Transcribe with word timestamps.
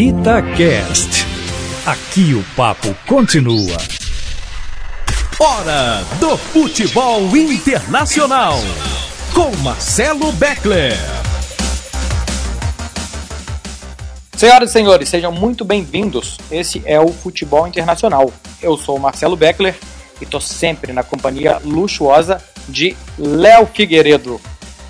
Itacast. 0.00 1.26
Aqui 1.84 2.32
o 2.32 2.44
papo 2.54 2.94
continua. 3.04 3.76
Hora 5.40 6.04
do 6.20 6.36
futebol 6.36 7.36
internacional. 7.36 8.54
Com 9.34 9.50
Marcelo 9.56 10.30
Beckler. 10.30 10.92
Senhoras 14.36 14.70
e 14.70 14.72
senhores, 14.72 15.08
sejam 15.08 15.32
muito 15.32 15.64
bem-vindos. 15.64 16.38
Esse 16.48 16.80
é 16.86 17.00
o 17.00 17.08
Futebol 17.08 17.66
Internacional. 17.66 18.32
Eu 18.62 18.76
sou 18.76 18.98
o 18.98 19.00
Marcelo 19.00 19.34
Beckler 19.34 19.74
e 20.20 20.26
tô 20.26 20.38
sempre 20.40 20.92
na 20.92 21.02
companhia 21.02 21.58
luxuosa 21.64 22.40
de 22.68 22.96
Léo 23.18 23.66
Figueiredo. 23.66 24.40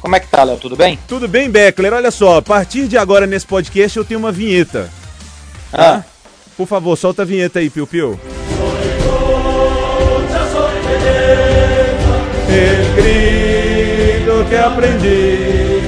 Como 0.02 0.14
é 0.14 0.20
que 0.20 0.28
tá, 0.28 0.44
Léo? 0.44 0.58
Tudo 0.58 0.76
bem? 0.76 0.98
Tudo 1.08 1.26
bem, 1.26 1.48
Beckler. 1.48 1.94
Olha 1.94 2.10
só, 2.10 2.36
a 2.36 2.42
partir 2.42 2.86
de 2.86 2.98
agora 2.98 3.26
nesse 3.26 3.46
podcast 3.46 3.96
eu 3.96 4.04
tenho 4.04 4.20
uma 4.20 4.30
vinheta. 4.30 4.97
Ah, 5.72 6.02
Por 6.56 6.66
favor, 6.66 6.96
solta 6.96 7.22
a 7.22 7.24
vinheta 7.24 7.58
aí, 7.58 7.70
Piu 7.70 7.86
Piu. 7.86 8.18
Grito 12.96 14.44
que 14.48 14.56
aprendi, 14.56 15.82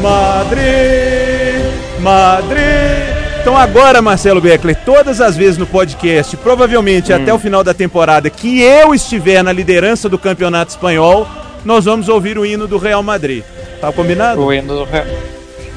Madrid, 0.00 1.64
Madrid. 2.00 3.06
Então 3.40 3.56
agora, 3.56 4.02
Marcelo 4.02 4.40
Beckler, 4.40 4.76
todas 4.84 5.20
as 5.20 5.36
vezes 5.36 5.56
no 5.56 5.66
podcast, 5.66 6.36
provavelmente 6.38 7.12
até 7.12 7.32
o 7.32 7.38
final 7.38 7.62
da 7.62 7.72
temporada, 7.72 8.28
que 8.28 8.60
eu 8.60 8.94
estiver 8.94 9.42
na 9.42 9.52
liderança 9.52 10.08
do 10.08 10.18
campeonato 10.18 10.72
espanhol, 10.72 11.28
nós 11.64 11.84
vamos 11.84 12.08
ouvir 12.08 12.38
o 12.38 12.46
hino 12.46 12.66
do 12.66 12.78
Real 12.78 13.02
Madrid. 13.02 13.44
Tá 13.80 13.92
combinado? 13.92 14.42
o 14.42 14.52
hino 14.52 14.74
do 14.74 14.84
Real... 14.84 15.04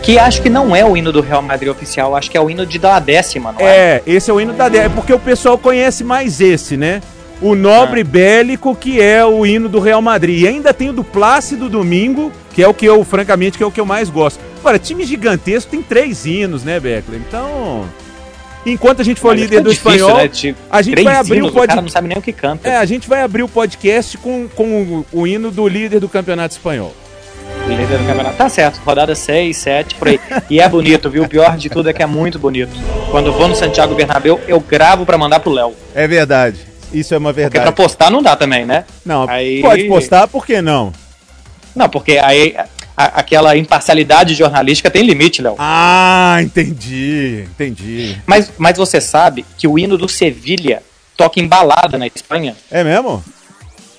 Que 0.03 0.17
acho 0.17 0.41
que 0.41 0.49
não 0.49 0.75
é 0.75 0.83
o 0.83 0.97
hino 0.97 1.11
do 1.11 1.21
Real 1.21 1.41
Madrid 1.41 1.69
oficial, 1.69 2.15
acho 2.15 2.31
que 2.31 2.37
é 2.37 2.41
o 2.41 2.49
hino 2.49 2.65
de 2.65 2.79
da 2.79 2.99
décima, 2.99 3.51
não 3.51 3.59
é? 3.61 3.63
É, 3.97 4.03
esse 4.07 4.31
é 4.31 4.33
o 4.33 4.41
hino 4.41 4.53
da 4.53 4.67
década, 4.69 4.91
é 4.91 4.95
porque 4.95 5.13
o 5.13 5.19
pessoal 5.19 5.57
conhece 5.57 6.03
mais 6.03 6.41
esse, 6.41 6.75
né? 6.77 7.01
O 7.41 7.53
Nobre 7.55 8.01
Ah. 8.01 8.03
Bélico, 8.03 8.75
que 8.75 8.99
é 8.99 9.23
o 9.23 9.45
hino 9.45 9.69
do 9.69 9.79
Real 9.79 10.01
Madrid. 10.01 10.41
E 10.41 10.47
ainda 10.47 10.73
tem 10.73 10.89
o 10.89 10.93
do 10.93 11.03
Plácido 11.03 11.69
Domingo, 11.69 12.31
que 12.53 12.61
é 12.63 12.67
o 12.67 12.73
que 12.73 12.85
eu, 12.85 13.03
francamente, 13.05 13.57
que 13.57 13.63
é 13.63 13.67
o 13.67 13.71
que 13.71 13.79
eu 13.79 13.85
mais 13.85 14.09
gosto. 14.09 14.39
Agora, 14.59 14.77
time 14.79 15.05
gigantesco 15.05 15.69
tem 15.71 15.81
três 15.81 16.25
hinos, 16.25 16.63
né, 16.63 16.79
Beckler? 16.79 17.21
Então, 17.25 17.85
enquanto 18.65 19.01
a 19.01 19.05
gente 19.05 19.21
for 19.21 19.33
líder 19.35 19.47
fica 19.49 19.61
do 19.61 19.69
difícil, 19.69 19.91
espanhol, 20.09 20.17
né, 20.17 20.55
a 20.69 20.81
gente 20.81 21.01
vai 21.03 21.15
abrir 21.15 21.43
o 21.43 21.51
pod- 21.51 21.63
O 21.63 21.67
cara 21.67 21.81
não 21.81 21.87
sabe 21.89 22.07
nem 22.09 22.17
o 22.17 22.21
que 22.21 22.33
canta. 22.33 22.67
é, 22.67 22.75
a 22.77 22.85
gente 22.85 23.07
vai 23.07 23.21
abrir 23.21 23.43
o 23.43 23.47
podcast 23.47 24.17
com, 24.17 24.47
com 24.53 25.05
o, 25.13 25.19
o 25.21 25.27
hino 25.27 25.49
do 25.51 25.65
líder 25.67 25.99
do 26.01 26.09
campeonato 26.09 26.55
espanhol. 26.55 26.93
Líder 27.75 27.97
do 27.99 28.05
campeonato. 28.05 28.35
Tá 28.37 28.49
certo, 28.49 28.79
rodada 28.85 29.13
6, 29.15 29.55
7, 29.57 29.95
por 29.95 30.07
aí. 30.07 30.19
E 30.49 30.59
é 30.59 30.67
bonito, 30.67 31.09
viu? 31.09 31.23
O 31.23 31.27
pior 31.29 31.55
de 31.57 31.69
tudo 31.69 31.89
é 31.89 31.93
que 31.93 32.01
é 32.01 32.05
muito 32.05 32.39
bonito. 32.39 32.71
Quando 33.11 33.27
eu 33.27 33.33
vou 33.33 33.47
no 33.47 33.55
Santiago 33.55 33.93
Bernabéu, 33.95 34.39
eu 34.47 34.59
gravo 34.59 35.05
pra 35.05 35.17
mandar 35.17 35.39
pro 35.39 35.51
Léo. 35.51 35.73
É 35.93 36.07
verdade. 36.07 36.59
Isso 36.91 37.13
é 37.13 37.17
uma 37.17 37.29
Porque 37.29 37.41
verdade. 37.41 37.63
pra 37.63 37.71
postar 37.71 38.09
não 38.09 38.21
dá 38.23 38.35
também, 38.35 38.65
né? 38.65 38.85
Não, 39.05 39.29
Aí- 39.29 39.61
pode 39.61 39.83
postar, 39.87 40.27
por 40.27 40.45
que 40.45 40.61
não? 40.61 40.91
Não, 41.75 41.87
porque 41.87 42.17
aí 42.17 42.55
a- 42.97 43.19
aquela 43.19 43.55
imparcialidade 43.55 44.33
jornalística 44.33 44.89
tem 44.89 45.03
limite, 45.03 45.41
Léo. 45.41 45.55
Ah, 45.59 46.39
entendi, 46.41 47.43
entendi. 47.51 48.17
Mas, 48.25 48.51
mas 48.57 48.75
você 48.77 48.99
sabe 48.99 49.45
que 49.57 49.67
o 49.67 49.77
hino 49.77 49.97
do 49.97 50.09
Sevilha 50.09 50.81
toca 51.15 51.39
em 51.39 51.47
balada 51.47 51.97
na 51.97 52.07
Espanha? 52.07 52.55
É 52.71 52.83
mesmo? 52.83 53.23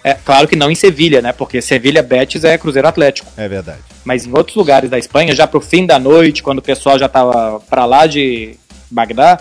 É 0.02 0.14
claro 0.14 0.48
que 0.48 0.56
não 0.56 0.70
em 0.70 0.74
Sevilha, 0.74 1.20
né? 1.20 1.32
Porque 1.32 1.60
Sevilha 1.60 2.02
Betis 2.02 2.44
é 2.44 2.56
Cruzeiro 2.56 2.88
Atlético. 2.88 3.30
É 3.36 3.48
verdade. 3.48 3.80
Mas 4.04 4.24
em 4.26 4.32
outros 4.32 4.56
lugares 4.56 4.88
da 4.88 4.98
Espanha, 4.98 5.34
já 5.34 5.46
pro 5.46 5.60
fim 5.60 5.84
da 5.84 5.98
noite, 5.98 6.42
quando 6.42 6.58
o 6.58 6.62
pessoal 6.62 6.98
já 6.98 7.08
tava 7.08 7.60
pra 7.68 7.84
lá 7.84 8.06
de 8.06 8.56
Bagdá, 8.90 9.38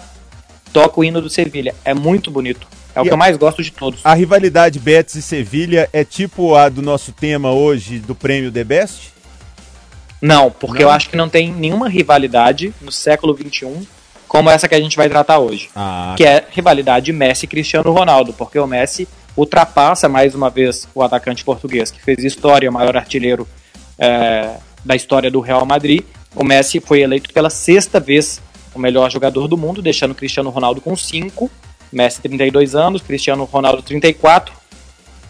toca 0.73 0.99
o 0.99 1.03
hino 1.03 1.21
do 1.21 1.29
Sevilha. 1.29 1.73
É 1.85 1.93
muito 1.93 2.29
bonito. 2.29 2.67
É 2.93 2.99
o 2.99 3.05
E 3.05 3.07
que 3.07 3.13
eu 3.13 3.17
mais 3.17 3.37
gosto 3.37 3.63
de 3.63 3.71
todos. 3.71 4.01
A 4.03 4.13
rivalidade 4.13 4.79
Betis 4.79 5.15
e 5.15 5.21
Sevilha 5.21 5.89
é 5.93 6.03
tipo 6.03 6.55
a 6.55 6.67
do 6.67 6.81
nosso 6.81 7.11
tema 7.13 7.51
hoje 7.51 7.99
do 7.99 8.13
prêmio 8.13 8.51
The 8.51 8.63
Best? 8.63 9.13
Não, 10.21 10.51
porque 10.51 10.83
Não? 10.83 10.89
eu 10.89 10.93
acho 10.93 11.09
que 11.09 11.15
não 11.15 11.29
tem 11.29 11.51
nenhuma 11.53 11.87
rivalidade 11.87 12.73
no 12.81 12.91
século 12.91 13.33
XXI 13.37 13.87
como 14.27 14.49
essa 14.49 14.67
que 14.67 14.75
a 14.75 14.79
gente 14.79 14.95
vai 14.97 15.09
tratar 15.09 15.39
hoje. 15.39 15.69
Ah, 15.75 16.13
que 16.17 16.23
é 16.23 16.45
rivalidade 16.51 17.11
Messi 17.11 17.45
e 17.45 17.47
Cristiano 17.47 17.91
Ronaldo, 17.91 18.31
porque 18.33 18.59
o 18.59 18.67
Messi 18.67 19.07
ultrapassa 19.39 20.09
mais 20.09 20.35
uma 20.35 20.49
vez 20.49 20.87
o 20.93 21.01
atacante 21.01 21.43
português, 21.43 21.91
que 21.91 22.01
fez 22.01 22.23
história, 22.23 22.69
o 22.69 22.73
maior 22.73 22.95
artilheiro 22.97 23.47
é, 23.97 24.57
da 24.83 24.95
história 24.95 25.31
do 25.31 25.39
Real 25.39 25.65
Madrid. 25.65 26.03
O 26.35 26.43
Messi 26.43 26.79
foi 26.79 27.01
eleito 27.01 27.33
pela 27.33 27.49
sexta 27.49 27.99
vez 27.99 28.41
o 28.75 28.79
melhor 28.79 29.09
jogador 29.09 29.47
do 29.47 29.57
mundo, 29.57 29.81
deixando 29.81 30.13
Cristiano 30.13 30.49
Ronaldo 30.49 30.81
com 30.81 30.95
5. 30.95 31.49
Messi 31.91 32.21
32 32.21 32.75
anos, 32.75 33.01
Cristiano 33.01 33.45
Ronaldo 33.45 33.81
34. 33.81 34.53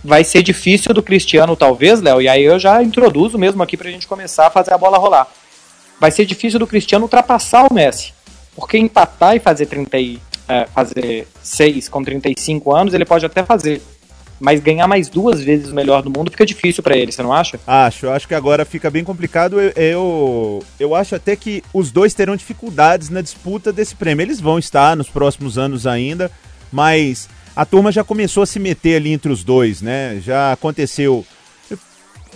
Vai 0.04 0.24
ser 0.24 0.42
difícil 0.44 0.94
do 0.94 1.04
Cristiano, 1.04 1.56
talvez, 1.56 2.02
Léo, 2.02 2.22
e 2.22 2.28
aí 2.28 2.44
eu 2.44 2.58
já 2.58 2.82
introduzo 2.82 3.38
mesmo 3.38 3.62
aqui 3.62 3.78
pra 3.78 3.92
gente 3.92 4.08
começar 4.08 4.48
a 4.48 4.50
fazer 4.50 4.74
a 4.74 4.78
bola 4.78 4.98
rolar. 4.98 5.28
Vai 6.00 6.12
ser 6.12 6.26
difícil 6.26 6.60
do 6.60 6.68
Cristiano 6.68 7.04
ultrapassar 7.06 7.68
o 7.70 7.74
Messi. 7.74 8.14
Porque 8.56 8.78
empatar 8.78 9.36
e 9.36 9.40
fazer 9.40 9.66
30 9.68 10.00
e, 10.00 10.20
é, 10.48 10.66
fazer 10.66 11.28
6 11.42 11.90
com 11.90 12.04
35 12.04 12.76
anos, 12.76 12.94
ele 12.94 13.06
pode 13.06 13.26
até 13.26 13.44
fazer. 13.44 13.82
Mas 14.40 14.62
ganhar 14.62 14.88
mais 14.88 15.10
duas 15.10 15.42
vezes 15.44 15.70
o 15.70 15.76
melhor 15.76 16.02
do 16.02 16.10
mundo 16.10 16.32
fica 16.32 16.46
difícil 16.46 16.82
pra 16.82 16.96
ele, 16.96 17.12
você 17.12 17.22
não 17.22 17.34
acha? 17.34 17.60
acho, 17.68 18.08
acho 18.10 18.28
que 18.28 18.34
agora 18.34 18.64
fica 18.64 18.90
bem 18.90 19.04
complicado. 19.04 19.60
Eu, 19.60 19.72
eu, 19.76 20.64
eu 20.80 20.96
acho 20.96 21.14
até 21.14 21.36
que 21.36 21.62
os 21.74 21.92
dois 21.92 22.14
terão 22.14 22.36
dificuldades 22.36 23.10
na 23.10 23.22
disputa 23.22 23.74
desse 23.74 23.96
prêmio. 23.96 24.24
Eles 24.24 24.40
vão 24.40 24.58
estar 24.58 24.96
nos 24.96 25.10
próximos 25.10 25.58
anos 25.58 25.86
ainda, 25.86 26.32
mas 26.72 27.28
a 27.56 27.66
turma 27.66 27.92
já 27.92 28.04
começou 28.04 28.44
a 28.44 28.46
se 28.46 28.60
meter 28.60 28.96
ali 28.96 29.12
entre 29.12 29.32
os 29.32 29.44
dois, 29.44 29.82
né? 29.82 30.22
Já 30.24 30.54
aconteceu. 30.54 31.26
eu 31.70 31.78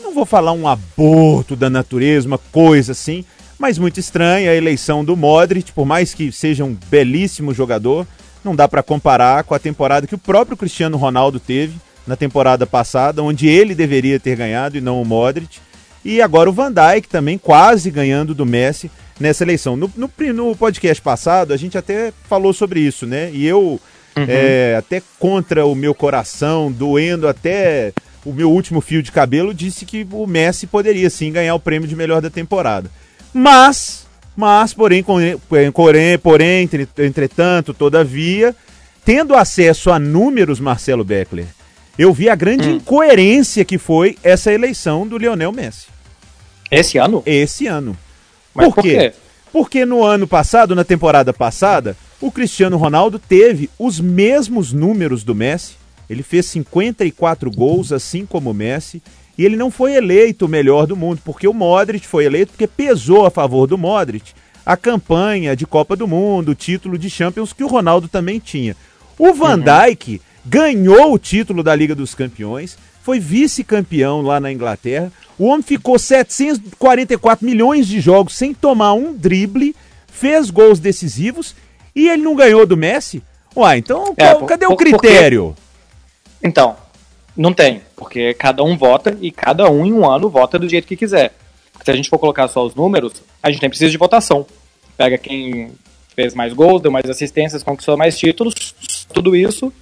não 0.03 0.13
vou 0.13 0.25
falar 0.25 0.51
um 0.51 0.67
aborto 0.67 1.55
da 1.55 1.69
natureza, 1.69 2.27
uma 2.27 2.37
coisa 2.37 2.91
assim, 2.91 3.23
mas 3.57 3.77
muito 3.77 4.01
estranha 4.01 4.51
a 4.51 4.55
eleição 4.55 5.05
do 5.05 5.15
Modric, 5.15 5.71
por 5.71 5.85
mais 5.85 6.13
que 6.13 6.33
seja 6.33 6.65
um 6.65 6.75
belíssimo 6.89 7.53
jogador, 7.53 8.05
não 8.43 8.53
dá 8.53 8.67
para 8.67 8.83
comparar 8.83 9.45
com 9.45 9.55
a 9.55 9.59
temporada 9.59 10.05
que 10.05 10.15
o 10.15 10.17
próprio 10.17 10.57
Cristiano 10.57 10.97
Ronaldo 10.97 11.39
teve 11.39 11.77
na 12.05 12.15
temporada 12.15 12.65
passada, 12.65 13.23
onde 13.23 13.47
ele 13.47 13.73
deveria 13.75 14.19
ter 14.19 14.35
ganhado 14.35 14.77
e 14.77 14.81
não 14.81 15.01
o 15.01 15.05
Modric. 15.05 15.59
E 16.03 16.21
agora 16.21 16.49
o 16.49 16.53
Van 16.53 16.71
Dijk 16.71 17.07
também 17.07 17.37
quase 17.37 17.89
ganhando 17.89 18.35
do 18.35 18.45
Messi 18.45 18.91
nessa 19.19 19.43
eleição. 19.43 19.75
No, 19.77 19.91
no, 19.95 20.11
no 20.33 20.55
podcast 20.55 21.01
passado 21.01 21.53
a 21.53 21.57
gente 21.57 21.77
até 21.77 22.11
falou 22.27 22.53
sobre 22.53 22.79
isso, 22.81 23.05
né? 23.05 23.29
E 23.31 23.45
eu 23.45 23.79
é, 24.15 24.75
até 24.77 25.01
contra 25.17 25.65
o 25.65 25.73
meu 25.73 25.93
coração, 25.95 26.71
doendo 26.71 27.27
até 27.27 27.93
o 28.25 28.31
meu 28.31 28.51
último 28.51 28.79
fio 28.79 29.01
de 29.01 29.11
cabelo, 29.11 29.53
disse 29.53 29.85
que 29.85 30.05
o 30.11 30.27
Messi 30.27 30.67
poderia 30.67 31.09
sim 31.09 31.31
ganhar 31.31 31.55
o 31.55 31.59
prêmio 31.59 31.87
de 31.87 31.95
melhor 31.95 32.21
da 32.21 32.29
temporada. 32.29 32.89
Mas, 33.33 34.05
mas, 34.35 34.73
porém, 34.73 35.03
porém, 35.03 35.71
porém, 35.71 36.17
porém 36.19 36.63
entre- 36.63 36.87
entretanto, 36.99 37.73
todavia, 37.73 38.55
tendo 39.03 39.35
acesso 39.35 39.89
a 39.91 39.97
números, 39.97 40.59
Marcelo 40.59 41.03
Beckler, 41.03 41.47
eu 41.97 42.13
vi 42.13 42.29
a 42.29 42.35
grande 42.35 42.69
incoerência 42.69 43.63
que 43.63 43.77
foi 43.77 44.17
essa 44.23 44.51
eleição 44.51 45.07
do 45.07 45.17
Lionel 45.17 45.51
Messi 45.51 45.87
Esse 46.71 46.97
ano? 46.97 47.21
esse 47.25 47.67
ano. 47.67 47.97
Mas 48.53 48.67
por 48.67 48.75
por 48.75 48.83
quê? 48.83 48.97
quê? 48.97 49.13
Porque 49.51 49.85
no 49.85 50.03
ano 50.03 50.27
passado, 50.27 50.73
na 50.73 50.83
temporada 50.83 51.31
passada, 51.31 51.95
o 52.19 52.31
Cristiano 52.31 52.75
Ronaldo 52.75 53.19
teve 53.19 53.69
os 53.77 53.99
mesmos 53.99 54.73
números 54.73 55.23
do 55.23 55.35
Messi. 55.35 55.75
Ele 56.09 56.23
fez 56.23 56.47
54 56.47 57.51
gols, 57.51 57.91
assim 57.91 58.25
como 58.25 58.49
o 58.49 58.53
Messi. 58.53 59.01
E 59.37 59.45
ele 59.45 59.55
não 59.55 59.69
foi 59.69 59.93
eleito 59.93 60.45
o 60.45 60.49
melhor 60.49 60.87
do 60.87 60.95
mundo, 60.95 61.21
porque 61.23 61.47
o 61.47 61.53
Modric 61.53 62.07
foi 62.07 62.25
eleito 62.25 62.51
porque 62.51 62.65
pesou 62.65 63.25
a 63.25 63.31
favor 63.31 63.67
do 63.67 63.77
Modric 63.77 64.33
a 64.65 64.77
campanha 64.77 65.55
de 65.55 65.65
Copa 65.65 65.95
do 65.95 66.07
Mundo, 66.07 66.49
o 66.49 66.55
título 66.55 66.97
de 66.97 67.09
Champions 67.09 67.53
que 67.53 67.63
o 67.63 67.67
Ronaldo 67.67 68.07
também 68.07 68.39
tinha. 68.39 68.75
O 69.17 69.33
Van 69.33 69.59
Dijk 69.59 70.21
ganhou 70.45 71.13
o 71.13 71.17
título 71.19 71.63
da 71.63 71.75
Liga 71.75 71.95
dos 71.95 72.13
Campeões, 72.15 72.77
foi 73.01 73.19
vice-campeão 73.19 74.21
lá 74.21 74.39
na 74.39 74.51
Inglaterra. 74.51 75.11
O 75.37 75.45
homem 75.45 75.61
ficou 75.63 75.97
744 75.99 77.45
milhões 77.45 77.87
de 77.87 77.99
jogos 77.99 78.35
sem 78.35 78.53
tomar 78.53 78.93
um 78.93 79.13
drible, 79.13 79.75
fez 80.07 80.49
gols 80.49 80.79
decisivos 80.79 81.55
e 81.95 82.07
ele 82.09 82.21
não 82.21 82.35
ganhou 82.35 82.65
do 82.65 82.77
Messi? 82.77 83.21
Uai, 83.55 83.77
então 83.79 84.13
É, 84.17 84.25
qual- 84.27 84.39
por- 84.39 84.45
cadê 84.47 84.65
o 84.65 84.69
por- 84.69 84.77
porque- 84.77 84.91
critério? 84.91 85.55
Então, 86.41 86.75
não 87.35 87.53
tem, 87.53 87.81
porque 87.95 88.33
cada 88.33 88.63
um 88.63 88.77
vota 88.77 89.17
e 89.21 89.31
cada 89.31 89.69
um 89.69 89.85
em 89.85 89.93
um 89.93 90.09
ano 90.09 90.29
vota 90.29 90.57
do 90.59 90.67
jeito 90.67 90.87
que 90.87 90.95
quiser. 90.95 91.33
Se 91.83 91.91
a 91.91 91.95
gente 91.95 92.09
for 92.09 92.17
colocar 92.19 92.47
só 92.47 92.65
os 92.65 92.75
números, 92.75 93.13
a 93.41 93.49
gente 93.51 93.61
nem 93.61 93.69
precisa 93.69 93.91
de 93.91 93.97
votação. 93.97 94.45
Pega 94.95 95.17
quem 95.17 95.71
fez 96.15 96.33
mais 96.33 96.53
gols, 96.53 96.81
deu 96.81 96.91
mais 96.91 97.09
assistências, 97.09 97.63
conquistou 97.63 97.97
mais 97.97 98.17
títulos, 98.17 98.53
tudo 99.11 99.35
isso 99.35 99.73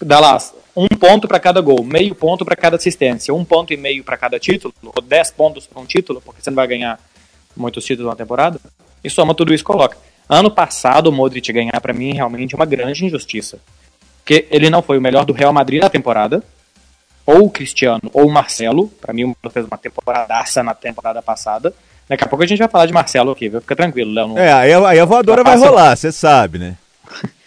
dá 0.00 0.20
lá 0.20 0.38
um 0.76 0.88
ponto 0.88 1.28
para 1.28 1.38
cada 1.38 1.60
gol, 1.60 1.84
meio 1.84 2.14
ponto 2.14 2.44
para 2.44 2.56
cada 2.56 2.76
assistência, 2.76 3.32
um 3.32 3.44
ponto 3.44 3.72
e 3.72 3.76
meio 3.76 4.02
para 4.02 4.16
cada 4.16 4.38
título, 4.38 4.74
ou 4.82 5.02
dez 5.02 5.30
pontos 5.30 5.66
para 5.66 5.80
um 5.80 5.86
título, 5.86 6.20
porque 6.20 6.42
você 6.42 6.50
não 6.50 6.56
vai 6.56 6.66
ganhar 6.66 6.98
muitos 7.56 7.84
títulos 7.84 8.10
na 8.10 8.16
temporada, 8.16 8.60
e 9.02 9.08
soma 9.08 9.34
tudo 9.34 9.54
isso 9.54 9.62
e 9.62 9.66
coloca. 9.66 9.96
Ano 10.28 10.50
passado, 10.50 11.08
o 11.08 11.12
Modric 11.12 11.52
ganhar 11.52 11.80
para 11.80 11.92
mim 11.92 12.12
realmente 12.12 12.54
é 12.54 12.56
uma 12.56 12.66
grande 12.66 13.04
injustiça. 13.04 13.58
Porque 14.18 14.46
ele 14.50 14.70
não 14.70 14.82
foi 14.82 14.96
o 14.96 15.02
melhor 15.02 15.24
do 15.24 15.34
Real 15.34 15.52
Madrid 15.52 15.82
na 15.82 15.90
temporada, 15.90 16.42
ou 17.26 17.44
o 17.44 17.50
Cristiano, 17.50 18.10
ou 18.12 18.26
o 18.26 18.32
Marcelo. 18.32 18.88
Para 19.00 19.12
mim, 19.12 19.24
o 19.24 19.28
Marcelo 19.28 19.52
fez 19.52 19.66
uma 19.66 19.78
temporadaça 19.78 20.62
na 20.62 20.74
temporada 20.74 21.22
passada. 21.22 21.74
Daqui 22.08 22.24
a 22.24 22.26
pouco 22.26 22.42
a 22.42 22.46
gente 22.46 22.58
vai 22.58 22.68
falar 22.68 22.86
de 22.86 22.92
Marcelo 22.92 23.30
aqui, 23.30 23.48
viu? 23.48 23.60
Fica 23.60 23.76
tranquilo, 23.76 24.12
Léo. 24.12 24.38
É, 24.38 24.52
aí, 24.52 24.72
aí 24.72 24.98
a 24.98 25.04
voadora 25.04 25.44
vai 25.44 25.56
rolar, 25.56 25.96
você 25.96 26.10
sabe, 26.10 26.58
né? 26.58 26.76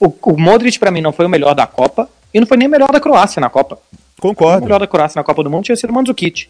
o, 0.00 0.12
o 0.22 0.40
Modric, 0.40 0.78
para 0.78 0.90
mim, 0.90 1.00
não 1.00 1.12
foi 1.12 1.26
o 1.26 1.28
melhor 1.28 1.54
da 1.54 1.66
Copa, 1.66 2.08
e 2.32 2.40
não 2.40 2.46
foi 2.46 2.56
nem 2.56 2.68
o 2.68 2.70
melhor 2.70 2.90
da 2.92 3.00
Croácia 3.00 3.40
na 3.40 3.50
Copa. 3.50 3.78
Concordo. 4.20 4.60
O 4.60 4.64
melhor 4.64 4.80
da 4.80 4.86
Croácia 4.86 5.18
na 5.18 5.24
Copa 5.24 5.42
do 5.42 5.50
Mundo 5.50 5.64
tinha 5.64 5.76
sido 5.76 5.90
o 5.90 5.94
Mandzukic. 5.94 6.48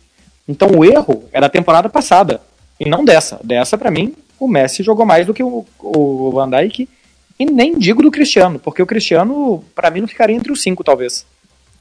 Então 0.49 0.69
o 0.71 0.85
erro 0.85 1.25
é 1.33 1.41
da 1.41 1.49
temporada 1.49 1.89
passada, 1.89 2.41
e 2.81 2.89
não 2.89 3.05
dessa. 3.05 3.39
Dessa, 3.43 3.77
para 3.77 3.91
mim, 3.91 4.15
o 4.39 4.49
Messi 4.49 4.83
jogou 4.83 5.05
mais 5.05 5.27
do 5.27 5.35
que 5.35 5.43
o, 5.43 5.67
o 5.81 6.31
Van 6.33 6.49
Dijk, 6.49 6.89
e 7.39 7.45
nem 7.45 7.79
digo 7.79 8.03
do 8.03 8.11
Cristiano, 8.11 8.59
porque 8.59 8.83
o 8.83 8.87
Cristiano, 8.87 9.63
para 9.75 9.91
mim, 9.91 10.01
não 10.01 10.09
ficaria 10.09 10.35
entre 10.35 10.51
os 10.51 10.63
cinco, 10.63 10.83
talvez. 10.83 11.25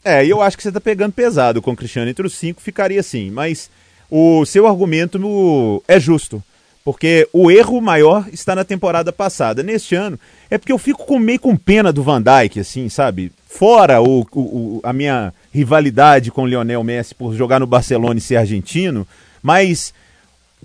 É, 0.03 0.23
e 0.23 0.29
eu 0.29 0.41
acho 0.41 0.55
que 0.55 0.63
você 0.63 0.71
tá 0.71 0.79
pegando 0.79 1.13
pesado 1.13 1.61
com 1.61 1.71
o 1.71 1.75
Cristiano. 1.75 2.09
Entre 2.09 2.25
os 2.25 2.35
cinco 2.35 2.61
ficaria 2.61 2.99
assim, 2.99 3.31
mas 3.31 3.69
o 4.09 4.45
seu 4.45 4.67
argumento 4.67 5.17
no... 5.17 5.81
é 5.87 5.99
justo. 5.99 6.41
Porque 6.87 7.27
o 7.33 7.51
erro 7.51 7.81
maior 7.81 8.29
está 8.31 8.55
na 8.55 8.63
temporada 8.63 9.11
passada. 9.11 9.61
Neste 9.61 9.93
ano, 9.93 10.17
é 10.49 10.57
porque 10.57 10.71
eu 10.71 10.77
fico 10.77 11.05
com, 11.05 11.19
meio 11.19 11.37
com 11.37 11.53
pena 11.53 11.91
do 11.91 12.01
Van 12.01 12.21
Dijk, 12.21 12.61
assim, 12.61 12.87
sabe? 12.87 13.29
Fora 13.45 14.01
o, 14.01 14.25
o, 14.33 14.79
a 14.81 14.93
minha 14.93 15.33
rivalidade 15.53 16.31
com 16.31 16.43
o 16.43 16.47
Lionel 16.47 16.81
Messi 16.85 17.13
por 17.13 17.35
jogar 17.35 17.59
no 17.59 17.67
Barcelona 17.67 18.17
e 18.17 18.21
ser 18.21 18.37
argentino, 18.37 19.05
mas 19.43 19.93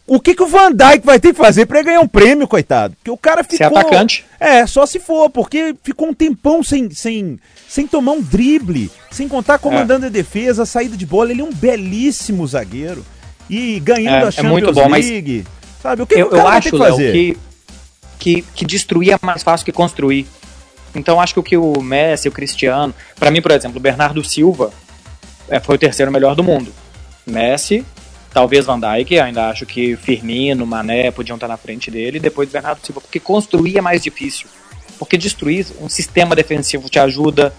o 0.06 0.20
que, 0.20 0.36
que 0.36 0.44
o 0.44 0.46
Van 0.46 0.70
Dijk 0.70 1.04
vai 1.04 1.18
ter 1.18 1.32
que 1.32 1.40
fazer 1.40 1.66
para 1.66 1.82
ganhar 1.82 1.98
um 1.98 2.06
prêmio, 2.06 2.46
coitado? 2.46 2.94
Porque 2.94 3.10
o 3.10 3.16
cara 3.16 3.42
ficou. 3.42 3.56
Ser 3.56 3.64
atacante. 3.64 4.24
É, 4.38 4.64
só 4.64 4.86
se 4.86 5.00
for, 5.00 5.28
porque 5.28 5.74
ficou 5.82 6.06
um 6.06 6.14
tempão 6.14 6.62
sem, 6.62 6.88
sem, 6.92 7.36
sem 7.68 7.84
tomar 7.84 8.12
um 8.12 8.22
drible, 8.22 8.92
sem 9.10 9.26
contar 9.26 9.58
comandando 9.58 10.04
é. 10.04 10.08
a 10.08 10.12
defesa, 10.12 10.62
a 10.62 10.66
saída 10.66 10.96
de 10.96 11.04
bola. 11.04 11.32
Ele 11.32 11.42
é 11.42 11.44
um 11.44 11.52
belíssimo 11.52 12.46
zagueiro. 12.46 13.04
E 13.50 13.80
ganhando 13.80 14.26
é, 14.26 14.28
a 14.28 14.30
Champions 14.30 14.46
é 14.46 14.50
muito 14.52 14.72
bom, 14.72 14.88
League. 14.88 15.44
Mas 15.44 15.61
sabe, 15.82 16.02
o 16.02 16.06
que, 16.06 16.14
eu, 16.14 16.30
o 16.30 16.36
eu 16.36 16.46
acho, 16.46 16.70
que? 16.70 16.76
Léo, 16.76 16.96
que, 16.96 17.38
que, 18.18 18.42
que 18.54 18.64
destruir 18.64 19.12
é 19.12 19.18
mais 19.20 19.42
fácil 19.42 19.64
que 19.64 19.72
construir. 19.72 20.26
Então 20.94 21.20
acho 21.20 21.34
que 21.34 21.40
o 21.40 21.42
que 21.42 21.56
o 21.56 21.80
Messi, 21.82 22.28
o 22.28 22.32
Cristiano, 22.32 22.94
para 23.18 23.30
mim, 23.30 23.42
por 23.42 23.50
exemplo, 23.50 23.78
o 23.78 23.80
Bernardo 23.80 24.22
Silva 24.22 24.72
é, 25.48 25.58
foi 25.58 25.76
o 25.76 25.78
terceiro 25.78 26.12
melhor 26.12 26.34
do 26.34 26.42
mundo. 26.42 26.72
Messi, 27.26 27.84
Talvez 28.32 28.64
Van 28.64 28.80
Dijk, 28.80 29.18
ainda 29.20 29.50
acho 29.50 29.66
que 29.66 29.94
Firmino, 29.94 30.66
Mané 30.66 31.10
podiam 31.10 31.34
estar 31.34 31.48
na 31.48 31.58
frente 31.58 31.90
dele, 31.90 32.16
e 32.16 32.20
depois 32.20 32.48
Bernardo 32.48 32.84
Silva, 32.84 33.00
porque 33.00 33.20
construir 33.20 33.76
é 33.76 33.80
mais 33.82 34.02
difícil. 34.02 34.46
Porque 34.98 35.18
destruir 35.18 35.66
um 35.80 35.88
sistema 35.88 36.34
defensivo 36.34 36.88
te 36.88 36.98
ajuda. 36.98 37.52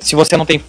Se 0.00 0.16
você 0.16 0.36
não 0.36 0.44
tem 0.44 0.60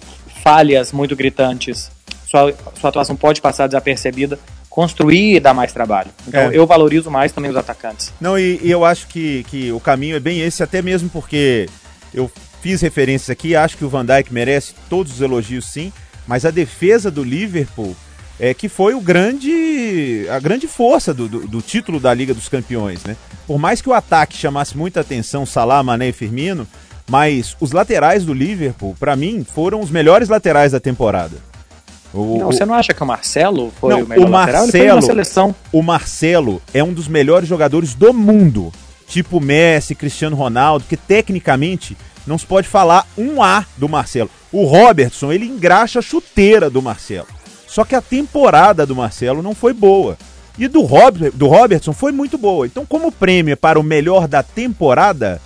falhas 0.42 0.92
muito 0.92 1.16
gritantes, 1.16 1.90
sua, 2.28 2.54
sua 2.80 2.90
atuação 2.90 3.16
pode 3.16 3.40
passar 3.40 3.66
desapercebida. 3.66 4.38
Construir 4.74 5.38
dá 5.38 5.54
mais 5.54 5.72
trabalho. 5.72 6.10
Então 6.26 6.50
é. 6.50 6.50
eu 6.52 6.66
valorizo 6.66 7.08
mais 7.08 7.30
também 7.30 7.48
os 7.48 7.56
atacantes. 7.56 8.12
Não, 8.20 8.36
e, 8.36 8.58
e 8.60 8.68
eu 8.68 8.84
acho 8.84 9.06
que, 9.06 9.44
que 9.44 9.70
o 9.70 9.78
caminho 9.78 10.16
é 10.16 10.20
bem 10.20 10.40
esse, 10.40 10.64
até 10.64 10.82
mesmo 10.82 11.08
porque 11.08 11.68
eu 12.12 12.28
fiz 12.60 12.80
referências 12.80 13.30
aqui, 13.30 13.54
acho 13.54 13.76
que 13.76 13.84
o 13.84 13.88
Van 13.88 14.04
Dijk 14.04 14.34
merece 14.34 14.74
todos 14.90 15.12
os 15.12 15.20
elogios 15.20 15.66
sim, 15.66 15.92
mas 16.26 16.44
a 16.44 16.50
defesa 16.50 17.08
do 17.08 17.22
Liverpool 17.22 17.94
é, 18.40 18.52
que 18.52 18.68
foi 18.68 18.94
o 18.94 19.00
grande, 19.00 20.26
a 20.28 20.40
grande 20.40 20.66
força 20.66 21.14
do, 21.14 21.28
do, 21.28 21.46
do, 21.46 21.62
título 21.62 22.00
da 22.00 22.12
Liga 22.12 22.34
dos 22.34 22.48
Campeões. 22.48 23.04
Né? 23.04 23.16
Por 23.46 23.60
mais 23.60 23.80
que 23.80 23.88
o 23.88 23.92
ataque 23.92 24.36
chamasse 24.36 24.76
muita 24.76 25.02
atenção, 25.02 25.46
Salah, 25.46 25.84
Mané 25.84 26.08
e 26.08 26.12
Firmino, 26.12 26.66
mas 27.08 27.56
os 27.60 27.70
laterais 27.70 28.24
do 28.24 28.34
Liverpool, 28.34 28.96
para 28.98 29.14
mim, 29.14 29.44
foram 29.44 29.78
os 29.78 29.88
melhores 29.88 30.28
laterais 30.28 30.72
da 30.72 30.80
temporada. 30.80 31.53
O, 32.14 32.38
não, 32.38 32.46
você 32.46 32.64
não 32.64 32.74
acha 32.74 32.94
que 32.94 33.02
o 33.02 33.06
Marcelo 33.06 33.72
foi 33.80 33.92
não, 33.92 34.04
o 34.04 34.06
melhor 34.06 34.26
o 34.26 34.30
Marcelo, 34.30 34.66
lateral? 34.66 35.02
Seleção. 35.02 35.54
O 35.72 35.82
Marcelo 35.82 36.62
é 36.72 36.82
um 36.82 36.92
dos 36.92 37.08
melhores 37.08 37.48
jogadores 37.48 37.94
do 37.94 38.12
mundo. 38.14 38.72
Tipo 39.08 39.40
Messi, 39.40 39.94
Cristiano 39.94 40.36
Ronaldo, 40.36 40.84
que 40.88 40.96
tecnicamente 40.96 41.96
não 42.26 42.38
se 42.38 42.46
pode 42.46 42.68
falar 42.68 43.06
um 43.18 43.42
A 43.42 43.66
do 43.76 43.88
Marcelo. 43.88 44.30
O 44.52 44.64
Robertson, 44.64 45.32
ele 45.32 45.46
engraxa 45.46 45.98
a 45.98 46.02
chuteira 46.02 46.70
do 46.70 46.80
Marcelo. 46.80 47.26
Só 47.66 47.84
que 47.84 47.96
a 47.96 48.00
temporada 48.00 48.86
do 48.86 48.94
Marcelo 48.94 49.42
não 49.42 49.54
foi 49.54 49.72
boa. 49.72 50.16
E 50.56 50.68
do, 50.68 50.82
Rob, 50.82 51.30
do 51.30 51.48
Robertson 51.48 51.92
foi 51.92 52.12
muito 52.12 52.38
boa. 52.38 52.66
Então, 52.66 52.86
como 52.86 53.10
prêmio 53.10 53.56
para 53.56 53.78
o 53.78 53.82
melhor 53.82 54.28
da 54.28 54.42
temporada, 54.42 55.42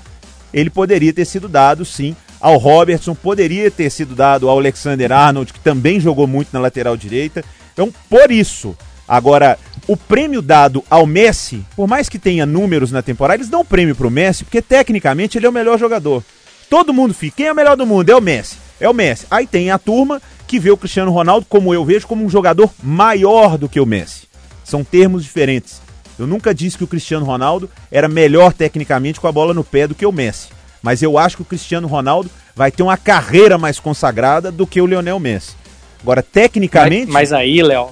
ele 0.53 0.69
poderia 0.69 1.13
ter 1.13 1.25
sido 1.25 1.49
dado, 1.49 1.85
sim, 1.87 2.15
ao 2.41 2.57
Robertson, 2.57 3.15
poderia 3.15 3.71
ter 3.71 3.91
sido 3.91 4.15
dado 4.15 4.49
ao 4.49 4.59
Alexander 4.59 5.11
Arnold, 5.13 5.53
que 5.53 5.61
também 5.61 6.01
jogou 6.01 6.27
muito 6.27 6.51
na 6.53 6.61
lateral 6.61 6.97
direita. 6.97 7.45
Então, 7.73 7.93
por 8.09 8.31
isso. 8.31 8.77
Agora, 9.07 9.59
o 9.87 9.97
prêmio 9.97 10.43
dado 10.43 10.85
ao 10.91 11.07
Messi, 11.07 11.65
por 11.75 11.89
mais 11.89 12.11
que 12.11 12.19
tenha 12.19 12.45
números 12.45 12.93
na 12.93 13.01
temporada, 13.01 13.39
eles 13.39 13.49
dão 13.49 13.61
o 13.61 13.65
prêmio 13.65 13.97
para 13.97 14.07
o 14.07 14.11
Messi, 14.11 14.45
porque 14.45 14.61
tecnicamente 14.61 15.39
ele 15.39 15.47
é 15.47 15.49
o 15.49 15.53
melhor 15.53 15.79
jogador. 15.79 16.23
Todo 16.69 16.93
mundo 16.93 17.15
fica, 17.15 17.39
quem 17.39 17.47
é 17.47 17.53
o 17.53 17.57
melhor 17.57 17.77
do 17.77 17.87
mundo? 17.87 18.11
É 18.11 18.17
o 18.17 18.21
Messi. 18.21 18.57
É 18.79 18.89
o 18.89 18.93
Messi. 18.93 19.27
Aí 19.31 19.47
tem 19.47 19.71
a 19.71 19.79
turma 19.79 20.21
que 20.47 20.59
vê 20.59 20.71
o 20.71 20.77
Cristiano 20.77 21.11
Ronaldo, 21.11 21.47
como 21.49 21.73
eu 21.73 21.85
vejo, 21.85 22.07
como 22.07 22.25
um 22.25 22.29
jogador 22.29 22.71
maior 22.83 23.57
do 23.57 23.69
que 23.69 23.81
o 23.81 23.87
Messi. 23.87 24.29
São 24.63 24.85
termos 24.85 25.25
diferentes. 25.25 25.81
Eu 26.19 26.27
nunca 26.27 26.55
disse 26.55 26.77
que 26.77 26.85
o 26.85 26.89
Cristiano 26.89 27.25
Ronaldo 27.25 27.71
era 27.91 28.09
melhor 28.09 28.53
tecnicamente 28.53 29.21
com 29.21 29.27
a 29.27 29.33
bola 29.33 29.55
no 29.55 29.65
pé 29.65 29.87
do 29.87 29.95
que 29.95 30.05
o 30.05 30.13
Messi. 30.13 30.49
Mas 30.83 31.03
eu 31.03 31.19
acho 31.19 31.37
que 31.37 31.43
o 31.43 31.47
Cristiano 31.47 31.89
Ronaldo 31.89 32.31
vai 32.55 32.71
ter 32.71 32.83
uma 32.83 32.97
carreira 32.97 33.59
mais 33.59 33.81
consagrada 33.81 34.51
do 34.51 34.67
que 34.67 34.81
o 34.81 34.87
Lionel 34.87 35.19
Messi. 35.19 35.55
Agora, 36.03 36.23
tecnicamente. 36.23 37.07
Mas, 37.07 37.31
mas 37.31 37.33
aí, 37.33 37.63
Léo, 37.63 37.91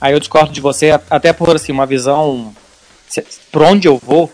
aí 0.00 0.12
eu 0.12 0.20
discordo 0.20 0.52
de 0.52 0.60
você, 0.60 0.98
até 1.08 1.32
por 1.32 1.54
assim, 1.54 1.72
uma 1.72 1.86
visão. 1.86 2.52
Por 3.52 3.62
onde 3.62 3.86
eu 3.86 3.98
vou, 3.98 4.32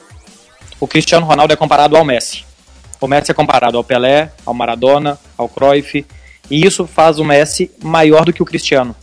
o 0.80 0.86
Cristiano 0.86 1.26
Ronaldo 1.26 1.52
é 1.52 1.56
comparado 1.56 1.96
ao 1.96 2.04
Messi. 2.04 2.44
O 3.00 3.06
Messi 3.06 3.30
é 3.30 3.34
comparado 3.34 3.76
ao 3.76 3.84
Pelé, 3.84 4.32
ao 4.46 4.54
Maradona, 4.54 5.18
ao 5.36 5.48
Cruyff. 5.48 6.06
E 6.50 6.66
isso 6.66 6.86
faz 6.86 7.18
o 7.18 7.24
Messi 7.24 7.70
maior 7.82 8.24
do 8.24 8.32
que 8.32 8.42
o 8.42 8.46
Cristiano. 8.46 8.94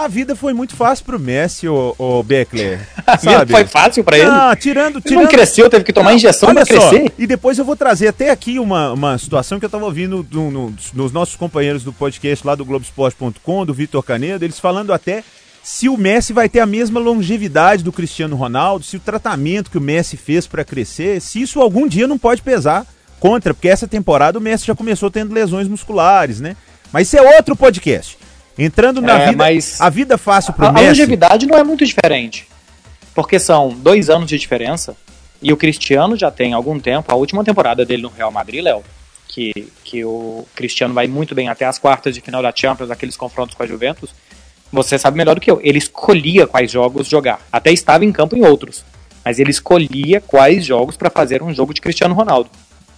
A 0.00 0.08
vida 0.08 0.34
foi 0.34 0.54
muito 0.54 0.74
fácil 0.74 1.04
pro 1.04 1.20
Messi, 1.20 1.68
o, 1.68 1.94
o 1.98 2.22
Beckler. 2.22 2.80
sabe? 3.22 3.52
foi 3.52 3.66
fácil 3.66 4.02
para 4.02 4.16
ele? 4.16 4.30
Ah, 4.30 4.56
tirando, 4.58 4.98
tirando. 4.98 5.06
Ele 5.06 5.22
não 5.24 5.26
cresceu, 5.26 5.68
teve 5.68 5.84
que 5.84 5.92
tomar 5.92 6.14
injeção 6.14 6.54
para 6.54 6.64
crescer. 6.64 7.12
E 7.18 7.26
depois 7.26 7.58
eu 7.58 7.66
vou 7.66 7.76
trazer 7.76 8.08
até 8.08 8.30
aqui 8.30 8.58
uma, 8.58 8.94
uma 8.94 9.18
situação 9.18 9.60
que 9.60 9.66
eu 9.66 9.68
tava 9.68 9.84
ouvindo 9.84 10.22
do, 10.22 10.50
no, 10.50 10.74
nos 10.94 11.12
nossos 11.12 11.36
companheiros 11.36 11.84
do 11.84 11.92
podcast 11.92 12.46
lá 12.46 12.54
do 12.54 12.64
Globoesporte.com, 12.64 13.66
do 13.66 13.74
Vitor 13.74 14.02
Canedo, 14.02 14.42
eles 14.42 14.58
falando 14.58 14.90
até 14.90 15.22
se 15.62 15.86
o 15.86 15.98
Messi 15.98 16.32
vai 16.32 16.48
ter 16.48 16.60
a 16.60 16.66
mesma 16.66 16.98
longevidade 16.98 17.84
do 17.84 17.92
Cristiano 17.92 18.36
Ronaldo, 18.36 18.86
se 18.86 18.96
o 18.96 19.00
tratamento 19.00 19.70
que 19.70 19.76
o 19.76 19.82
Messi 19.82 20.16
fez 20.16 20.46
para 20.46 20.64
crescer, 20.64 21.20
se 21.20 21.42
isso 21.42 21.60
algum 21.60 21.86
dia 21.86 22.06
não 22.06 22.16
pode 22.16 22.40
pesar 22.40 22.86
contra, 23.18 23.52
porque 23.52 23.68
essa 23.68 23.86
temporada 23.86 24.38
o 24.38 24.40
Messi 24.40 24.64
já 24.64 24.74
começou 24.74 25.10
tendo 25.10 25.34
lesões 25.34 25.68
musculares, 25.68 26.40
né? 26.40 26.56
Mas 26.90 27.06
isso 27.06 27.18
é 27.18 27.36
outro 27.36 27.54
podcast. 27.54 28.19
Entrando 28.64 29.00
na 29.00 29.18
é, 29.18 29.26
vida, 29.26 29.36
mas 29.36 29.80
a 29.80 29.88
vida 29.88 30.18
fácil 30.18 30.52
pro 30.52 30.66
a, 30.66 30.72
Messi. 30.72 30.84
A 30.84 30.88
longevidade 30.88 31.46
não 31.46 31.56
é 31.56 31.64
muito 31.64 31.84
diferente. 31.84 32.46
Porque 33.14 33.38
são 33.38 33.70
dois 33.70 34.10
anos 34.10 34.28
de 34.28 34.38
diferença. 34.38 34.96
E 35.42 35.52
o 35.52 35.56
Cristiano 35.56 36.16
já 36.16 36.30
tem 36.30 36.52
algum 36.52 36.78
tempo, 36.78 37.10
a 37.10 37.14
última 37.14 37.42
temporada 37.42 37.84
dele 37.84 38.02
no 38.02 38.10
Real 38.10 38.30
Madrid, 38.30 38.62
Léo, 38.62 38.84
que, 39.26 39.72
que 39.82 40.04
o 40.04 40.46
Cristiano 40.54 40.92
vai 40.92 41.06
muito 41.06 41.34
bem 41.34 41.48
até 41.48 41.64
as 41.64 41.78
quartas 41.78 42.14
de 42.14 42.20
final 42.20 42.42
da 42.42 42.52
Champions, 42.54 42.90
aqueles 42.90 43.16
confrontos 43.16 43.54
com 43.54 43.62
a 43.62 43.66
Juventus. 43.66 44.10
Você 44.70 44.98
sabe 44.98 45.16
melhor 45.16 45.34
do 45.34 45.40
que 45.40 45.50
eu. 45.50 45.58
Ele 45.62 45.78
escolhia 45.78 46.46
quais 46.46 46.70
jogos 46.70 47.08
jogar. 47.08 47.40
Até 47.50 47.72
estava 47.72 48.04
em 48.04 48.12
campo 48.12 48.36
em 48.36 48.44
outros. 48.44 48.84
Mas 49.24 49.38
ele 49.38 49.50
escolhia 49.50 50.20
quais 50.20 50.64
jogos 50.64 50.96
para 50.96 51.10
fazer 51.10 51.42
um 51.42 51.52
jogo 51.54 51.72
de 51.72 51.80
Cristiano 51.80 52.14
Ronaldo. 52.14 52.50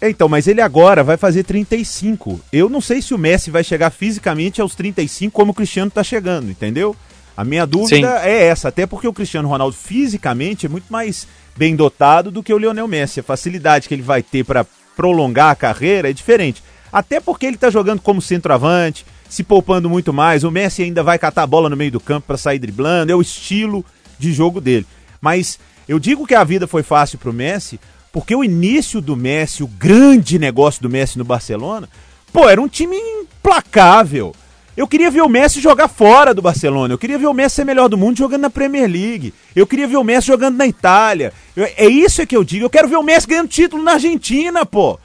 Então, 0.03 0.29
mas 0.29 0.49
ele 0.49 0.61
agora 0.61 1.05
vai 1.05 1.17
fazer 1.17 1.45
35. 1.45 2.41
Eu 2.53 2.69
não 2.69 2.81
sei 2.81 3.01
se 3.01 3.15
o 3.15 3.19
Messi 3.19 3.53
vai 3.53 3.63
chegar 3.63 3.91
fisicamente 3.91 4.61
aos 4.61 4.75
35 4.75 5.33
como 5.33 5.53
o 5.53 5.55
Cristiano 5.55 5.89
está 5.89 6.03
chegando, 6.03 6.51
entendeu? 6.51 6.97
A 7.37 7.45
minha 7.45 7.65
dúvida 7.65 8.21
Sim. 8.21 8.27
é 8.27 8.47
essa, 8.47 8.69
até 8.69 8.85
porque 8.85 9.07
o 9.07 9.13
Cristiano 9.13 9.49
Ronaldo 9.49 9.77
fisicamente 9.77 10.67
é 10.67 10.69
muito 10.69 10.93
mais 10.93 11.29
bem 11.57 11.77
dotado 11.77 12.33
do 12.33 12.43
que 12.43 12.53
o 12.53 12.59
Lionel 12.59 12.89
Messi. 12.89 13.21
A 13.21 13.23
facilidade 13.23 13.87
que 13.87 13.95
ele 13.95 14.03
vai 14.03 14.25
ter 14.25 14.45
para 14.45 14.67
prolongar 14.97 15.51
a 15.51 15.55
carreira 15.55 16.11
é 16.11 16.13
diferente. 16.13 16.63
Até 16.93 17.21
porque 17.21 17.47
ele 17.47 17.55
está 17.55 17.71
jogando 17.71 18.01
como 18.01 18.21
centroavante, 18.21 19.07
se 19.29 19.45
poupando 19.45 19.89
muito 19.89 20.13
mais. 20.13 20.43
O 20.43 20.51
Messi 20.51 20.83
ainda 20.83 21.05
vai 21.05 21.19
catar 21.19 21.45
a 21.45 21.47
bola 21.47 21.71
no 21.71 21.77
meio 21.77 21.93
do 21.93 22.01
campo 22.01 22.27
para 22.27 22.37
sair 22.37 22.59
driblando, 22.59 23.13
é 23.13 23.15
o 23.15 23.23
estilo 23.23 23.85
de 24.19 24.33
jogo 24.33 24.61
dele. 24.61 24.87
Mas 25.21 25.59
eu 25.89 25.99
digo 25.99 26.27
que 26.27 26.35
a 26.35 26.45
vida 26.45 26.67
foi 26.67 26.83
fácil 26.83 27.19
para 27.19 27.31
o 27.31 27.33
Messi 27.33 27.79
porque 28.13 28.37
o 28.37 28.45
início 28.45 29.01
do 29.01 29.17
Messi, 29.17 29.63
o 29.63 29.67
grande 29.67 30.39
negócio 30.39 30.83
do 30.83 30.91
Messi 30.91 31.19
no 31.19 31.25
Barcelona, 31.25 31.89
pô, 32.33 32.49
era 32.49 32.61
um 32.61 32.69
time 32.69 32.97
implacável. 32.97 34.35
Eu 34.77 34.87
queria 34.87 35.11
ver 35.11 35.23
o 35.23 35.29
Messi 35.29 35.61
jogar 35.61 35.89
fora 35.89 36.33
do 36.33 36.41
Barcelona. 36.41 36.95
Eu 36.95 36.99
queria 36.99 37.19
ver 37.19 37.27
o 37.27 37.35
Messi 37.35 37.57
ser 37.57 37.65
melhor 37.65 37.89
do 37.89 37.99
mundo 37.99 38.17
jogando 38.17 38.43
na 38.43 38.51
Premier 38.51 38.89
League. 38.89 39.35
Eu 39.55 39.67
queria 39.67 39.87
ver 39.87 39.97
o 39.97 40.05
Messi 40.05 40.29
jogando 40.29 40.57
na 40.57 40.67
Itália. 40.67 41.33
Eu, 41.55 41.65
é 41.65 41.87
isso 41.87 42.27
que 42.27 42.37
eu 42.37 42.45
digo. 42.45 42.65
Eu 42.65 42.71
quero 42.71 42.89
ver 42.89 42.97
o 42.97 43.03
Messi 43.03 43.27
ganhando 43.27 43.49
título 43.49 43.83
na 43.83 43.93
Argentina, 43.93 44.65
pô. 44.65 44.99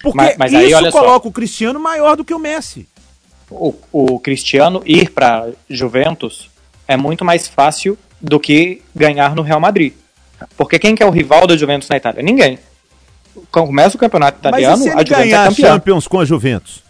Porque 0.00 0.16
mas, 0.16 0.36
mas 0.36 0.54
aí, 0.54 0.70
isso 0.70 0.90
coloca 0.90 1.24
só. 1.24 1.28
o 1.28 1.32
Cristiano 1.32 1.80
maior 1.80 2.16
do 2.16 2.24
que 2.24 2.34
o 2.34 2.38
Messi. 2.38 2.88
O, 3.50 3.74
o 3.90 4.20
Cristiano 4.20 4.82
ir 4.84 5.10
para 5.10 5.48
Juventus 5.68 6.48
é 6.86 6.96
muito 6.96 7.24
mais 7.24 7.48
fácil 7.48 7.98
do 8.20 8.38
que 8.38 8.82
ganhar 8.94 9.34
no 9.34 9.42
Real 9.42 9.60
Madrid. 9.60 9.94
Porque 10.56 10.78
quem 10.78 10.94
que 10.94 11.02
é 11.02 11.06
o 11.06 11.10
rival 11.10 11.46
da 11.46 11.56
Juventus 11.56 11.88
na 11.88 11.96
Itália? 11.96 12.22
Ninguém. 12.22 12.58
Começa 13.50 13.96
o 13.96 14.00
campeonato 14.00 14.38
italiano, 14.38 14.76
Mas 14.76 14.80
e 14.80 14.82
se 14.82 14.88
ele 14.88 15.00
a 15.00 15.04
Juventus 15.04 15.24
ganhar 15.24 15.50
é 15.50 15.54
Champions 15.54 16.08
com 16.08 16.20
a 16.20 16.24
Juventus? 16.24 16.82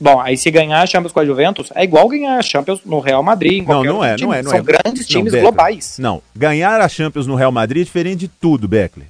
Bom, 0.00 0.20
aí 0.20 0.36
se 0.36 0.50
ganhar 0.50 0.82
a 0.82 0.86
Champions 0.86 1.12
com 1.12 1.20
a 1.20 1.24
Juventus, 1.24 1.70
é 1.76 1.84
igual 1.84 2.08
ganhar 2.08 2.36
a 2.36 2.42
Champions 2.42 2.80
no 2.84 2.98
Real 2.98 3.22
Madrid, 3.22 3.64
não, 3.64 3.84
não 3.84 4.04
é, 4.04 4.16
time. 4.16 4.26
não 4.26 4.34
é, 4.34 4.42
não 4.42 4.50
São 4.50 4.58
é. 4.58 4.62
grandes 4.62 5.06
times 5.06 5.32
não, 5.32 5.40
globais. 5.40 5.96
Não, 5.96 6.22
ganhar 6.34 6.80
a 6.80 6.88
Champions 6.88 7.26
no 7.26 7.36
Real 7.36 7.52
Madrid 7.52 7.82
é 7.82 7.84
diferente 7.84 8.18
de 8.18 8.28
tudo, 8.28 8.66
Beckler. 8.66 9.06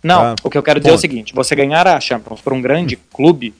Não, 0.00 0.36
tá? 0.36 0.36
o 0.44 0.50
que 0.50 0.56
eu 0.56 0.62
quero 0.62 0.78
dizer 0.78 0.90
Ponto. 0.90 0.96
é 0.96 0.98
o 0.98 1.00
seguinte, 1.00 1.34
você 1.34 1.56
ganhar 1.56 1.88
a 1.88 1.98
Champions 1.98 2.40
por 2.40 2.52
um 2.52 2.62
grande 2.62 2.96
clube 3.12 3.52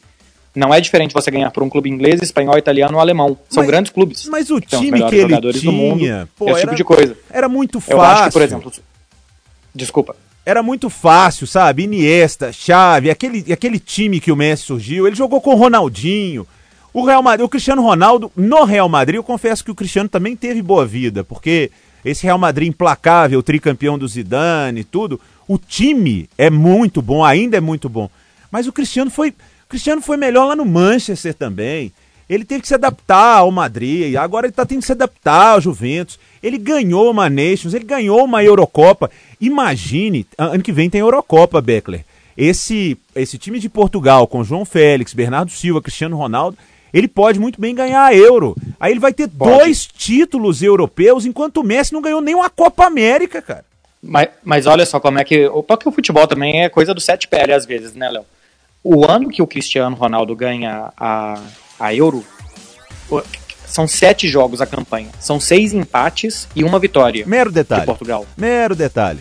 não 0.55 0.73
é 0.73 0.81
diferente 0.81 1.13
você 1.13 1.31
ganhar 1.31 1.51
por 1.51 1.63
um 1.63 1.69
clube 1.69 1.89
inglês, 1.89 2.21
espanhol, 2.23 2.59
italiano 2.59 2.95
ou 2.95 3.01
alemão. 3.01 3.39
São 3.49 3.63
mas, 3.63 3.67
grandes 3.67 3.93
clubes. 3.93 4.27
Mas 4.27 4.51
o 4.51 4.61
time 4.61 5.03
que 5.09 5.17
ele 5.17 5.53
tinha, 5.53 5.73
mundo, 5.73 6.29
pô, 6.37 6.51
esse 6.51 6.55
tipo 6.55 6.55
era, 6.55 6.61
tipo 6.61 6.75
de 6.75 6.85
coisa. 6.85 7.17
Era 7.31 7.49
muito 7.49 7.81
fácil. 7.81 7.97
Eu 7.97 8.01
acho 8.03 8.25
que, 8.25 8.33
por 8.33 8.43
exemplo, 8.43 8.73
desculpa 9.75 10.17
era 10.49 10.63
muito 10.63 10.89
fácil, 10.89 11.47
sabe? 11.47 11.83
Iniesta, 11.83 12.51
Xavi, 12.51 13.11
aquele, 13.11 13.53
aquele 13.53 13.79
time 13.79 14.19
que 14.19 14.33
o 14.33 14.37
Messi 14.37 14.63
surgiu, 14.63 15.07
ele 15.07 15.15
jogou 15.15 15.43
com 15.43 15.51
o 15.51 15.57
Ronaldinho. 15.57 16.47
O 16.91 17.05
Real 17.05 17.23
Madrid, 17.23 17.45
o 17.45 17.51
Cristiano 17.51 17.83
Ronaldo, 17.83 18.33
no 18.35 18.65
Real 18.65 18.89
Madrid, 18.89 19.17
eu 19.17 19.23
confesso 19.23 19.63
que 19.63 19.71
o 19.71 19.75
Cristiano 19.75 20.09
também 20.09 20.35
teve 20.35 20.63
boa 20.63 20.87
vida, 20.87 21.23
porque 21.23 21.71
esse 22.03 22.25
Real 22.25 22.39
Madrid 22.39 22.67
implacável, 22.67 23.43
tricampeão 23.43 23.99
do 23.99 24.09
Zidane 24.09 24.81
e 24.81 24.85
tudo, 24.85 25.21
o 25.47 25.59
time 25.59 26.31
é 26.39 26.49
muito 26.49 27.03
bom, 27.03 27.23
ainda 27.23 27.59
é 27.59 27.61
muito 27.61 27.87
bom. 27.87 28.09
Mas 28.51 28.67
o 28.67 28.73
Cristiano 28.73 29.11
foi, 29.11 29.35
Cristiano 29.69 30.01
foi 30.01 30.17
melhor 30.17 30.47
lá 30.47 30.57
no 30.57 30.65
Manchester 30.65 31.35
também. 31.35 31.93
Ele 32.29 32.45
teve 32.45 32.61
que 32.61 32.69
se 32.69 32.75
adaptar 32.75 33.39
ao 33.39 33.51
Madrid, 33.51 34.15
agora 34.17 34.47
ele 34.47 34.53
está 34.53 34.67
tendo 34.67 34.81
que 34.81 34.87
se 34.87 34.93
adaptar 34.93 35.55
ao 35.55 35.61
Juventus. 35.61 36.19
Ele 36.43 36.59
ganhou 36.59 37.11
uma 37.11 37.31
Nations, 37.31 37.73
ele 37.73 37.85
ganhou 37.85 38.25
uma 38.25 38.45
Eurocopa. 38.45 39.11
Imagine, 39.41 40.27
ano 40.37 40.63
que 40.63 40.73
vem 40.73 40.91
tem 40.91 41.01
Eurocopa, 41.01 41.61
Beckler. 41.61 42.05
Esse, 42.37 42.97
esse 43.17 43.39
time 43.39 43.59
de 43.59 43.69
Portugal, 43.69 44.27
com 44.27 44.45
João 44.45 44.65
Félix, 44.65 45.15
Bernardo 45.15 45.51
Silva, 45.51 45.83
Cristiano 45.83 46.17
Ronaldo, 46.17 46.57
ele 46.93 47.09
pode 47.09 47.41
muito 47.41 47.61
bem 47.61 47.75
ganhar 47.75 48.05
a 48.05 48.15
Euro. 48.15 48.55
Aí 48.79 48.93
ele 48.93 49.01
vai 49.01 49.13
ter 49.13 49.29
pode. 49.29 49.59
dois 49.59 49.87
títulos 49.87 50.63
europeus, 50.63 51.27
enquanto 51.27 51.59
o 51.59 51.65
Messi 51.65 51.93
não 51.93 52.03
ganhou 52.03 52.21
nem 52.21 52.35
uma 52.35 52.51
Copa 52.51 52.85
América, 52.87 53.43
cara. 53.43 53.65
Mas, 54.03 54.29
mas 54.45 54.67
olha 54.67 54.87
só 54.87 55.01
como 55.01 55.19
é 55.19 55.25
que. 55.25 55.51
Porque 55.67 55.89
o 55.89 55.93
futebol 55.93 56.27
também 56.27 56.63
é 56.63 56.69
coisa 56.69 56.95
do 56.95 57.01
sete 57.01 57.27
pele 57.27 57.53
às 57.53 57.67
vezes, 57.67 57.95
né, 57.95 58.09
Léo? 58.09 58.25
O 58.83 59.05
ano 59.05 59.29
que 59.29 59.43
o 59.43 59.47
Cristiano 59.47 59.97
Ronaldo 59.97 60.35
ganha 60.37 60.93
a, 60.97 61.41
a 61.79 61.95
Euro, 61.95 62.25
são 63.67 63.87
sete 63.87 64.29
jogos 64.29 64.61
a 64.61 64.67
campanha. 64.67 65.11
São 65.21 65.39
seis 65.39 65.73
empates 65.73 66.49
e 66.55 66.65
uma 66.65 66.79
vitória. 66.79 67.25
Mero 67.27 67.53
detalhe. 67.53 67.83
De 67.83 67.87
Portugal. 67.87 68.27
Mero 68.37 68.75
detalhe. 68.75 69.21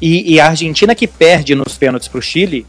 E, 0.00 0.34
e 0.34 0.40
a 0.40 0.48
Argentina 0.48 0.94
que 0.94 1.06
perde 1.06 1.54
nos 1.54 1.78
pênaltis 1.78 2.08
para 2.08 2.18
o 2.18 2.22
Chile 2.22 2.66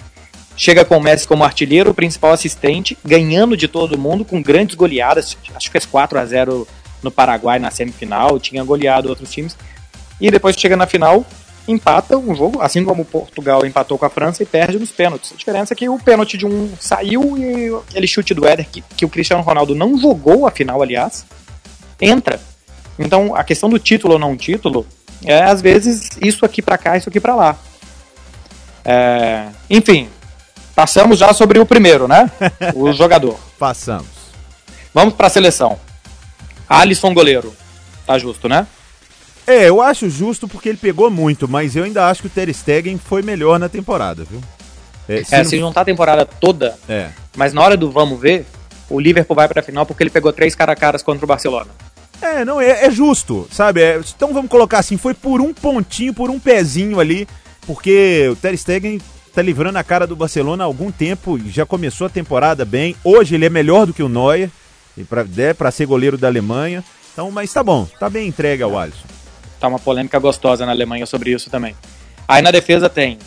chega 0.56 0.86
com 0.86 0.98
o 0.98 1.02
Messi 1.02 1.28
como 1.28 1.44
artilheiro, 1.44 1.94
principal 1.94 2.32
assistente, 2.32 2.98
ganhando 3.04 3.56
de 3.56 3.68
todo 3.68 3.98
mundo 3.98 4.26
com 4.26 4.42
grandes 4.42 4.76
goleadas. 4.76 5.38
Acho 5.56 5.68
que 5.68 5.72
fez 5.72 5.86
4 5.86 6.20
a 6.20 6.26
0 6.26 6.68
no 7.04 7.12
Paraguai 7.12 7.60
na 7.60 7.70
semifinal, 7.70 8.40
tinha 8.40 8.64
goleado 8.64 9.10
outros 9.10 9.32
times. 9.32 9.56
E 10.20 10.32
depois 10.32 10.56
chega 10.56 10.76
na 10.76 10.88
final 10.88 11.26
empata 11.68 12.18
um 12.18 12.34
jogo, 12.34 12.62
assim 12.62 12.84
como 12.84 13.04
Portugal 13.04 13.66
empatou 13.66 13.98
com 13.98 14.06
a 14.06 14.10
França 14.10 14.44
e 14.44 14.46
perde 14.46 14.80
nos 14.80 14.92
pênaltis. 14.92 15.34
A 15.34 15.36
diferença 15.36 15.74
é 15.74 15.76
que 15.76 15.90
o 15.90 16.00
pênalti 16.00 16.38
de 16.38 16.46
um 16.46 16.72
saiu 16.80 17.38
e 17.38 17.74
aquele 17.90 18.08
chute 18.08 18.34
do 18.34 18.48
Éder, 18.48 18.68
que, 18.70 18.82
que 18.82 19.06
o 19.06 19.10
Cristiano 19.10 19.44
Ronaldo 19.44 19.76
não 19.76 19.98
jogou 19.98 20.48
a 20.48 20.52
final, 20.52 20.82
aliás, 20.82 21.26
entra. 22.00 22.40
Então 22.98 23.36
a 23.36 23.44
questão 23.44 23.70
do 23.70 23.78
título 23.78 24.14
ou 24.14 24.20
não 24.20 24.38
título 24.38 24.88
é 25.26 25.44
às 25.44 25.62
vezes 25.62 26.10
isso 26.22 26.46
aqui 26.46 26.62
para 26.62 26.78
cá, 26.78 26.98
isso 26.98 27.10
aqui 27.10 27.20
para 27.20 27.36
lá. 27.36 27.58
É, 28.86 29.48
enfim, 29.70 30.10
passamos 30.74 31.20
já 31.20 31.34
sobre 31.34 31.60
o 31.60 31.66
primeiro, 31.66 32.08
né? 32.08 32.32
O 32.74 32.92
jogador. 32.94 33.38
Passamos. 33.60 34.08
Vamos 34.94 35.14
para 35.14 35.28
a 35.28 35.30
seleção. 35.30 35.78
Alisson 36.70 37.14
goleiro. 37.14 37.54
Tá 38.06 38.18
justo, 38.18 38.48
né? 38.48 38.66
É, 39.48 39.70
eu 39.70 39.82
acho 39.82 40.10
justo 40.10 40.46
porque 40.46 40.68
ele 40.68 40.77
pegou 40.77 41.10
muito, 41.10 41.48
mas 41.48 41.74
eu 41.74 41.86
ainda 41.86 42.10
acho 42.10 42.22
que 42.22 42.27
o 42.27 42.30
Ter 42.30 42.54
Stegen 42.54 42.98
foi 42.98 43.22
melhor 43.22 43.58
na 43.58 43.70
temporada, 43.70 44.25
viu? 44.30 44.42
É, 45.08 45.24
se, 45.24 45.34
é, 45.34 45.38
não... 45.38 45.46
se 45.46 45.58
juntar 45.58 45.82
a 45.82 45.86
temporada 45.86 46.25
toda, 46.25 46.77
é. 46.89 47.12
mas 47.38 47.54
na 47.54 47.62
hora 47.62 47.77
do 47.77 47.89
vamos 47.89 48.20
ver, 48.20 48.46
o 48.89 49.00
Liverpool 49.00 49.38
vai 49.38 49.48
pra 49.48 49.63
final 49.63 49.86
porque 49.86 50.04
ele 50.04 50.10
pegou 50.10 50.34
três 50.34 50.54
cara 50.54 50.74
a 50.74 50.75
caras 50.75 51.01
contra 51.01 51.24
o 51.24 51.27
Barcelona. 51.27 51.70
É, 52.22 52.44
não, 52.44 52.60
é, 52.60 52.88
é 52.88 52.92
justo, 52.92 53.48
sabe? 53.50 53.82
É, 53.82 54.01
então 54.13 54.34
vamos 54.34 54.51
colocar 54.51 54.80
assim, 54.80 54.98
foi 54.98 55.13
por 55.13 55.39
um 55.39 55.54
pontinho, 55.54 56.13
por 56.13 56.30
um 56.30 56.38
pezinho 56.38 57.00
ali, 57.00 57.25
porque 57.66 58.27
o 58.30 58.36
Ter 58.36 58.58
Stegen 58.58 59.00
tá 59.34 59.42
livrando 59.42 59.80
a 59.80 59.84
cara 59.84 60.06
do 60.06 60.16
Barcelona 60.16 60.66
há 60.66 60.68
algum 60.68 60.92
tempo, 60.92 61.39
já 61.48 61.66
começou 61.66 62.08
a 62.08 62.10
temporada 62.10 62.66
bem, 62.66 62.98
hoje 63.01 63.36
ele 63.36 63.46
é 63.46 63.50
melhor 63.50 63.86
do 63.86 63.94
que 63.94 64.04
o 64.04 64.10
Neuer, 64.10 64.50
para 65.08 65.25
é, 65.38 65.54
pra 65.54 65.72
ser 65.72 65.86
goleiro 65.86 66.18
da 66.18 66.27
Alemanha, 66.27 66.84
então, 67.13 67.32
mas 67.32 67.54
tá 67.54 67.63
bom, 67.63 67.88
tá 67.98 68.10
bem 68.10 68.27
entregue 68.27 68.62
ao 68.62 68.77
Alisson 68.77 69.17
tá 69.60 69.68
uma 69.68 69.80
polêmica 69.80 70.20
gostosa 70.20 70.66
na 70.66 70.72
Alemanha 70.72 71.06
sobre 71.06 71.32
isso 71.32 71.50
também. 71.50 71.76
Aí 72.28 72.42
na 72.42 72.52
defesa 72.52 72.90
tem 72.90 73.18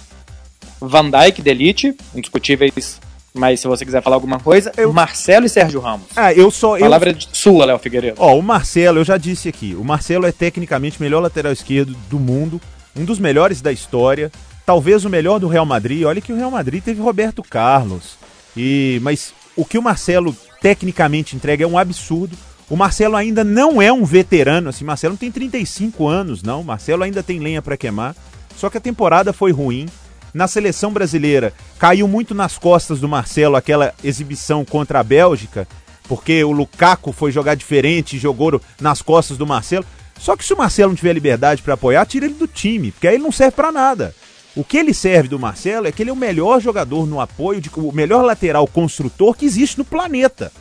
Van 0.81 1.11
Dijk, 1.11 1.43
Delite, 1.43 1.97
indiscutíveis, 2.15 3.01
mas 3.33 3.61
se 3.61 3.69
você 3.69 3.85
quiser 3.85 4.03
falar 4.03 4.17
alguma 4.17 4.41
coisa, 4.41 4.73
eu... 4.77 4.93
Marcelo 4.93 5.47
e 5.47 5.49
Sérgio 5.49 5.81
Ramos. 5.81 6.07
Ah, 6.17 6.33
eu 6.33 6.51
só. 6.51 6.79
Palavra 6.79 7.11
eu... 7.11 7.17
sua, 7.33 7.65
Léo 7.65 7.79
Figueiredo. 7.79 8.17
Ó, 8.19 8.37
o 8.37 8.43
Marcelo, 8.43 8.99
eu 8.99 9.05
já 9.05 9.17
disse 9.17 9.49
aqui, 9.49 9.75
o 9.79 9.85
Marcelo 9.85 10.27
é 10.27 10.33
tecnicamente 10.33 10.99
o 10.99 11.03
melhor 11.03 11.21
lateral 11.21 11.53
esquerdo 11.53 11.95
do 12.09 12.19
mundo, 12.19 12.61
um 12.97 13.05
dos 13.05 13.19
melhores 13.19 13.61
da 13.61 13.71
história, 13.71 14.33
talvez 14.67 15.05
o 15.05 15.11
melhor 15.11 15.39
do 15.39 15.49
Real 15.49 15.67
Madrid. 15.67 16.05
Olha 16.05 16.21
que 16.21 16.33
o 16.33 16.37
Real 16.37 16.51
Madrid 16.51 16.83
teve 16.83 17.01
Roberto 17.01 17.43
Carlos. 17.43 18.19
E 18.57 18.99
mas 19.03 19.33
o 19.57 19.65
que 19.65 19.79
o 19.79 19.83
Marcelo 19.83 20.37
tecnicamente 20.61 21.37
entrega 21.37 21.65
é 21.65 21.67
um 21.67 21.79
absurdo. 21.79 22.37
O 22.71 22.77
Marcelo 22.77 23.17
ainda 23.17 23.43
não 23.43 23.83
é 23.83 23.93
um 23.93 24.05
veterano, 24.05 24.69
assim, 24.69 24.85
Marcelo 24.85 25.15
não 25.15 25.19
tem 25.19 25.31
35 25.31 26.07
anos, 26.07 26.41
não. 26.41 26.63
Marcelo 26.63 27.03
ainda 27.03 27.21
tem 27.21 27.41
lenha 27.41 27.61
para 27.61 27.77
queimar. 27.77 28.15
Só 28.57 28.71
que 28.71 28.79
a 28.79 28.81
temporada 28.81 29.33
foi 29.33 29.51
ruim. 29.51 29.89
Na 30.33 30.47
seleção 30.47 30.93
brasileira, 30.93 31.53
caiu 31.81 32.07
muito 32.07 32.33
nas 32.33 32.57
costas 32.57 33.01
do 33.01 33.09
Marcelo 33.09 33.57
aquela 33.57 33.93
exibição 34.05 34.65
contra 34.65 35.01
a 35.01 35.03
Bélgica, 35.03 35.67
porque 36.05 36.45
o 36.45 36.53
Lukaku 36.53 37.11
foi 37.11 37.33
jogar 37.33 37.57
diferente 37.57 38.17
jogou 38.17 38.61
nas 38.81 39.03
costas 39.03 39.37
do 39.37 39.45
Marcelo. 39.45 39.85
Só 40.17 40.37
que 40.37 40.45
se 40.45 40.55
o 40.55 40.57
Marcelo 40.57 40.91
não 40.91 40.97
tiver 40.97 41.13
liberdade 41.13 41.63
para 41.63 41.75
apoiar, 41.75 42.07
tira 42.07 42.27
ele 42.27 42.35
do 42.35 42.47
time, 42.47 42.93
porque 42.93 43.09
aí 43.09 43.17
ele 43.17 43.25
não 43.25 43.33
serve 43.33 43.57
para 43.57 43.73
nada. 43.73 44.15
O 44.55 44.63
que 44.63 44.77
ele 44.77 44.95
serve 44.95 45.29
do 45.29 45.41
Marcelo 45.41 45.89
é 45.89 45.93
que 45.93 46.05
ele 46.05 46.11
é 46.11 46.13
o 46.13 46.17
melhor 46.17 46.61
jogador 46.61 47.05
no 47.05 47.21
apoio, 47.21 47.61
de, 47.61 47.69
o 47.75 47.91
melhor 47.91 48.25
lateral 48.25 48.69
construtor 48.69 49.35
que 49.35 49.45
existe 49.45 49.77
no 49.77 49.85
planeta. 49.85 50.53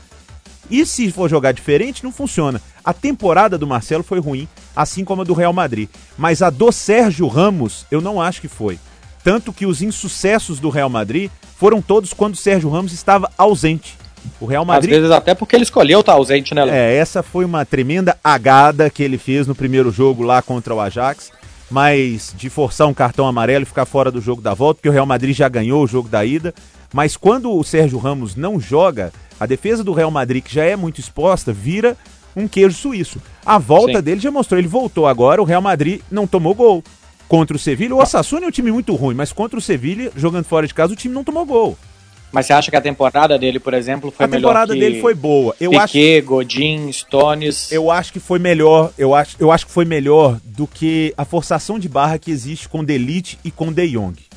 E 0.70 0.86
se 0.86 1.12
for 1.12 1.30
jogar 1.30 1.52
diferente, 1.52 2.04
não 2.04 2.12
funciona. 2.12 2.62
A 2.84 2.94
temporada 2.94 3.58
do 3.58 3.68
Marcelo 3.68 4.04
foi 4.04 4.20
ruim, 4.20 4.48
assim 4.76 5.04
como 5.04 5.22
a 5.22 5.26
do 5.26 5.34
Real 5.34 5.54
Madrid. 5.54 5.90
Mas 6.18 6.42
a 6.42 6.50
do 6.50 6.72
Sérgio 6.72 7.28
Ramos, 7.28 7.86
eu 7.90 8.02
não 8.02 8.22
acho 8.22 8.42
que 8.42 8.48
foi. 8.48 8.80
Tanto 9.24 9.52
que 9.52 9.66
os 9.66 9.82
insucessos 9.82 10.60
do 10.60 10.70
Real 10.70 10.90
Madrid 10.90 11.30
foram 11.58 11.82
todos 11.82 12.14
quando 12.14 12.36
o 12.36 12.38
Sérgio 12.38 12.70
Ramos 12.70 12.94
estava 12.94 13.30
ausente. 13.38 13.98
O 14.40 14.46
Real 14.46 14.66
Madrid. 14.66 14.92
Às 14.92 15.00
vezes 15.00 15.12
até 15.12 15.34
porque 15.34 15.56
ele 15.56 15.64
escolheu 15.64 16.00
estar 16.00 16.14
ausente, 16.14 16.54
né, 16.54 16.64
Léo? 16.64 16.74
É, 16.74 16.96
essa 16.96 17.24
foi 17.24 17.46
uma 17.46 17.66
tremenda 17.66 18.18
agada 18.24 18.90
que 18.90 19.04
ele 19.04 19.18
fez 19.18 19.48
no 19.48 19.56
primeiro 19.56 19.92
jogo 19.92 20.24
lá 20.24 20.42
contra 20.42 20.74
o 20.74 20.80
Ajax. 20.80 21.32
Mas 21.70 22.34
de 22.36 22.50
forçar 22.50 22.88
um 22.88 22.94
cartão 22.94 23.28
amarelo 23.28 23.64
e 23.64 23.66
ficar 23.66 23.86
fora 23.86 24.10
do 24.10 24.20
jogo 24.20 24.42
da 24.42 24.56
volta, 24.56 24.78
porque 24.78 24.90
o 24.90 24.92
Real 24.92 25.06
Madrid 25.06 25.36
já 25.36 25.48
ganhou 25.48 25.84
o 25.84 25.88
jogo 25.88 26.10
da 26.10 26.26
ida. 26.26 26.54
Mas 26.94 27.16
quando 27.16 27.52
o 27.52 27.64
Sérgio 27.64 28.00
Ramos 28.00 28.36
não 28.36 28.60
joga, 28.60 29.12
a 29.40 29.46
defesa 29.46 29.84
do 29.84 29.94
Real 29.94 30.12
Madrid, 30.12 30.44
que 30.44 30.54
já 30.54 30.64
é 30.64 30.76
muito 30.76 31.00
exposta, 31.00 31.54
vira 31.54 31.96
um 32.36 32.48
queijo 32.48 32.76
suíço. 32.76 33.22
A 33.46 33.58
volta 33.58 33.98
Sim. 33.98 34.04
dele 34.04 34.22
já 34.22 34.32
mostrou, 34.32 34.60
ele 34.60 34.68
voltou 34.68 35.08
agora, 35.08 35.42
o 35.42 35.46
Real 35.46 35.62
Madrid 35.62 36.02
não 36.10 36.28
tomou 36.28 36.54
gol. 36.54 36.84
Contra 37.28 37.56
o 37.56 37.60
Sevilha, 37.60 37.94
o 37.94 38.02
Osasuna 38.02 38.46
é 38.46 38.48
um 38.48 38.52
time 38.52 38.72
muito 38.72 38.96
ruim, 38.96 39.14
mas 39.14 39.32
contra 39.32 39.58
o 39.58 39.62
Sevilha, 39.62 40.12
jogando 40.16 40.46
fora 40.46 40.66
de 40.66 40.74
casa, 40.74 40.94
o 40.94 40.96
time 40.96 41.14
não 41.14 41.24
tomou 41.24 41.46
gol. 41.46 41.78
Mas 42.32 42.46
você 42.46 42.54
acha 42.54 42.70
que 42.70 42.78
a 42.78 42.82
temporada 42.82 43.38
dele, 43.40 43.60
por 43.60 43.74
exemplo, 43.74 44.12
foi 44.12 44.28
melhor? 44.28 44.38
A 44.38 44.42
temporada 44.42 44.76
dele 44.76 45.02
foi 45.02 45.16
boa. 45.16 45.56
Eu 45.60 45.72
Piquet, 45.72 46.18
acho... 46.18 46.28
Godin, 46.28 46.92
Stones. 46.92 47.72
Eu 47.72 47.90
acho 47.90 48.14
que 48.14 48.20
foi 48.20 48.38
melhor. 48.38 48.92
Eu 48.98 49.16
acho, 49.16 49.36
eu 49.40 49.52
acho 49.52 49.66
que 49.66 49.72
foi 49.72 49.86
melhor 49.86 50.40
do 50.44 50.68
que 50.68 51.14
a 51.18 51.26
forçação 51.26 51.80
de 51.80 51.90
barra 51.90 52.20
que 52.20 52.30
existe 52.30 52.70
com 52.70 52.84
Delite 52.84 53.40
e 53.44 53.50
com 53.50 53.72
De 53.72 53.88
Jong. 53.88 54.29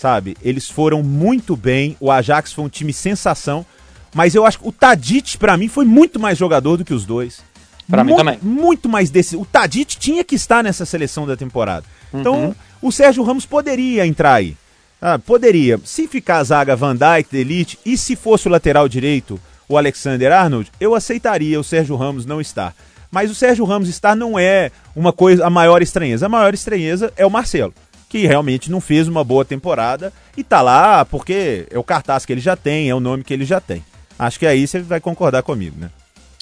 Sabe? 0.00 0.34
Eles 0.42 0.66
foram 0.70 1.02
muito 1.02 1.54
bem. 1.54 1.94
O 2.00 2.10
Ajax 2.10 2.54
foi 2.54 2.64
um 2.64 2.70
time 2.70 2.90
sensação. 2.90 3.66
Mas 4.14 4.34
eu 4.34 4.46
acho 4.46 4.58
que 4.58 4.66
o 4.66 4.72
Tadic, 4.72 5.36
para 5.36 5.58
mim, 5.58 5.68
foi 5.68 5.84
muito 5.84 6.18
mais 6.18 6.38
jogador 6.38 6.78
do 6.78 6.86
que 6.86 6.94
os 6.94 7.04
dois. 7.04 7.42
Pra 7.86 8.02
mim 8.02 8.16
também. 8.16 8.38
Muito 8.40 8.88
mais 8.88 9.10
desse. 9.10 9.36
O 9.36 9.44
Tadic 9.44 9.98
tinha 9.98 10.24
que 10.24 10.34
estar 10.34 10.64
nessa 10.64 10.86
seleção 10.86 11.26
da 11.26 11.36
temporada. 11.36 11.84
Então, 12.14 12.46
Uhum. 12.46 12.54
o 12.80 12.90
Sérgio 12.90 13.22
Ramos 13.22 13.44
poderia 13.44 14.06
entrar 14.06 14.34
aí. 14.34 14.56
Ah, 15.02 15.18
poderia. 15.18 15.78
Se 15.84 16.08
ficar 16.08 16.38
a 16.38 16.44
zaga 16.44 16.74
Van 16.74 16.96
Dijk, 16.96 17.36
Elite, 17.36 17.78
e 17.84 17.98
se 17.98 18.16
fosse 18.16 18.48
o 18.48 18.50
lateral 18.50 18.88
direito, 18.88 19.38
o 19.68 19.76
Alexander 19.76 20.32
Arnold, 20.32 20.72
eu 20.80 20.94
aceitaria 20.94 21.60
o 21.60 21.64
Sérgio 21.64 21.94
Ramos 21.94 22.24
não 22.24 22.40
estar. 22.40 22.74
Mas 23.10 23.30
o 23.30 23.34
Sérgio 23.34 23.66
Ramos 23.66 23.88
estar 23.90 24.16
não 24.16 24.38
é 24.38 24.70
uma 24.96 25.12
coisa, 25.12 25.44
a 25.46 25.50
maior 25.50 25.82
estranheza. 25.82 26.24
A 26.24 26.28
maior 26.28 26.54
estranheza 26.54 27.12
é 27.18 27.26
o 27.26 27.30
Marcelo, 27.30 27.74
que 28.10 28.26
realmente 28.26 28.70
não 28.70 28.80
fez 28.80 29.06
uma 29.08 29.22
boa 29.24 29.44
temporada 29.44 30.12
e 30.36 30.42
tá 30.44 30.60
lá 30.60 31.04
porque 31.04 31.66
é 31.70 31.78
o 31.78 31.84
cartaz 31.84 32.26
que 32.26 32.32
ele 32.32 32.40
já 32.40 32.56
tem, 32.56 32.90
é 32.90 32.94
o 32.94 33.00
nome 33.00 33.22
que 33.24 33.32
ele 33.32 33.44
já 33.46 33.60
tem. 33.60 33.82
Acho 34.18 34.38
que 34.38 34.46
aí 34.46 34.66
você 34.66 34.80
vai 34.80 35.00
concordar 35.00 35.42
comigo, 35.42 35.76
né? 35.78 35.90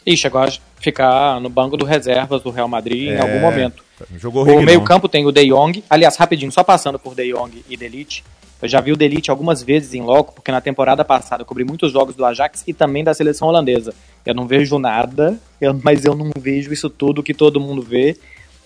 E 0.05 0.17
chegou 0.17 0.41
a 0.41 0.49
ficar 0.81 1.39
no 1.41 1.51
banco 1.51 1.77
do 1.77 1.85
reservas 1.85 2.43
do 2.43 2.51
Real 2.51 2.67
Madrid 2.67 3.09
em 3.11 3.13
É, 3.15 3.21
algum 3.21 3.39
momento. 3.39 3.85
Jogou 4.17 4.45
O 4.45 4.63
meio-campo 4.63 5.09
tem 5.09 5.27
o 5.27 5.31
De 5.31 5.47
Jong. 5.47 5.85
Aliás, 5.91 6.17
rapidinho, 6.17 6.51
só 6.51 6.65
passando 6.65 6.99
por 6.99 7.15
De 7.15 7.31
Jong 7.33 7.63
e 7.69 7.77
Delite. 7.77 8.25
Eu 8.63 8.69
já 8.69 8.81
vi 8.81 8.91
o 8.91 8.97
Delite 8.97 9.31
algumas 9.31 9.63
vezes 9.63 9.93
em 9.95 10.01
loco, 10.01 10.33
porque 10.35 10.51
na 10.51 10.61
temporada 10.61 11.05
passada 11.05 11.43
eu 11.43 11.47
cobri 11.47 11.63
muitos 11.65 11.93
jogos 11.93 12.17
do 12.17 12.25
Ajax 12.25 12.65
e 12.67 12.73
também 12.73 13.05
da 13.05 13.13
seleção 13.13 13.47
holandesa. 13.49 13.95
Eu 14.25 14.35
não 14.35 14.47
vejo 14.47 14.79
nada, 14.79 15.39
eu- 15.61 15.79
mas 15.83 16.05
eu 16.05 16.15
não 16.15 16.31
vejo 16.37 16.73
isso 16.73 16.89
tudo 16.89 17.23
que 17.23 17.35
todo 17.35 17.61
mundo 17.61 17.83
vê. 17.83 18.17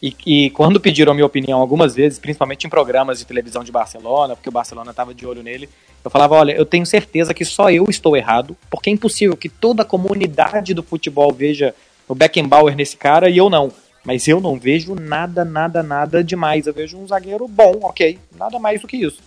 E, 0.03 0.17
e 0.27 0.51
quando 0.51 0.81
pediram 0.81 1.13
a 1.13 1.15
minha 1.15 1.27
opinião 1.27 1.61
algumas 1.61 1.95
vezes, 1.95 2.19
principalmente 2.19 2.67
em 2.67 2.71
programas 2.71 3.21
de 3.21 3.25
televisão 3.25 3.63
de 3.63 3.71
Barcelona, 3.71 4.35
porque 4.35 4.49
o 4.49 4.53
Barcelona 4.53 4.91
estava 4.91 5.15
de 5.15 5.25
olho 5.25 5.45
nele, 5.45 5.69
eu 6.05 6.11
falava: 6.11 6.35
olha, 6.35 6.53
eu 6.53 6.67
tenho 6.67 6.85
certeza 6.85 7.33
que 7.33 7.45
só 7.45 7.71
eu 7.71 7.87
estou 7.89 8.17
errado, 8.17 8.57
porque 8.69 8.91
é 8.91 8.93
impossível 8.93 9.37
que 9.37 9.49
toda 9.49 9.83
a 9.83 9.87
comunidade 9.87 10.75
do 10.75 10.83
futebol 10.83 11.33
veja 11.33 11.73
o 12.09 12.17
Beckenbauer 12.17 12.75
nesse 12.75 12.97
cara 12.97 13.31
e 13.31 13.39
eu 13.39 13.49
não. 13.49 13.71
Mas 14.05 14.27
eu 14.27 14.41
não 14.41 14.59
vejo 14.59 14.97
nada, 14.97 15.45
nada, 15.45 15.81
nada 15.81 16.25
demais. 16.25 16.67
Eu 16.67 16.75
vejo 16.75 16.99
um 16.99 17.07
zagueiro 17.07 17.47
bom, 17.47 17.79
ok. 17.83 18.19
Nada 18.37 18.59
mais 18.59 18.81
do 18.81 18.89
que 18.89 18.97
isso. 18.97 19.21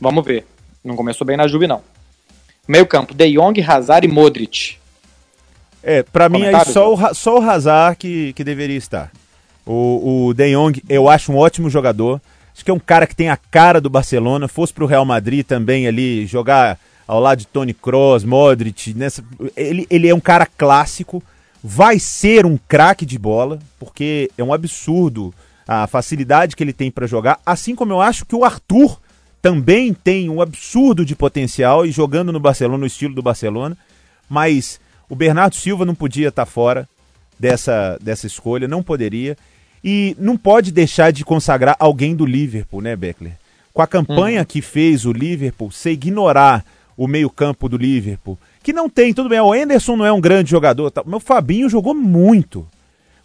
Vamos 0.00 0.24
ver. 0.24 0.44
Não 0.82 0.96
começou 0.96 1.24
bem 1.24 1.36
na 1.36 1.46
Juve, 1.46 1.68
não. 1.68 1.80
Meio 2.66 2.84
campo, 2.84 3.14
De 3.14 3.30
Jong, 3.32 3.62
Hazard 3.62 4.04
e 4.04 4.10
Modric. 4.10 4.76
É, 5.82 6.02
pra 6.02 6.28
mim 6.28 6.44
aí 6.44 6.64
só 6.64 6.92
o, 6.92 7.14
só 7.14 7.38
o 7.38 7.42
Hazard 7.42 7.96
que, 7.96 8.32
que 8.32 8.42
deveria 8.42 8.76
estar. 8.76 9.12
O, 9.66 10.26
o 10.28 10.34
De 10.34 10.52
Jong, 10.52 10.82
eu 10.88 11.08
acho 11.08 11.32
um 11.32 11.36
ótimo 11.36 11.70
jogador. 11.70 12.20
Acho 12.54 12.64
que 12.64 12.70
é 12.70 12.74
um 12.74 12.78
cara 12.78 13.06
que 13.06 13.16
tem 13.16 13.28
a 13.28 13.36
cara 13.36 13.80
do 13.80 13.90
Barcelona. 13.90 14.48
Fosse 14.48 14.72
pro 14.72 14.86
Real 14.86 15.04
Madrid 15.04 15.46
também 15.46 15.86
ali, 15.86 16.26
jogar 16.26 16.78
ao 17.06 17.20
lado 17.20 17.38
de 17.38 17.46
Toni 17.46 17.74
Kroos, 17.74 18.24
Modric. 18.24 18.94
Nessa, 18.94 19.24
ele, 19.56 19.86
ele 19.90 20.08
é 20.08 20.14
um 20.14 20.20
cara 20.20 20.46
clássico. 20.46 21.22
Vai 21.62 21.98
ser 21.98 22.46
um 22.46 22.58
craque 22.68 23.04
de 23.04 23.18
bola, 23.18 23.58
porque 23.78 24.30
é 24.36 24.42
um 24.42 24.52
absurdo 24.52 25.34
a 25.66 25.86
facilidade 25.86 26.56
que 26.56 26.64
ele 26.64 26.72
tem 26.72 26.90
pra 26.90 27.06
jogar. 27.06 27.38
Assim 27.44 27.74
como 27.74 27.92
eu 27.92 28.00
acho 28.00 28.26
que 28.26 28.34
o 28.34 28.44
Arthur 28.44 28.98
também 29.40 29.94
tem 29.94 30.28
um 30.28 30.40
absurdo 30.40 31.04
de 31.04 31.14
potencial 31.14 31.86
e 31.86 31.92
jogando 31.92 32.32
no 32.32 32.40
Barcelona, 32.40 32.78
no 32.78 32.86
estilo 32.86 33.14
do 33.14 33.22
Barcelona. 33.22 33.76
Mas 34.28 34.80
o 35.08 35.14
Bernardo 35.14 35.54
Silva 35.54 35.84
não 35.84 35.94
podia 35.94 36.28
estar 36.28 36.46
fora 36.46 36.88
dessa, 37.40 37.98
dessa 38.02 38.26
escolha, 38.26 38.68
não 38.68 38.82
poderia. 38.82 39.36
E 39.82 40.14
não 40.18 40.36
pode 40.36 40.70
deixar 40.70 41.10
de 41.10 41.24
consagrar 41.24 41.74
alguém 41.80 42.14
do 42.14 42.26
Liverpool, 42.26 42.82
né, 42.82 42.94
Beckler? 42.94 43.32
Com 43.72 43.80
a 43.80 43.86
campanha 43.86 44.44
que 44.44 44.60
fez 44.60 45.06
o 45.06 45.12
Liverpool, 45.12 45.70
você 45.70 45.92
ignorar 45.92 46.62
o 46.96 47.08
meio-campo 47.08 47.66
do 47.66 47.78
Liverpool, 47.78 48.38
que 48.62 48.74
não 48.74 48.90
tem, 48.90 49.14
tudo 49.14 49.30
bem, 49.30 49.40
o 49.40 49.54
Anderson 49.54 49.96
não 49.96 50.04
é 50.04 50.12
um 50.12 50.20
grande 50.20 50.50
jogador, 50.50 50.90
tá, 50.90 51.02
mas 51.06 51.14
o 51.14 51.20
Fabinho 51.20 51.66
jogou 51.66 51.94
muito. 51.94 52.68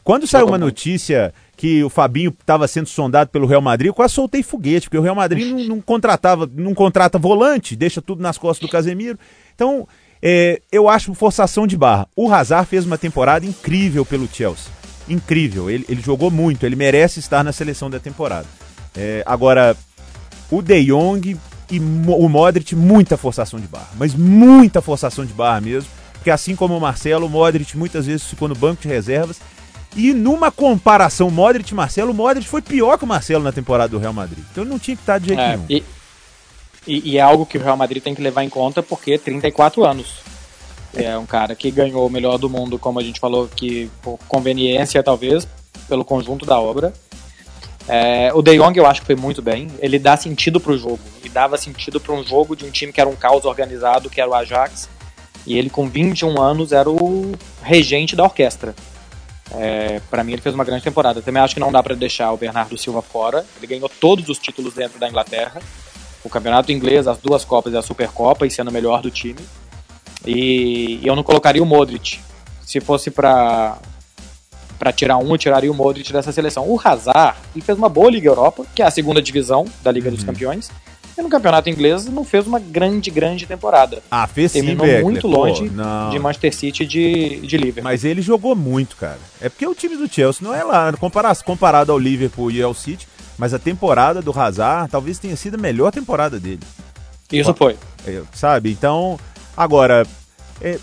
Quando 0.01 0.25
saiu 0.27 0.45
uma 0.45 0.57
notícia 0.57 1.33
que 1.57 1.83
o 1.83 1.89
Fabinho 1.89 2.33
estava 2.39 2.67
sendo 2.67 2.87
sondado 2.87 3.31
pelo 3.31 3.47
Real 3.47 3.61
Madrid, 3.61 3.87
eu 3.87 3.93
quase 3.93 4.13
soltei 4.13 4.43
foguete, 4.43 4.87
porque 4.87 4.99
o 4.99 5.01
Real 5.01 5.15
Madrid 5.15 5.51
não, 5.51 5.75
não 5.75 5.81
contratava, 5.81 6.49
não 6.55 6.73
contrata 6.73 7.17
volante, 7.17 7.75
deixa 7.75 8.01
tudo 8.01 8.21
nas 8.21 8.37
costas 8.37 8.65
do 8.65 8.71
Casemiro. 8.71 9.17
Então, 9.55 9.87
é, 10.21 10.61
eu 10.71 10.89
acho 10.89 11.13
forçação 11.13 11.67
de 11.67 11.77
barra. 11.77 12.07
O 12.15 12.31
Hazard 12.31 12.67
fez 12.67 12.85
uma 12.85 12.97
temporada 12.97 13.45
incrível 13.45 14.05
pelo 14.05 14.27
Chelsea. 14.31 14.71
Incrível. 15.07 15.69
Ele, 15.69 15.85
ele 15.87 16.01
jogou 16.01 16.31
muito, 16.31 16.65
ele 16.65 16.75
merece 16.75 17.19
estar 17.19 17.43
na 17.43 17.51
seleção 17.51 17.89
da 17.89 17.99
temporada. 17.99 18.47
É, 18.95 19.23
agora, 19.25 19.75
o 20.49 20.61
De 20.61 20.85
Jong 20.85 21.37
e 21.71 21.79
o 21.79 22.29
Modric, 22.29 22.75
muita 22.75 23.17
forçação 23.17 23.59
de 23.59 23.67
barra. 23.67 23.89
Mas 23.97 24.13
muita 24.15 24.81
forçação 24.81 25.25
de 25.25 25.33
barra 25.33 25.61
mesmo. 25.61 25.89
Porque 26.13 26.31
assim 26.31 26.55
como 26.55 26.75
o 26.75 26.81
Marcelo, 26.81 27.27
o 27.27 27.29
Modric 27.29 27.77
muitas 27.77 28.05
vezes 28.07 28.25
ficou 28.25 28.47
no 28.47 28.55
banco 28.55 28.81
de 28.81 28.87
reservas. 28.87 29.39
E 29.95 30.11
numa 30.11 30.51
comparação 30.51 31.29
Modric 31.29 31.71
e 31.71 31.75
Marcelo, 31.75 32.11
o 32.11 32.13
Modric 32.15 32.47
foi 32.47 32.61
pior 32.61 32.97
que 32.97 33.03
o 33.03 33.07
Marcelo 33.07 33.43
na 33.43 33.51
temporada 33.51 33.89
do 33.89 33.97
Real 33.99 34.11
Madrid. 34.11 34.43
Então 34.51 34.63
ele 34.63 34.71
não 34.71 34.79
tinha 34.79 34.95
que 34.97 35.03
estar 35.03 35.19
de 35.19 35.27
jeito 35.27 35.39
É, 35.39 35.49
nenhum. 35.51 35.65
e, 35.69 35.83
e- 36.87 37.11
e 37.11 37.17
é 37.17 37.21
algo 37.21 37.45
que 37.45 37.57
o 37.57 37.61
Real 37.61 37.77
Madrid 37.77 38.01
tem 38.01 38.13
que 38.15 38.21
levar 38.21 38.43
em 38.43 38.49
conta 38.49 38.81
porque 38.83 39.17
34 39.17 39.83
anos. 39.85 40.13
É 40.93 41.17
um 41.17 41.25
cara 41.25 41.55
que 41.55 41.69
ganhou 41.71 42.05
o 42.07 42.09
melhor 42.09 42.37
do 42.37 42.49
mundo, 42.49 42.79
como 42.79 42.99
a 42.99 43.03
gente 43.03 43.19
falou, 43.19 43.49
que 43.53 43.89
por 44.01 44.17
conveniência, 44.27 45.03
talvez, 45.03 45.45
pelo 45.89 46.05
conjunto 46.05 46.45
da 46.45 46.59
obra. 46.59 46.93
É, 47.87 48.31
o 48.33 48.41
De 48.41 48.57
Jong 48.57 48.77
eu 48.79 48.85
acho 48.85 49.01
que 49.01 49.05
foi 49.07 49.15
muito 49.15 49.41
bem. 49.41 49.67
Ele 49.79 49.99
dá 49.99 50.15
sentido 50.17 50.59
pro 50.59 50.77
jogo. 50.77 50.99
E 51.23 51.29
dava 51.29 51.57
sentido 51.57 51.99
para 51.99 52.13
um 52.13 52.23
jogo 52.23 52.55
de 52.55 52.65
um 52.65 52.71
time 52.71 52.91
que 52.93 52.99
era 52.99 53.09
um 53.09 53.15
caos 53.15 53.45
organizado, 53.45 54.09
que 54.09 54.19
era 54.21 54.29
o 54.29 54.33
Ajax. 54.33 54.89
E 55.45 55.57
ele, 55.57 55.69
com 55.69 55.87
21 55.87 56.41
anos, 56.41 56.71
era 56.71 56.89
o 56.89 57.33
regente 57.61 58.15
da 58.15 58.23
orquestra. 58.23 58.73
É, 59.51 60.01
para 60.09 60.23
mim, 60.23 60.33
ele 60.33 60.41
fez 60.41 60.55
uma 60.55 60.63
grande 60.63 60.83
temporada. 60.83 61.21
Também 61.21 61.43
acho 61.43 61.53
que 61.53 61.59
não 61.59 61.71
dá 61.71 61.83
para 61.83 61.93
deixar 61.93 62.31
o 62.31 62.37
Bernardo 62.37 62.75
Silva 62.77 63.01
fora. 63.01 63.45
Ele 63.57 63.67
ganhou 63.67 63.87
todos 63.87 64.27
os 64.29 64.39
títulos 64.39 64.73
dentro 64.73 64.97
da 64.97 65.07
Inglaterra. 65.07 65.61
O 66.25 66.29
campeonato 66.29 66.71
inglês, 66.71 67.07
as 67.07 67.17
duas 67.19 67.45
Copas 67.45 67.71
e 67.71 67.77
a 67.77 67.81
Supercopa, 67.81 68.45
e 68.45 68.51
sendo 68.51 68.69
o 68.69 68.73
melhor 68.73 69.01
do 69.01 69.09
time. 69.11 69.39
E 70.25 70.99
eu 71.03 71.15
não 71.15 71.23
colocaria 71.23 71.61
o 71.61 71.65
Modric. 71.65 72.19
Se 72.65 72.81
fosse 72.81 73.09
para 73.11 73.77
para 74.77 74.91
tirar 74.91 75.17
um, 75.17 75.29
eu 75.31 75.37
tiraria 75.37 75.71
o 75.71 75.73
Modric 75.73 76.11
dessa 76.11 76.33
seleção. 76.33 76.67
O 76.69 76.77
Hazard, 76.83 77.37
ele 77.55 77.63
fez 77.63 77.77
uma 77.77 77.87
boa 77.87 78.11
Liga 78.11 78.27
Europa, 78.27 78.65
que 78.75 78.81
é 78.81 78.85
a 78.85 78.91
segunda 78.91 79.21
divisão 79.21 79.65
da 79.81 79.89
Liga 79.89 80.11
dos 80.11 80.21
Campeões. 80.23 80.69
E 81.17 81.21
no 81.21 81.29
campeonato 81.29 81.69
inglês 81.69 82.05
não 82.07 82.25
fez 82.25 82.45
uma 82.45 82.59
grande, 82.59 83.09
grande 83.09 83.45
temporada. 83.45 84.03
Ah, 84.11 84.27
fez 84.27 84.51
sim, 84.51 84.59
Terminou 84.59 84.85
Beckler. 84.85 85.03
muito 85.05 85.21
Pô, 85.29 85.37
longe 85.45 85.69
não. 85.69 86.09
de 86.09 86.19
Manchester 86.19 86.53
City 86.53 86.83
e 86.83 86.85
de, 86.85 87.39
de 87.47 87.55
Liverpool. 87.55 87.83
Mas 87.85 88.03
ele 88.03 88.21
jogou 88.21 88.53
muito, 88.53 88.97
cara. 88.97 89.17
É 89.39 89.47
porque 89.47 89.65
o 89.65 89.73
time 89.73 89.95
do 89.95 90.13
Chelsea 90.13 90.45
não 90.45 90.53
é 90.53 90.61
lá, 90.61 90.91
compara- 90.93 91.33
comparado 91.35 91.93
ao 91.93 91.97
Liverpool 91.97 92.51
e 92.51 92.61
ao 92.61 92.73
City, 92.73 93.07
mas 93.37 93.53
a 93.53 93.59
temporada 93.59 94.21
do 94.21 94.37
Hazard 94.37 94.89
talvez 94.91 95.19
tenha 95.19 95.35
sido 95.35 95.55
a 95.55 95.57
melhor 95.57 95.91
temporada 95.91 96.39
dele. 96.39 96.61
Isso 97.31 97.53
foi. 97.53 97.77
É, 98.05 98.21
sabe? 98.33 98.71
Então, 98.71 99.19
agora, 99.57 100.05
é, 100.61 100.77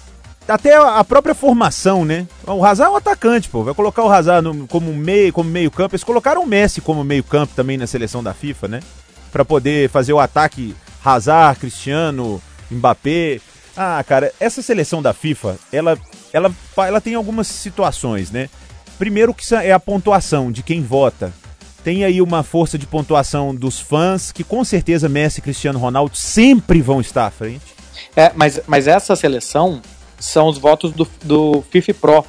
até 0.48 0.76
a 0.76 1.02
própria 1.04 1.34
formação, 1.34 2.04
né? 2.04 2.26
O 2.46 2.64
Hazard 2.64 2.90
é 2.90 2.94
um 2.94 2.96
atacante, 2.96 3.48
pô. 3.48 3.62
Vai 3.62 3.74
colocar 3.74 4.02
o 4.02 4.10
Hazard 4.12 4.46
no- 4.46 4.66
como 4.66 4.92
meio, 4.92 5.32
como 5.32 5.48
meio 5.48 5.70
campo. 5.70 5.94
Eles 5.94 6.04
colocaram 6.04 6.42
o 6.42 6.46
Messi 6.46 6.80
como 6.80 7.04
meio 7.04 7.22
campo 7.22 7.52
também 7.54 7.76
na 7.78 7.86
seleção 7.86 8.22
da 8.22 8.34
FIFA, 8.34 8.68
né? 8.68 8.80
Pra 9.30 9.44
poder 9.44 9.88
fazer 9.88 10.12
o 10.12 10.20
ataque 10.20 10.74
Hazard, 11.04 11.60
Cristiano, 11.60 12.42
Mbappé. 12.70 13.40
Ah, 13.76 14.04
cara, 14.06 14.32
essa 14.38 14.60
seleção 14.60 15.00
da 15.00 15.14
FIFA, 15.14 15.56
ela, 15.72 15.96
ela, 16.32 16.52
ela 16.76 17.00
tem 17.00 17.14
algumas 17.14 17.46
situações, 17.46 18.30
né? 18.30 18.50
Primeiro 18.98 19.32
que 19.32 19.54
é 19.54 19.72
a 19.72 19.80
pontuação 19.80 20.52
de 20.52 20.62
quem 20.62 20.82
vota. 20.82 21.32
Tem 21.84 22.04
aí 22.04 22.22
uma 22.22 22.42
força 22.42 22.78
de 22.78 22.86
pontuação 22.86 23.54
dos 23.54 23.80
fãs, 23.80 24.30
que 24.30 24.44
com 24.44 24.64
certeza 24.64 25.08
Messi 25.08 25.40
e 25.40 25.42
Cristiano 25.42 25.78
Ronaldo 25.78 26.16
sempre 26.16 26.80
vão 26.80 27.00
estar 27.00 27.26
à 27.26 27.30
frente. 27.30 27.64
É, 28.16 28.30
mas, 28.34 28.60
mas 28.66 28.86
essa 28.86 29.16
seleção 29.16 29.80
são 30.18 30.46
os 30.48 30.58
votos 30.58 30.92
do, 30.92 31.08
do 31.24 31.64
FIFA 31.70 31.94
Pro. 31.94 32.24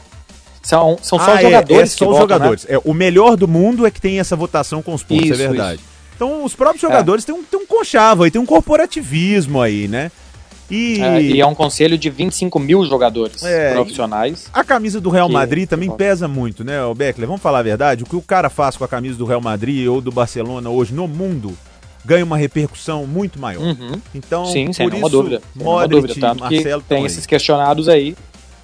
São, 0.63 0.97
são 1.01 1.19
só 1.19 1.31
Ah, 1.31 1.33
os 1.33 1.39
é, 1.39 1.43
jogadores 1.43 1.89
é 1.89 1.93
que 1.93 1.99
só 1.99 2.05
os 2.05 2.11
votam, 2.11 2.27
né? 2.27 2.33
jogadores. 2.33 2.65
É, 2.69 2.79
o 2.83 2.93
melhor 2.93 3.35
do 3.35 3.47
mundo 3.47 3.85
é 3.85 3.91
que 3.91 4.01
tem 4.01 4.19
essa 4.19 4.35
votação 4.35 4.81
com 4.81 4.93
os 4.93 5.03
pontos, 5.03 5.25
Isso, 5.25 5.41
é 5.41 5.47
verdade. 5.47 5.81
Então 6.15 6.43
os 6.43 6.55
próprios 6.55 6.81
jogadores 6.81 7.25
têm, 7.25 7.35
um, 7.35 7.43
têm 7.43 7.59
um 7.59 7.65
conchavo 7.65 8.23
aí, 8.23 8.31
tem 8.31 8.41
um 8.41 8.45
corporativismo 8.45 9.61
aí, 9.61 9.87
né? 9.87 10.11
E, 10.71 11.01
É, 11.01 11.21
e 11.21 11.41
é 11.41 11.45
um 11.45 11.53
conselho 11.53 11.97
de 11.97 12.09
25 12.09 12.57
mil 12.59 12.85
jogadores 12.85 13.43
É, 13.43 13.73
profissionais. 13.73 14.47
a 14.53 14.63
camisa 14.63 14.99
do 15.01 15.09
Real 15.09 15.29
Madrid 15.29 15.67
também 15.67 15.89
que- 15.89 15.97
pesa 15.97 16.27
muito, 16.27 16.63
né, 16.63 16.77
Beckler? 16.95 17.27
Vamos 17.27 17.41
falar 17.41 17.59
a 17.59 17.63
verdade? 17.63 18.03
O 18.03 18.05
que 18.05 18.15
o 18.15 18.21
cara 18.21 18.49
faz 18.49 18.77
com 18.77 18.83
a 18.83 18.87
camisa 18.87 19.17
do 19.17 19.25
Real 19.25 19.41
Madrid 19.41 19.87
ou 19.87 19.99
do 20.01 20.11
Barcelona 20.11 20.69
hoje 20.69 20.93
no 20.93 21.07
mundo 21.07 21.53
ganha 22.05 22.23
uma 22.25 22.35
repercussão 22.37 23.05
muito 23.07 23.39
maior. 23.39 23.61
Uhum. 23.63 23.93
Então, 24.13 24.45
Sim, 24.45 24.73
sem 24.73 24.89
por 24.89 24.97
isso, 24.97 25.09
dúvida. 25.09 25.41
Modric 25.55 26.01
dúvida. 26.07 26.19
Tanto 26.19 26.39
Marcelo 26.41 26.81
tem 26.87 27.05
esses 27.05 27.25
questionados 27.25 27.87
aí. 27.87 28.15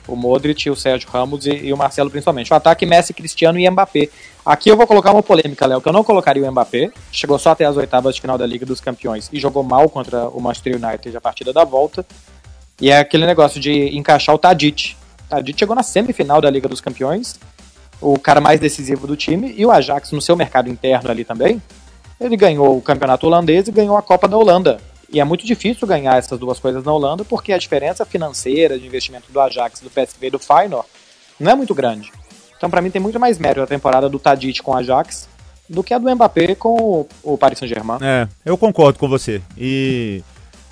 O 0.10 0.16
Modric, 0.16 0.70
o 0.70 0.76
Sérgio 0.76 1.10
Ramos 1.10 1.46
e, 1.46 1.52
e 1.52 1.74
o 1.74 1.78
Marcelo 1.78 2.10
principalmente. 2.10 2.52
O 2.52 2.56
ataque 2.56 2.86
Messi, 2.86 3.14
Cristiano 3.14 3.60
e 3.60 3.70
Mbappé. 3.70 4.10
Aqui 4.46 4.70
eu 4.70 4.78
vou 4.78 4.88
colocar 4.88 5.12
uma 5.12 5.22
polêmica, 5.22 5.66
Léo, 5.66 5.82
que 5.82 5.88
eu 5.88 5.94
não 5.94 6.04
colocaria 6.04 6.44
o 6.44 6.52
Mbappé. 6.52 6.92
Chegou 7.12 7.38
só 7.38 7.52
até 7.52 7.66
as 7.66 7.78
oitavas 7.78 8.16
de 8.16 8.22
final 8.22 8.38
da 8.38 8.46
Liga 8.46 8.66
dos 8.66 8.82
Campeões 8.82 9.30
e 9.32 9.40
jogou 9.40 9.64
mal 9.64 9.90
contra 9.90 10.28
o 10.30 10.42
Manchester 10.42 10.76
United 10.76 11.16
a 11.16 11.22
partida 11.22 11.54
da 11.54 11.64
volta. 11.64 12.06
E 12.82 12.90
é 12.90 13.00
aquele 13.00 13.26
negócio 13.26 13.60
de 13.60 13.96
encaixar 13.98 14.34
o 14.34 14.38
Tadic. 14.38 14.96
Tadic 15.30 15.60
chegou 15.60 15.76
na 15.76 15.84
semifinal 15.84 16.42
da 16.42 16.50
Liga 16.50 16.68
dos 16.68 16.82
Campeões, 16.82 17.40
o 18.02 18.18
cara 18.18 18.40
mais 18.40 18.60
decisivo 18.60 19.06
do 19.06 19.16
time, 19.16 19.54
e 19.58 19.66
o 19.66 19.72
Ajax, 19.72 20.12
no 20.12 20.22
seu 20.22 20.36
mercado 20.36 20.70
interno 20.70 21.12
ali 21.12 21.26
também, 21.26 21.62
ele 22.20 22.36
ganhou 22.36 22.78
o 22.78 22.82
campeonato 22.82 23.28
holandês 23.28 23.68
e 23.68 23.72
ganhou 23.72 23.98
a 23.98 24.02
Copa 24.02 24.28
da 24.28 24.38
Holanda. 24.38 24.80
E 25.12 25.20
é 25.20 25.24
muito 25.24 25.46
difícil 25.46 25.88
ganhar 25.88 26.18
essas 26.18 26.40
duas 26.40 26.60
coisas 26.60 26.84
na 26.84 26.94
Holanda, 26.94 27.26
porque 27.26 27.52
a 27.52 27.58
diferença 27.58 28.06
financeira 28.06 28.78
de 28.78 28.86
investimento 28.86 29.32
do 29.32 29.40
Ajax, 29.40 29.82
do 29.82 29.90
PSV 29.90 30.28
e 30.28 30.30
do 30.30 30.40
Feyenoord 30.40 30.88
não 31.40 31.52
é 31.52 31.56
muito 31.56 31.74
grande. 31.74 32.12
Então, 32.58 32.70
para 32.70 32.82
mim, 32.82 32.92
tem 32.92 33.02
muito 33.02 33.20
mais 33.20 33.40
mérito 33.40 33.62
a 33.62 33.68
temporada 33.68 34.10
do 34.10 34.20
Tadic 34.20 34.62
com 34.62 34.72
o 34.72 34.76
Ajax 34.76 35.28
do 35.68 35.84
que 35.84 35.94
a 35.94 35.98
do 35.98 36.14
Mbappé 36.14 36.56
com 36.56 37.08
o 37.24 37.38
Paris 37.38 37.60
Saint-Germain. 37.60 38.00
É, 38.02 38.28
eu 38.44 38.58
concordo 38.58 39.00
com 39.00 39.08
você. 39.08 39.42
E 39.58 40.22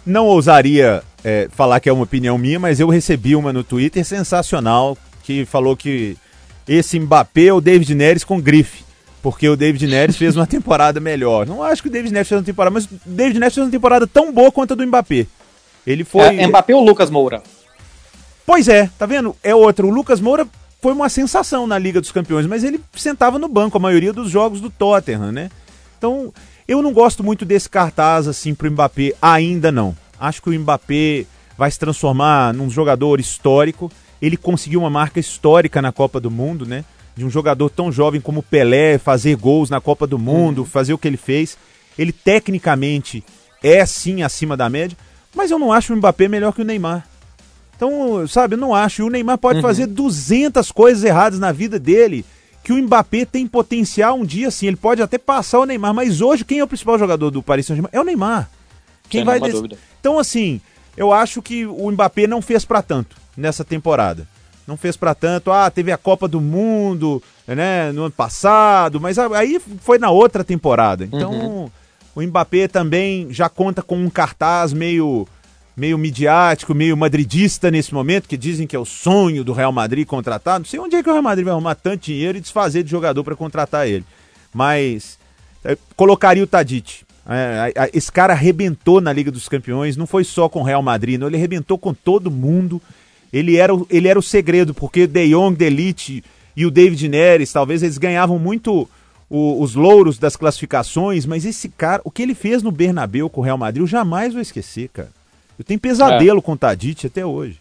não 0.05 0.25
ousaria 0.25 1.03
é, 1.23 1.47
falar 1.51 1.79
que 1.79 1.87
é 1.87 1.93
uma 1.93 2.03
opinião 2.03 2.37
minha, 2.37 2.59
mas 2.59 2.79
eu 2.79 2.89
recebi 2.89 3.35
uma 3.35 3.53
no 3.53 3.63
Twitter 3.63 4.03
sensacional 4.03 4.97
que 5.23 5.45
falou 5.45 5.77
que 5.77 6.17
esse 6.67 6.99
Mbappé 6.99 7.45
é 7.45 7.53
o 7.53 7.61
David 7.61 7.93
Neres 7.95 8.23
com 8.23 8.41
grife. 8.41 8.86
Porque 9.21 9.47
o 9.49 9.55
David 9.55 9.87
Neres 9.87 10.15
fez 10.15 10.35
uma 10.35 10.45
temporada 10.47 10.99
melhor. 10.99 11.45
Não 11.45 11.63
acho 11.63 11.81
que 11.81 11.89
o 11.89 11.91
David 11.91 12.13
Neres 12.13 12.27
fez 12.27 12.39
uma 12.39 12.45
temporada, 12.45 12.73
mas 12.73 12.85
o 12.85 12.89
David 13.05 13.39
Neres 13.39 13.55
fez 13.55 13.65
uma 13.65 13.71
temporada 13.71 14.07
tão 14.07 14.31
boa 14.31 14.51
quanto 14.51 14.73
a 14.73 14.75
do 14.75 14.85
Mbappé. 14.85 15.25
Ele 15.85 16.03
foi. 16.03 16.37
É, 16.37 16.47
Mbappé 16.47 16.75
ou 16.75 16.83
Lucas 16.83 17.09
Moura? 17.09 17.41
Pois 18.45 18.67
é, 18.67 18.89
tá 18.97 19.05
vendo? 19.05 19.35
É 19.43 19.53
outro. 19.53 19.87
O 19.87 19.91
Lucas 19.91 20.21
Moura 20.21 20.47
foi 20.81 20.93
uma 20.93 21.09
sensação 21.09 21.65
na 21.67 21.77
Liga 21.77 21.99
dos 21.99 22.11
Campeões, 22.11 22.45
mas 22.45 22.63
ele 22.63 22.79
sentava 22.95 23.39
no 23.39 23.47
banco 23.47 23.77
a 23.77 23.79
maioria 23.79 24.13
dos 24.13 24.29
jogos 24.29 24.61
do 24.61 24.69
Tottenham, 24.69 25.31
né? 25.31 25.49
Então, 25.97 26.31
eu 26.67 26.81
não 26.81 26.93
gosto 26.93 27.23
muito 27.23 27.43
desse 27.43 27.69
cartaz 27.69 28.27
assim 28.27 28.53
pro 28.53 28.69
Mbappé 28.71 29.13
ainda 29.21 29.71
não. 29.71 29.95
Acho 30.19 30.41
que 30.41 30.49
o 30.49 30.59
Mbappé 30.59 31.25
vai 31.57 31.71
se 31.71 31.79
transformar 31.79 32.53
num 32.53 32.69
jogador 32.69 33.19
histórico. 33.19 33.91
Ele 34.21 34.37
conseguiu 34.37 34.81
uma 34.81 34.89
marca 34.89 35.19
histórica 35.19 35.81
na 35.81 35.91
Copa 35.91 36.19
do 36.19 36.29
Mundo, 36.29 36.65
né? 36.65 36.85
De 37.17 37.25
um 37.25 37.29
jogador 37.29 37.69
tão 37.69 37.91
jovem 37.91 38.21
como 38.21 38.43
Pelé 38.43 38.97
fazer 38.97 39.35
gols 39.35 39.69
na 39.69 39.81
Copa 39.81 40.07
do 40.07 40.17
Mundo, 40.17 40.59
uhum. 40.59 40.65
fazer 40.65 40.93
o 40.93 40.97
que 40.97 41.07
ele 41.07 41.17
fez. 41.17 41.57
Ele 41.97 42.13
tecnicamente 42.13 43.23
é 43.61 43.85
sim 43.85 44.21
acima 44.21 44.55
da 44.55 44.69
média, 44.69 44.95
mas 45.35 45.51
eu 45.51 45.59
não 45.59 45.73
acho 45.73 45.93
o 45.93 45.97
Mbappé 45.97 46.27
melhor 46.27 46.53
que 46.53 46.61
o 46.61 46.65
Neymar. 46.65 47.07
Então, 47.75 48.27
sabe, 48.27 48.55
eu 48.55 48.59
não 48.59 48.73
acho. 48.73 49.01
E 49.01 49.05
o 49.05 49.09
Neymar 49.09 49.37
pode 49.37 49.57
uhum. 49.57 49.63
fazer 49.63 49.87
200 49.87 50.71
coisas 50.71 51.03
erradas 51.03 51.39
na 51.39 51.51
vida 51.51 51.79
dele, 51.79 52.25
que 52.63 52.71
o 52.71 52.77
Mbappé 52.77 53.25
tem 53.25 53.47
potencial 53.47 54.15
um 54.15 54.25
dia, 54.25 54.51
sim. 54.51 54.67
Ele 54.67 54.75
pode 54.75 55.01
até 55.01 55.17
passar 55.17 55.59
o 55.59 55.65
Neymar, 55.65 55.93
mas 55.93 56.21
hoje 56.21 56.45
quem 56.45 56.59
é 56.59 56.63
o 56.63 56.67
principal 56.67 56.99
jogador 56.99 57.31
do 57.31 57.41
Paris 57.41 57.65
Saint-Germain? 57.65 57.91
É 57.91 57.99
o 57.99 58.03
Neymar. 58.03 58.49
Quem 59.09 59.21
Sem 59.21 59.25
vai 59.25 59.39
des... 59.39 59.61
Então, 59.99 60.19
assim, 60.19 60.59
eu 60.95 61.13
acho 61.13 61.41
que 61.41 61.65
o 61.65 61.91
Mbappé 61.91 62.27
não 62.27 62.41
fez 62.41 62.65
para 62.65 62.81
tanto 62.81 63.15
nessa 63.35 63.63
temporada. 63.63 64.27
Não 64.67 64.75
fez 64.75 64.97
para 64.97 65.15
tanto. 65.15 65.51
Ah, 65.51 65.71
teve 65.71 65.91
a 65.91 65.97
Copa 65.97 66.27
do 66.27 66.41
Mundo, 66.41 67.23
né, 67.47 67.91
no 67.93 68.03
ano 68.03 68.11
passado, 68.11 68.99
mas 68.99 69.17
aí 69.17 69.59
foi 69.79 69.97
na 69.97 70.09
outra 70.09 70.43
temporada. 70.43 71.05
Então, 71.05 71.31
uhum. 71.31 71.71
o 72.13 72.21
Mbappé 72.21 72.67
também 72.67 73.27
já 73.31 73.47
conta 73.47 73.81
com 73.81 73.97
um 73.97 74.09
cartaz 74.09 74.73
meio 74.73 75.27
meio 75.77 75.95
midiático, 75.95 76.73
meio 76.73 76.97
madridista 76.97 77.69
nesse 77.69 77.93
momento, 77.93 78.27
que 78.27 78.35
dizem 78.35 78.65
que 78.65 78.75
é 78.75 78.79
o 78.79 78.83
sonho 78.83 79.43
do 79.43 79.53
Real 79.53 79.71
Madrid 79.71 80.07
contratar. 80.07 80.57
Não 80.57 80.65
sei 80.65 80.79
onde 80.79 80.95
é 80.95 81.03
que 81.03 81.09
o 81.09 81.11
Real 81.11 81.21
Madrid 81.21 81.45
vai 81.45 81.53
arrumar 81.53 81.75
tanto 81.75 82.05
dinheiro 82.05 82.35
e 82.35 82.41
desfazer 82.41 82.81
de 82.81 82.89
jogador 82.89 83.23
para 83.23 83.35
contratar 83.35 83.87
ele. 83.87 84.03
Mas 84.51 85.19
é, 85.63 85.77
colocaria 85.95 86.43
o 86.43 86.47
Tadic. 86.47 87.05
É, 87.29 87.91
esse 87.93 88.11
cara 88.11 88.33
arrebentou 88.33 88.99
na 88.99 89.13
Liga 89.13 89.29
dos 89.29 89.47
Campeões, 89.47 89.95
não 89.95 90.07
foi 90.07 90.23
só 90.23 90.49
com 90.49 90.61
o 90.61 90.63
Real 90.63 90.81
Madrid, 90.81 91.19
não, 91.19 91.27
ele 91.27 91.37
arrebentou 91.37 91.77
com 91.77 91.93
todo 91.93 92.31
mundo. 92.31 92.81
Ele 93.31 93.57
era, 93.57 93.73
ele 93.89 94.07
era 94.07 94.17
o 94.17 94.23
segredo, 94.23 94.73
porque 94.73 95.05
De 95.05 95.29
Jong, 95.29 95.55
Delite 95.55 96.23
e 96.55 96.65
o 96.65 96.71
David 96.71 97.07
Neres, 97.07 97.51
talvez 97.51 97.83
eles 97.83 97.97
ganhavam 97.97 98.39
muito 98.39 98.89
o, 99.29 99.61
os 99.61 99.75
louros 99.75 100.17
das 100.17 100.35
classificações, 100.35 101.25
mas 101.25 101.45
esse 101.45 101.69
cara, 101.69 102.01
o 102.03 102.11
que 102.11 102.21
ele 102.21 102.33
fez 102.33 102.63
no 102.63 102.71
Bernabéu 102.71 103.29
com 103.29 103.41
o 103.41 103.43
Real 103.43 103.57
Madrid, 103.57 103.81
eu 103.81 103.87
jamais 103.87 104.33
vou 104.33 104.41
esquecer, 104.41 104.89
cara. 104.89 105.11
Eu 105.57 105.65
tenho 105.65 105.79
pesadelo 105.79 106.39
é. 106.39 106.41
com 106.41 106.53
o 106.53 106.57
Tadic 106.57 107.07
até 107.07 107.25
hoje. 107.25 107.59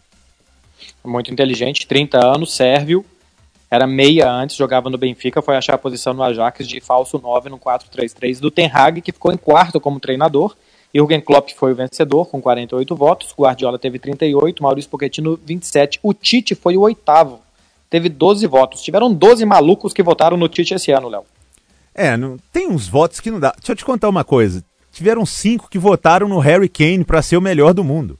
Muito 1.03 1.31
inteligente, 1.31 1.87
30 1.87 2.25
anos, 2.25 2.53
sérvio. 2.53 3.03
Era 3.69 3.85
meia 3.85 4.31
antes, 4.31 4.55
jogava 4.55 4.89
no 4.89 4.97
Benfica, 4.97 5.41
foi 5.41 5.57
achar 5.57 5.73
a 5.73 5.77
posição 5.77 6.13
no 6.13 6.23
Ajax 6.23 6.65
de 6.65 6.79
falso 6.79 7.19
9 7.19 7.49
no 7.49 7.59
4-3-3 7.59 8.39
do 8.39 8.49
Ten 8.49 8.69
Hag, 8.71 9.01
que 9.01 9.11
ficou 9.11 9.33
em 9.33 9.37
quarto 9.37 9.79
como 9.79 9.99
treinador. 9.99 10.55
Jürgen 10.97 11.21
Klopp 11.21 11.49
foi 11.55 11.71
o 11.71 11.75
vencedor, 11.75 12.25
com 12.25 12.41
48 12.41 12.95
votos. 12.95 13.33
Guardiola 13.37 13.77
teve 13.77 13.99
38, 13.99 14.63
Maurício 14.63 14.89
Pochettino 14.89 15.39
27. 15.45 15.99
O 16.01 16.13
Tite 16.13 16.55
foi 16.55 16.77
o 16.77 16.81
oitavo, 16.81 17.39
teve 17.89 18.09
12 18.09 18.45
votos. 18.47 18.81
Tiveram 18.81 19.13
12 19.13 19.45
malucos 19.45 19.93
que 19.93 20.03
votaram 20.03 20.37
no 20.37 20.47
Tite 20.47 20.73
esse 20.73 20.91
ano, 20.91 21.09
Léo. 21.09 21.25
É, 21.93 22.15
não, 22.15 22.37
tem 22.51 22.67
uns 22.67 22.87
votos 22.87 23.19
que 23.19 23.31
não 23.31 23.39
dá. 23.39 23.53
Deixa 23.57 23.71
eu 23.71 23.75
te 23.75 23.85
contar 23.85 24.07
uma 24.09 24.23
coisa 24.23 24.63
tiveram 24.97 25.25
cinco 25.27 25.69
que 25.69 25.77
votaram 25.77 26.27
no 26.27 26.39
Harry 26.39 26.67
Kane 26.67 27.03
para 27.03 27.21
ser 27.21 27.37
o 27.37 27.41
melhor 27.41 27.71
do 27.71 27.83
mundo. 27.83 28.17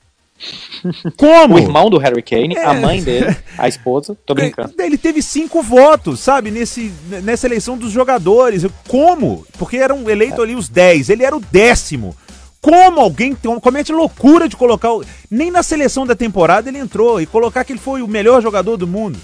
Como? 1.17 1.55
O 1.55 1.59
irmão 1.59 1.89
do 1.89 1.97
Harry 1.97 2.21
Kane, 2.21 2.55
é. 2.55 2.63
a 2.63 2.73
mãe 2.75 3.01
dele, 3.01 3.35
a 3.57 3.67
esposa, 3.67 4.15
tô 4.25 4.35
brincando. 4.35 4.75
Ele 4.77 4.97
teve 4.97 5.23
cinco 5.23 5.63
votos, 5.63 6.19
sabe, 6.19 6.51
nesse, 6.51 6.93
nessa 7.23 7.47
eleição 7.47 7.75
dos 7.75 7.91
jogadores. 7.91 8.63
Como? 8.87 9.43
Porque 9.57 9.77
eram 9.77 10.07
eleitos 10.07 10.39
ali 10.39 10.53
os 10.53 10.69
dez, 10.69 11.09
ele 11.09 11.23
era 11.23 11.35
o 11.35 11.39
décimo. 11.51 12.15
Como 12.61 12.99
alguém 12.99 13.35
comete 13.61 13.91
loucura 13.91 14.49
de 14.49 14.55
colocar. 14.55 14.93
O... 14.93 15.03
Nem 15.29 15.51
na 15.51 15.63
seleção 15.63 16.05
da 16.05 16.15
temporada 16.15 16.69
ele 16.69 16.79
entrou 16.79 17.21
e 17.21 17.25
colocar 17.25 17.63
que 17.63 17.73
ele 17.73 17.79
foi 17.79 18.01
o 18.01 18.07
melhor 18.07 18.41
jogador 18.41 18.77
do 18.77 18.87
mundo. 18.87 19.19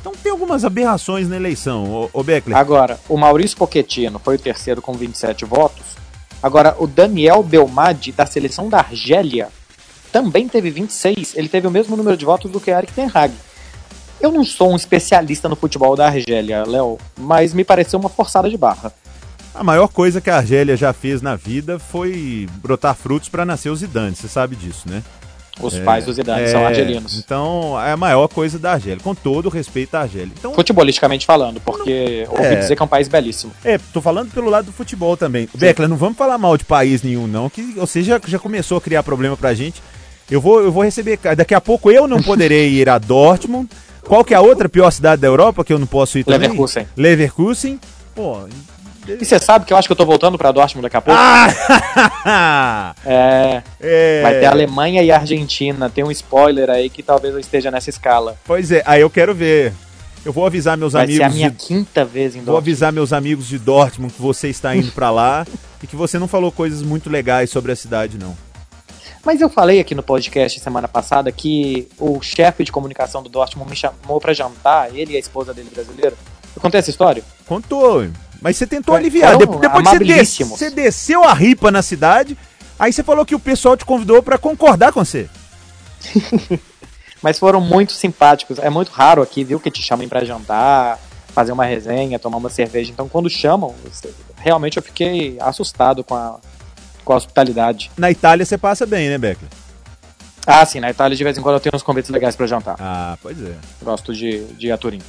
Então 0.00 0.12
tem 0.12 0.30
algumas 0.32 0.64
aberrações 0.64 1.28
na 1.28 1.36
eleição, 1.36 2.08
o, 2.12 2.22
Beckler. 2.22 2.56
Agora, 2.56 2.98
o 3.08 3.16
Maurício 3.16 3.56
Pochettino 3.56 4.18
foi 4.18 4.36
o 4.36 4.38
terceiro 4.38 4.80
com 4.80 4.92
27 4.92 5.44
votos. 5.44 5.98
Agora, 6.42 6.76
o 6.78 6.86
Daniel 6.86 7.42
Belmadi, 7.42 8.12
da 8.12 8.24
seleção 8.24 8.68
da 8.68 8.78
Argélia, 8.78 9.48
também 10.12 10.48
teve 10.48 10.70
26. 10.70 11.34
Ele 11.36 11.48
teve 11.48 11.66
o 11.66 11.70
mesmo 11.70 11.96
número 11.96 12.16
de 12.16 12.24
votos 12.24 12.50
do 12.50 12.60
que 12.60 12.70
Eric 12.70 12.92
Ten 12.92 13.10
Hag. 13.12 13.34
Eu 14.20 14.32
não 14.32 14.44
sou 14.44 14.72
um 14.72 14.76
especialista 14.76 15.48
no 15.48 15.56
futebol 15.56 15.94
da 15.94 16.06
Argélia, 16.06 16.64
Léo, 16.66 16.98
mas 17.16 17.52
me 17.52 17.64
pareceu 17.64 17.98
uma 17.98 18.08
forçada 18.08 18.48
de 18.48 18.56
barra. 18.56 18.92
A 19.58 19.64
maior 19.64 19.88
coisa 19.88 20.20
que 20.20 20.30
a 20.30 20.36
Argélia 20.36 20.76
já 20.76 20.92
fez 20.92 21.20
na 21.20 21.34
vida 21.34 21.80
foi 21.80 22.48
brotar 22.62 22.94
frutos 22.94 23.28
para 23.28 23.44
nascer 23.44 23.70
o 23.70 23.74
Zidane, 23.74 24.14
você 24.14 24.28
sabe 24.28 24.54
disso, 24.54 24.88
né? 24.88 25.02
Os 25.60 25.74
é, 25.74 25.80
pais 25.82 26.04
do 26.04 26.12
Zidane 26.12 26.42
é, 26.42 26.46
são 26.46 26.64
argelinos. 26.64 27.18
Então, 27.18 27.76
é 27.80 27.90
a 27.90 27.96
maior 27.96 28.28
coisa 28.28 28.56
da 28.56 28.74
Argélia, 28.74 29.02
com 29.02 29.16
todo 29.16 29.46
o 29.46 29.48
respeito 29.48 29.96
à 29.96 30.02
Argélia. 30.02 30.30
Então, 30.38 30.54
Futebolisticamente 30.54 31.26
falando, 31.26 31.60
porque 31.60 32.22
não, 32.26 32.34
ouvi 32.34 32.44
é, 32.44 32.54
dizer 32.54 32.76
que 32.76 32.82
é 32.82 32.84
um 32.84 32.88
país 32.88 33.08
belíssimo. 33.08 33.52
É, 33.64 33.78
tô 33.92 34.00
falando 34.00 34.30
pelo 34.30 34.48
lado 34.48 34.66
do 34.66 34.72
futebol 34.72 35.16
também. 35.16 35.48
Beckler, 35.52 35.88
não 35.88 35.96
vamos 35.96 36.16
falar 36.16 36.38
mal 36.38 36.56
de 36.56 36.64
país 36.64 37.02
nenhum, 37.02 37.26
não, 37.26 37.50
que 37.50 37.62
você 37.72 38.00
já, 38.00 38.20
já 38.24 38.38
começou 38.38 38.78
a 38.78 38.80
criar 38.80 39.02
problema 39.02 39.36
pra 39.36 39.54
gente. 39.54 39.82
Eu 40.30 40.40
vou, 40.40 40.60
eu 40.60 40.70
vou 40.70 40.84
receber. 40.84 41.18
Daqui 41.36 41.54
a 41.54 41.60
pouco 41.60 41.90
eu 41.90 42.06
não 42.06 42.22
poderei 42.22 42.70
ir 42.78 42.88
a 42.88 42.96
Dortmund. 42.96 43.68
Qual 44.02 44.24
que 44.24 44.34
é 44.34 44.36
a 44.36 44.40
outra 44.40 44.68
pior 44.68 44.92
cidade 44.92 45.20
da 45.20 45.26
Europa 45.26 45.64
que 45.64 45.72
eu 45.72 45.80
não 45.80 45.86
posso 45.86 46.16
ir 46.16 46.22
também? 46.22 46.42
Leverkusen. 46.42 46.86
Leverkusen. 46.96 47.80
Pô, 48.14 48.46
e 49.20 49.24
você 49.24 49.38
sabe 49.38 49.64
que 49.64 49.72
eu 49.72 49.76
acho 49.76 49.88
que 49.88 49.92
eu 49.92 49.96
tô 49.96 50.04
voltando 50.04 50.36
pra 50.36 50.52
Dortmund 50.52 50.82
daqui 50.82 50.96
a 50.96 51.00
pouco? 51.00 51.20
Ah! 51.20 52.94
é, 53.04 53.62
é, 53.80 54.22
Vai 54.22 54.40
ter 54.40 54.46
Alemanha 54.46 55.02
e 55.02 55.10
Argentina. 55.10 55.88
Tem 55.88 56.04
um 56.04 56.10
spoiler 56.10 56.68
aí 56.70 56.90
que 56.90 57.02
talvez 57.02 57.32
eu 57.32 57.40
esteja 57.40 57.70
nessa 57.70 57.90
escala. 57.90 58.36
Pois 58.44 58.70
é, 58.70 58.82
aí 58.84 59.00
eu 59.00 59.10
quero 59.10 59.34
ver. 59.34 59.72
Eu 60.24 60.32
vou 60.32 60.44
avisar 60.44 60.76
meus 60.76 60.92
Vai 60.92 61.04
amigos. 61.04 61.20
Vai 61.20 61.30
ser 61.30 61.34
a 61.34 61.36
minha 61.36 61.50
de... 61.50 61.56
quinta 61.56 62.04
vez 62.04 62.34
em 62.34 62.38
Dortmund. 62.38 62.46
Vou 62.46 62.58
avisar 62.58 62.92
meus 62.92 63.12
amigos 63.12 63.46
de 63.48 63.58
Dortmund 63.58 64.12
que 64.12 64.20
você 64.20 64.48
está 64.48 64.76
indo 64.76 64.92
para 64.92 65.10
lá 65.10 65.46
e 65.82 65.86
que 65.86 65.96
você 65.96 66.18
não 66.18 66.28
falou 66.28 66.52
coisas 66.52 66.82
muito 66.82 67.08
legais 67.08 67.50
sobre 67.50 67.72
a 67.72 67.76
cidade, 67.76 68.18
não. 68.18 68.36
Mas 69.24 69.40
eu 69.40 69.48
falei 69.48 69.80
aqui 69.80 69.94
no 69.94 70.02
podcast 70.02 70.60
semana 70.60 70.88
passada 70.88 71.30
que 71.32 71.88
o 71.98 72.20
chefe 72.22 72.64
de 72.64 72.72
comunicação 72.72 73.22
do 73.22 73.28
Dortmund 73.28 73.70
me 73.70 73.76
chamou 73.76 74.20
para 74.20 74.32
jantar, 74.32 74.94
ele 74.94 75.12
e 75.12 75.16
a 75.16 75.18
esposa 75.18 75.52
dele 75.52 75.70
brasileira. 75.72 76.16
Eu 76.54 76.62
contei 76.62 76.78
essa 76.78 76.90
história? 76.90 77.22
Contou. 77.46 78.06
Mas 78.40 78.56
você 78.56 78.66
tentou 78.66 78.94
aliviar. 78.94 79.34
Então, 79.34 79.58
depois 79.58 79.84
você, 79.84 80.44
você 80.44 80.70
desceu 80.70 81.24
a 81.24 81.32
ripa 81.32 81.70
na 81.70 81.82
cidade, 81.82 82.36
aí 82.78 82.92
você 82.92 83.02
falou 83.02 83.26
que 83.26 83.34
o 83.34 83.40
pessoal 83.40 83.76
te 83.76 83.84
convidou 83.84 84.22
para 84.22 84.38
concordar 84.38 84.92
com 84.92 85.04
você. 85.04 85.28
Mas 87.22 87.38
foram 87.38 87.60
muito 87.60 87.92
simpáticos. 87.92 88.58
É 88.58 88.70
muito 88.70 88.90
raro 88.90 89.22
aqui, 89.22 89.42
viu, 89.42 89.58
que 89.58 89.70
te 89.70 89.82
chamem 89.82 90.08
para 90.08 90.24
jantar, 90.24 90.98
fazer 91.28 91.52
uma 91.52 91.64
resenha, 91.64 92.18
tomar 92.18 92.36
uma 92.36 92.48
cerveja. 92.48 92.92
Então, 92.92 93.08
quando 93.08 93.28
chamam, 93.28 93.74
realmente 94.36 94.76
eu 94.76 94.82
fiquei 94.82 95.36
assustado 95.40 96.04
com 96.04 96.14
a, 96.14 96.38
com 97.04 97.12
a 97.12 97.16
hospitalidade. 97.16 97.90
Na 97.96 98.10
Itália 98.10 98.46
você 98.46 98.56
passa 98.56 98.86
bem, 98.86 99.08
né, 99.08 99.18
Beckler? 99.18 99.50
Ah, 100.46 100.64
sim, 100.64 100.80
na 100.80 100.90
Itália 100.90 101.16
de 101.16 101.22
vez 101.22 101.36
em 101.36 101.42
quando 101.42 101.56
eu 101.56 101.60
tenho 101.60 101.74
uns 101.74 101.82
convites 101.82 102.10
legais 102.10 102.34
para 102.34 102.46
jantar. 102.46 102.76
Ah, 102.78 103.18
pois 103.20 103.40
é. 103.42 103.54
Gosto 103.82 104.14
de, 104.14 104.44
de 104.54 104.68
ir 104.68 104.72
a 104.72 104.78
Turim. 104.78 105.02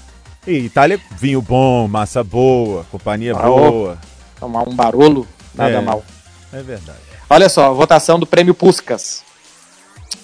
E 0.49 0.65
Itália, 0.65 0.99
vinho 1.12 1.43
bom, 1.43 1.88
massa 1.88 2.23
boa, 2.23 2.83
companhia 2.91 3.35
ah, 3.35 3.43
boa. 3.43 3.99
Tomar 4.39 4.67
um 4.67 4.75
barolo, 4.75 5.27
nada 5.53 5.77
é, 5.77 5.79
mal. 5.79 6.03
É 6.51 6.59
verdade. 6.63 6.97
Olha 7.29 7.47
só, 7.47 7.71
votação 7.71 8.17
do 8.17 8.25
prêmio 8.25 8.55
Puscas. 8.55 9.23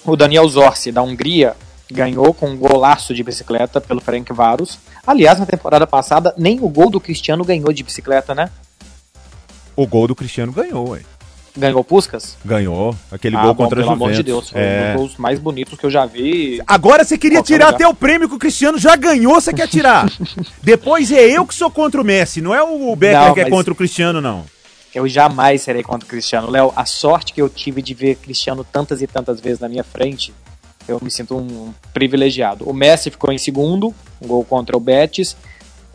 O 0.03 0.15
Daniel 0.15 0.49
Zorsi, 0.49 0.91
da 0.91 1.03
Hungria, 1.03 1.55
ganhou 1.91 2.33
com 2.33 2.47
um 2.47 2.57
golaço 2.57 3.13
de 3.13 3.21
bicicleta 3.21 3.79
pelo 3.79 4.01
Frank 4.01 4.33
Varus. 4.33 4.79
Aliás, 5.05 5.37
na 5.37 5.45
temporada 5.45 5.85
passada, 5.85 6.33
nem 6.35 6.59
o 6.59 6.69
gol 6.69 6.89
do 6.89 6.99
Cristiano 6.99 7.45
ganhou 7.45 7.71
de 7.71 7.83
bicicleta, 7.83 8.33
né? 8.33 8.49
O 9.75 9.85
gol 9.85 10.07
do 10.07 10.15
Cristiano 10.15 10.51
ganhou, 10.51 10.89
ué. 10.89 11.01
Ganhou 11.57 11.83
Puscas? 11.83 12.37
Ganhou. 12.43 12.95
Aquele 13.11 13.35
Ah, 13.37 13.43
gol 13.43 13.53
bom, 13.53 13.63
contra 13.63 13.77
pelo 13.79 13.89
a 13.89 13.93
Juventus. 13.93 14.07
amor 14.07 14.15
de 14.17 14.23
Deus, 14.23 14.49
foi 14.49 14.59
um 14.59 14.63
É. 14.63 14.91
dos 14.93 14.99
gols 15.01 15.17
mais 15.17 15.39
bonitos 15.39 15.79
que 15.79 15.85
eu 15.85 15.89
já 15.89 16.05
vi. 16.05 16.61
Agora 16.67 17.03
você 17.05 17.17
queria 17.17 17.37
Qualquer 17.39 17.53
tirar 17.53 17.65
lugar. 17.67 17.75
até 17.75 17.87
o 17.87 17.93
prêmio 17.93 18.27
que 18.27 18.35
o 18.35 18.39
Cristiano 18.39 18.77
já 18.77 18.95
ganhou, 18.95 19.35
você 19.39 19.53
quer 19.53 19.67
tirar. 19.67 20.05
Depois 20.61 21.11
é 21.11 21.21
eu 21.29 21.45
que 21.45 21.53
sou 21.55 21.71
contra 21.71 22.01
o 22.01 22.03
Messi, 22.03 22.41
não 22.41 22.53
é 22.53 22.61
o 22.61 22.93
Beckler 22.95 23.27
Não, 23.27 23.33
que 23.33 23.39
é 23.39 23.49
contra 23.49 23.71
o 23.71 23.75
Cristiano, 23.75 24.19
não. 24.19 24.43
Eu 24.93 25.07
jamais 25.07 25.61
serei 25.61 25.83
contra 25.83 26.05
o 26.05 26.09
Cristiano. 26.09 26.49
Léo, 26.49 26.71
a 26.75 26.85
sorte 26.85 27.33
que 27.33 27.41
eu 27.41 27.49
tive 27.49 27.81
de 27.81 27.93
ver 27.93 28.15
Cristiano 28.15 28.63
tantas 28.69 29.01
e 29.01 29.07
tantas 29.07 29.39
vezes 29.41 29.59
na 29.59 29.67
minha 29.69 29.83
frente, 29.83 30.33
eu 30.87 30.99
me 31.01 31.09
sinto 31.11 31.35
um 31.37 31.73
privilegiado. 31.93 32.69
O 32.69 32.73
Messi 32.73 33.09
ficou 33.09 33.31
em 33.31 33.37
segundo, 33.37 33.93
um 34.21 34.27
gol 34.27 34.43
contra 34.45 34.75
o 34.77 34.79
Betis. 34.79 35.35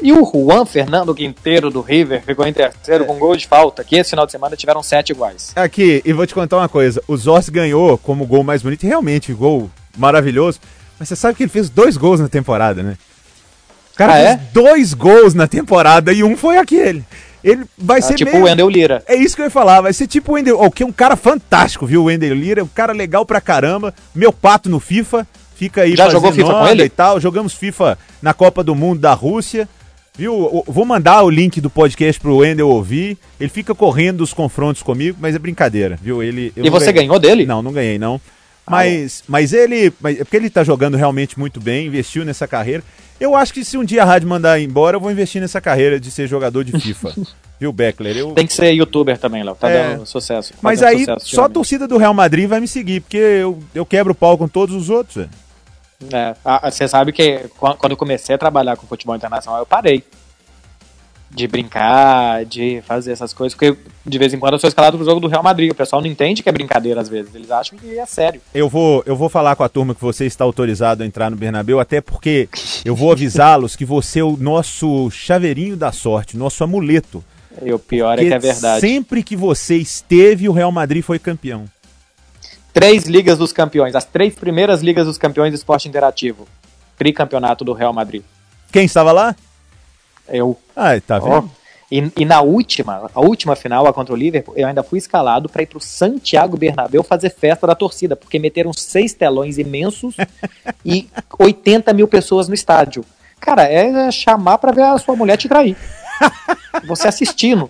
E 0.03 0.13
o 0.13 0.25
Juan 0.25 0.65
Fernando 0.65 1.15
Quinteiro 1.15 1.71
do 1.71 1.81
River 1.81 2.23
ficou 2.25 2.47
em 2.47 2.53
terceiro 2.53 3.05
com 3.05 3.15
um 3.17 3.19
gol 3.19 3.37
de 3.37 3.47
falta, 3.47 3.85
que 3.85 3.97
esse 3.97 4.11
final 4.11 4.25
de 4.27 4.33
semana 4.33 4.57
tiveram 4.57 4.83
sete 4.83 5.11
iguais. 5.11 5.53
Aqui, 5.55 6.01
e 6.05 6.13
vou 6.13 6.27
te 6.27 6.35
contar 6.35 6.57
uma 6.57 6.69
coisa. 6.69 7.03
O 7.07 7.17
Zorsi 7.17 7.51
ganhou 7.51 7.99
como 7.99 8.27
gol 8.27 8.43
mais 8.43 8.63
bonito, 8.63 8.87
realmente, 8.87 9.33
gol 9.35 9.71
maravilhoso. 9.97 10.59
Mas 10.99 11.09
você 11.09 11.17
sabe 11.17 11.35
que 11.37 11.43
ele 11.43 11.51
fez 11.51 11.69
dois 11.69 11.97
gols 11.97 12.21
na 12.21 12.29
temporada, 12.29 12.83
né? 12.83 12.97
O 13.93 13.97
cara 13.97 14.13
Ah, 14.13 14.17
fez 14.17 14.29
é? 14.31 14.41
dois 14.53 14.95
gols 14.95 15.35
na 15.35 15.47
temporada 15.47 16.13
e 16.13 16.23
um 16.25 16.37
foi 16.37 16.57
aquele. 16.57 17.05
Ele 17.45 17.65
vai 17.77 17.99
Ah, 17.99 18.03
ser 18.03 18.15
tipo 18.15 18.31
meio... 18.31 18.43
o 18.45 18.47
Wendel 18.47 18.69
Lira. 18.69 19.03
É 19.07 19.15
isso 19.17 19.35
que 19.37 19.43
eu 19.43 19.47
ia 19.47 19.51
falar, 19.51 19.81
vai 19.83 19.93
ser 19.93 20.07
tipo 20.07 20.33
o 20.33 20.35
Wendel, 20.37 20.59
oh, 20.61 20.71
que 20.71 20.83
é 20.83 20.87
um 20.87 20.93
cara 20.93 21.17
fantástico, 21.17 21.85
viu? 21.87 22.03
O 22.03 22.05
Wendel 22.05 22.35
Lira, 22.35 22.65
um 22.65 22.69
cara 22.69 22.93
legal 22.95 23.25
pra 23.27 23.41
caramba. 23.41 23.95
Meu 24.15 24.33
pato 24.33 24.69
no 24.71 24.81
FIFA, 24.81 25.27
fica 25.55 25.83
aí 25.83 25.95
Já 25.97 26.09
jogou 26.09 26.33
FIFA 26.33 26.53
com 26.53 26.69
ele? 26.69 26.85
e 26.85 26.89
tal. 26.89 27.21
Jogamos 27.21 27.53
FIFA 27.55 27.99
na 28.23 28.33
Copa 28.33 28.63
do 28.65 28.75
Mundo 28.75 29.01
da 29.01 29.13
Rússia. 29.15 29.69
Viu? 30.21 30.63
Vou 30.67 30.85
mandar 30.85 31.23
o 31.23 31.31
link 31.31 31.63
do 31.63 31.71
podcast 31.71 32.21
pro 32.21 32.37
Wendel 32.37 32.69
ouvir. 32.69 33.17
Ele 33.41 33.49
fica 33.49 33.75
correndo 33.75 34.21
os 34.21 34.35
confrontos 34.35 34.83
comigo, 34.83 35.17
mas 35.19 35.35
é 35.35 35.39
brincadeira, 35.39 35.99
viu? 36.03 36.23
Ele 36.23 36.53
E 36.55 36.69
você 36.69 36.93
ganhei- 36.93 37.09
ganhou 37.09 37.19
dele? 37.19 37.47
Não, 37.47 37.63
não 37.63 37.73
ganhei 37.73 37.99
não. 37.99 38.21
Ah, 38.67 38.71
Mas, 38.73 39.25
mas 39.27 39.55
ele, 39.55 39.91
mas 39.99 40.21
é 40.21 40.25
porque 40.25 40.37
ele 40.37 40.51
tá 40.51 40.63
jogando 40.63 40.95
realmente 40.99 41.39
muito 41.39 41.59
bem, 41.59 41.87
investiu 41.87 42.23
nessa 42.23 42.47
carreira. 42.47 42.85
Eu 43.19 43.35
acho 43.35 43.55
que 43.55 43.65
se 43.65 43.79
um 43.79 43.85
dia 43.85 44.03
a 44.03 44.05
rádio 44.05 44.29
mandar 44.29 44.61
embora, 44.61 44.97
eu 44.97 45.01
vou 45.01 45.11
investir 45.11 45.41
nessa 45.41 45.59
carreira 45.59 45.99
de 45.99 46.11
ser 46.11 46.27
jogador 46.29 46.65
de 46.65 46.79
FIFA. 46.79 47.15
Viu, 47.59 47.73
Beckler? 47.73 48.17
Eu, 48.17 48.33
Tem 48.33 48.47
que 48.47 48.53
ser 48.53 48.73
youtuber 48.73 49.17
também, 49.19 49.43
Léo. 49.43 49.55
Tá 49.55 49.71
É. 49.71 49.95
dando 49.97 50.07
sucesso. 50.07 50.53
mas 50.61 50.81
fazendo 50.81 50.97
aí, 50.99 51.05
sucesso 51.07 51.35
só 51.35 51.45
a 51.45 51.49
torcida 51.49 51.89
do 51.89 51.97
Real 51.97 52.13
Madrid 52.15 52.47
vai 52.47 52.61
me 52.61 52.69
seguir, 52.69 53.01
porque 53.01 53.17
eu, 53.17 53.59
eu 53.75 53.87
quebro 53.87 54.13
o 54.13 54.15
pau 54.15 54.37
com 54.37 54.47
todos 54.47 54.77
os 54.77 54.91
outros. 54.91 55.17
velho. 55.17 55.31
É, 56.13 56.35
você 56.71 56.89
sabe 56.89 57.13
que 57.13 57.41
quan- 57.59 57.77
quando 57.77 57.93
eu 57.93 57.97
comecei 57.97 58.35
a 58.35 58.39
trabalhar 58.39 58.77
com 58.77 58.87
futebol 58.87 59.15
internacional, 59.17 59.61
eu 59.61 59.67
parei 59.67 60.03
de 61.33 61.47
brincar, 61.47 62.45
de 62.45 62.83
fazer 62.85 63.13
essas 63.13 63.33
coisas, 63.33 63.55
porque 63.57 63.77
de 64.05 64.19
vez 64.19 64.35
em 64.35 64.39
quando 64.39 64.55
eu 64.55 64.59
sou 64.59 64.67
escalado 64.67 64.97
pro 64.97 65.07
jogo 65.07 65.21
do 65.21 65.29
Real 65.29 65.43
Madrid. 65.45 65.71
O 65.71 65.75
pessoal 65.75 66.03
não 66.03 66.09
entende 66.09 66.43
que 66.43 66.49
é 66.49 66.53
brincadeira 66.53 67.01
às 67.01 67.09
vezes, 67.09 67.33
eles 67.35 67.51
acham 67.53 67.79
que 67.79 67.97
é 67.99 68.05
sério. 68.05 68.41
Eu 68.53 68.69
vou, 68.69 69.03
eu 69.07 69.15
vou 69.15 69.29
falar 69.29 69.55
com 69.55 69.63
a 69.63 69.69
turma 69.69 69.95
que 69.95 70.01
você 70.01 70.25
está 70.27 70.43
autorizado 70.43 71.05
a 71.05 71.07
entrar 71.07 71.31
no 71.31 71.37
Bernabéu, 71.37 71.79
até 71.79 72.01
porque 72.01 72.49
eu 72.85 72.97
vou 72.97 73.13
avisá-los 73.13 73.77
que 73.77 73.85
você 73.85 74.19
é 74.19 74.25
o 74.25 74.37
nosso 74.37 75.09
chaveirinho 75.13 75.77
da 75.77 75.93
sorte, 75.93 76.37
nosso 76.37 76.65
amuleto. 76.65 77.23
E 77.63 77.73
o 77.73 77.79
pior 77.79 78.15
é 78.15 78.17
Porque 78.17 78.29
que 78.29 78.35
é 78.35 78.39
verdade. 78.39 78.81
sempre 78.81 79.23
que 79.23 79.37
você 79.37 79.77
esteve, 79.77 80.49
o 80.49 80.53
Real 80.53 80.73
Madrid 80.73 81.03
foi 81.05 81.19
campeão. 81.21 81.65
Três 82.73 83.05
ligas 83.05 83.39
dos 83.39 83.53
campeões, 83.53 83.95
as 83.95 84.05
três 84.05 84.35
primeiras 84.35 84.81
ligas 84.81 85.07
dos 85.07 85.19
campeões 85.19 85.53
do 85.53 85.57
esporte 85.57 85.89
interativo. 85.89 86.47
Tricampeonato 86.97 87.65
do 87.65 87.73
Real 87.73 87.93
Madrid. 87.93 88.23
Quem 88.71 88.85
estava 88.85 89.11
lá? 89.11 89.35
Eu. 90.29 90.57
Ah, 90.77 91.01
tá 91.01 91.19
vendo? 91.19 91.51
E, 91.91 92.13
e 92.19 92.25
na 92.25 92.41
última, 92.41 93.11
a 93.13 93.21
última 93.21 93.57
final, 93.57 93.85
a 93.87 93.93
contra 93.93 94.15
o 94.15 94.17
Liverpool, 94.17 94.55
eu 94.57 94.69
ainda 94.69 94.83
fui 94.83 94.99
escalado 94.99 95.49
para 95.49 95.63
ir 95.63 95.67
pro 95.67 95.81
Santiago 95.81 96.57
Bernabéu 96.57 97.03
fazer 97.03 97.31
festa 97.31 97.67
da 97.67 97.75
torcida, 97.75 98.15
porque 98.15 98.39
meteram 98.39 98.73
seis 98.73 99.13
telões 99.13 99.59
imensos 99.59 100.15
e 100.87 101.09
80 101.37 101.93
mil 101.93 102.07
pessoas 102.07 102.47
no 102.47 102.55
estádio. 102.55 103.05
Cara, 103.41 103.65
é 103.65 104.11
chamar 104.13 104.59
pra 104.59 104.71
ver 104.71 104.83
a 104.83 104.99
sua 104.99 105.17
mulher 105.17 105.37
te 105.37 105.49
trair. 105.49 105.77
Você 106.87 107.09
assistindo. 107.09 107.69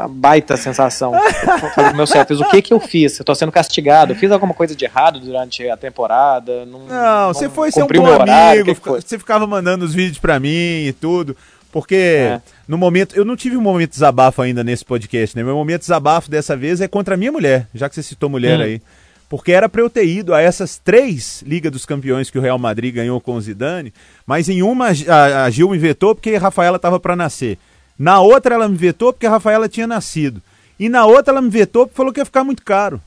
Uma 0.00 0.08
baita 0.08 0.56
sensação. 0.56 1.14
Eu 1.14 1.70
falei, 1.70 1.92
meu 1.92 2.06
fiz 2.06 2.40
o 2.40 2.44
que 2.50 2.62
que 2.62 2.72
eu 2.72 2.80
fiz? 2.80 3.18
Eu 3.18 3.24
tô 3.24 3.34
sendo 3.34 3.52
castigado. 3.52 4.12
Eu 4.12 4.16
fiz 4.16 4.30
alguma 4.30 4.54
coisa 4.54 4.74
de 4.74 4.84
errado 4.84 5.20
durante 5.20 5.68
a 5.68 5.76
temporada? 5.76 6.64
Não, 6.66 6.86
Não, 6.86 7.28
você 7.34 7.48
foi 7.48 7.70
ser 7.70 7.82
um 7.82 7.86
bom 7.86 8.02
horário, 8.02 8.62
amigo, 8.62 8.80
você 8.84 9.18
ficava 9.18 9.46
mandando 9.46 9.84
os 9.84 9.94
vídeos 9.94 10.18
pra 10.18 10.38
mim 10.40 10.86
e 10.86 10.94
tudo. 11.00 11.36
Porque 11.72 11.94
É. 11.96 12.40
no 12.66 12.76
momento. 12.76 13.14
Eu 13.16 13.24
não 13.24 13.36
tive 13.36 13.56
um 13.56 13.60
momento 13.60 13.90
de 13.90 13.94
desabafo 13.94 14.42
ainda 14.42 14.64
nesse 14.64 14.84
podcast, 14.84 15.36
né? 15.36 15.42
Meu 15.44 15.54
momento 15.54 15.80
de 15.80 15.86
desabafo 15.86 16.28
dessa 16.30 16.56
vez 16.56 16.80
é 16.80 16.88
contra 16.88 17.14
a 17.14 17.16
minha 17.16 17.30
mulher, 17.30 17.68
já 17.74 17.88
que 17.88 17.94
você 17.94 18.02
citou 18.02 18.28
mulher 18.28 18.58
Hum. 18.58 18.62
aí. 18.62 18.82
Porque 19.28 19.52
era 19.52 19.68
pra 19.68 19.80
eu 19.80 19.88
ter 19.88 20.04
ido 20.04 20.34
a 20.34 20.40
essas 20.40 20.76
três 20.78 21.40
Liga 21.46 21.70
dos 21.70 21.86
Campeões 21.86 22.28
que 22.28 22.36
o 22.36 22.40
Real 22.42 22.58
Madrid 22.58 22.92
ganhou 22.92 23.20
com 23.20 23.34
o 23.34 23.40
Zidane, 23.40 23.94
mas 24.26 24.48
em 24.48 24.60
uma 24.60 24.88
a, 25.08 25.44
a 25.44 25.50
Gil 25.50 25.70
me 25.70 25.78
vetou 25.78 26.16
porque 26.16 26.34
a 26.34 26.40
Rafaela 26.40 26.80
tava 26.80 26.98
pra 26.98 27.14
nascer. 27.14 27.56
Na 28.02 28.18
outra 28.22 28.54
ela 28.54 28.66
me 28.66 28.76
vetou 28.78 29.12
porque 29.12 29.26
a 29.26 29.30
Rafaela 29.30 29.68
tinha 29.68 29.86
nascido. 29.86 30.40
E 30.78 30.88
na 30.88 31.04
outra 31.04 31.34
ela 31.34 31.42
me 31.42 31.50
vetou 31.50 31.84
porque 31.86 31.96
falou 31.98 32.12
que 32.14 32.18
ia 32.20 32.24
ficar 32.24 32.42
muito 32.44 32.62
caro. 32.64 32.98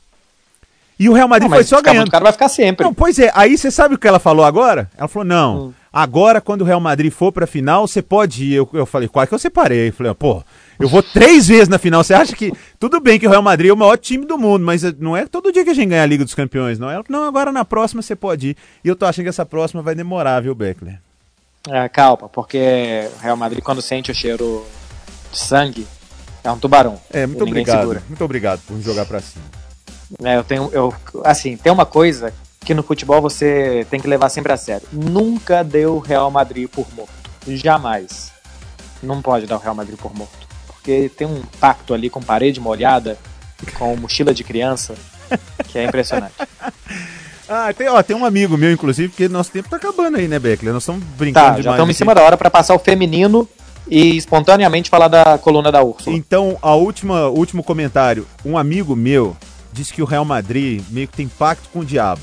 E 0.99 1.09
o 1.09 1.13
Real 1.13 1.27
Madrid 1.27 1.49
Não, 1.49 1.49
foi 1.49 1.63
mas 1.63 1.67
só 1.67 1.77
ficar 1.77 1.89
ganhando. 1.89 2.01
muito 2.03 2.11
caro 2.11 2.23
vai 2.25 2.31
ficar 2.31 2.47
sempre. 2.47 2.85
Não, 2.85 2.93
pois 2.93 3.17
é, 3.17 3.31
aí 3.33 3.57
você 3.57 3.71
sabe 3.71 3.95
o 3.95 3.97
que 3.97 4.07
ela 4.07 4.19
falou 4.19 4.45
agora? 4.45 4.87
Ela 4.95 5.07
falou: 5.07 5.25
não, 5.25 5.57
Hum. 5.57 5.73
agora 5.91 6.39
quando 6.39 6.61
o 6.61 6.63
Real 6.63 6.79
Madrid 6.79 7.11
for 7.11 7.31
pra 7.31 7.47
final, 7.47 7.87
você 7.87 8.03
pode 8.03 8.43
ir. 8.45 8.53
Eu, 8.53 8.69
eu 8.73 8.85
falei, 8.85 9.07
quase 9.07 9.29
que 9.29 9.33
eu 9.33 9.39
separei. 9.39 9.87
Eu 9.89 9.93
falei, 9.93 10.13
pô, 10.13 10.43
eu 10.79 10.87
vou 10.87 11.01
três 11.01 11.47
vezes 11.47 11.67
na 11.67 11.79
final. 11.79 12.03
Você 12.03 12.13
acha 12.13 12.35
que. 12.35 12.53
Tudo 12.79 12.99
bem 12.99 13.19
que 13.19 13.25
o 13.25 13.29
Real 13.31 13.41
Madrid 13.41 13.71
é 13.71 13.73
o 13.73 13.77
maior 13.77 13.97
time 13.97 14.23
do 14.27 14.37
mundo, 14.37 14.63
mas 14.63 14.83
não 14.99 15.17
é 15.17 15.25
todo 15.25 15.51
dia 15.51 15.63
que 15.63 15.71
a 15.71 15.73
gente 15.73 15.89
ganha 15.89 16.03
a 16.03 16.05
Liga 16.05 16.23
dos 16.23 16.35
Campeões, 16.35 16.77
não. 16.77 16.91
Ela 16.91 17.03
falou, 17.03 17.21
não, 17.23 17.27
agora 17.27 17.51
na 17.51 17.65
próxima 17.65 18.03
você 18.03 18.15
pode 18.15 18.49
ir. 18.49 18.57
E 18.85 18.87
eu 18.87 18.95
tô 18.95 19.07
achando 19.07 19.25
que 19.25 19.29
essa 19.29 19.45
próxima 19.47 19.81
vai 19.81 19.95
demorar, 19.95 20.39
viu, 20.41 20.53
Beckler? 20.53 20.99
É, 21.67 21.89
calma, 21.89 22.29
porque 22.29 23.09
o 23.17 23.23
Real 23.23 23.35
Madrid, 23.37 23.63
quando 23.63 23.81
sente 23.81 24.11
o 24.11 24.15
cheiro 24.15 24.63
de 25.33 25.39
sangue, 25.39 25.85
é 26.43 26.51
um 26.51 26.57
tubarão. 26.57 26.99
É, 27.11 27.25
muito 27.25 27.43
obrigado. 27.43 27.79
segura. 27.81 28.03
Muito 28.07 28.23
obrigado 28.23 28.61
por 28.67 28.79
jogar 28.81 29.05
pra 29.05 29.19
cima. 29.19 29.43
É, 30.23 30.37
eu 30.37 30.43
tenho, 30.43 30.69
eu, 30.71 30.93
assim, 31.25 31.57
tem 31.57 31.71
uma 31.71 31.85
coisa 31.85 32.31
que 32.63 32.73
no 32.73 32.83
futebol 32.83 33.21
você 33.21 33.85
tem 33.89 33.99
que 33.99 34.07
levar 34.07 34.29
sempre 34.29 34.53
a 34.53 34.57
sério. 34.57 34.87
Nunca 34.91 35.63
deu 35.63 35.95
o 35.95 35.99
Real 35.99 36.29
Madrid 36.31 36.69
por 36.69 36.87
morto. 36.95 37.11
Jamais. 37.47 38.31
Não 39.01 39.21
pode 39.21 39.45
dar 39.47 39.57
o 39.57 39.59
Real 39.59 39.75
Madrid 39.75 39.97
por 39.97 40.15
morto. 40.15 40.47
Porque 40.67 41.09
tem 41.17 41.27
um 41.27 41.41
pacto 41.59 41.93
ali 41.93 42.09
com 42.09 42.21
parede 42.21 42.59
molhada, 42.59 43.17
com 43.77 43.95
mochila 43.97 44.33
de 44.33 44.43
criança, 44.43 44.93
que 45.67 45.79
é 45.79 45.85
impressionante. 45.85 46.33
Ah, 47.55 47.73
tem, 47.73 47.89
ó, 47.89 48.01
tem 48.01 48.15
um 48.15 48.23
amigo 48.23 48.57
meu, 48.57 48.71
inclusive, 48.71 49.09
porque 49.09 49.27
nosso 49.27 49.51
tempo 49.51 49.67
tá 49.67 49.75
acabando 49.75 50.15
aí, 50.15 50.29
né, 50.29 50.39
Beckler? 50.39 50.73
Nós 50.73 50.81
estamos 50.83 51.03
brincando 51.17 51.33
Tá, 51.45 51.49
demais. 51.49 51.65
já 51.65 51.71
estamos 51.71 51.93
em 51.93 51.97
cima 51.97 52.15
da 52.15 52.23
hora 52.23 52.37
pra 52.37 52.49
passar 52.49 52.73
o 52.73 52.79
feminino 52.79 53.47
e 53.87 54.15
espontaneamente 54.17 54.89
falar 54.89 55.07
da 55.07 55.37
coluna 55.37 55.71
da 55.71 55.83
Úrsula. 55.83 56.15
Então, 56.15 56.57
a 56.61 56.73
última, 56.75 57.27
o 57.27 57.37
último 57.37 57.63
comentário. 57.63 58.25
Um 58.45 58.57
amigo 58.57 58.95
meu 58.95 59.35
disse 59.71 59.93
que 59.93 60.01
o 60.01 60.05
Real 60.05 60.25
Madrid 60.25 60.81
meio 60.89 61.07
que 61.07 61.17
tem 61.17 61.27
pacto 61.27 61.69
com 61.69 61.79
o 61.79 61.85
diabo. 61.85 62.21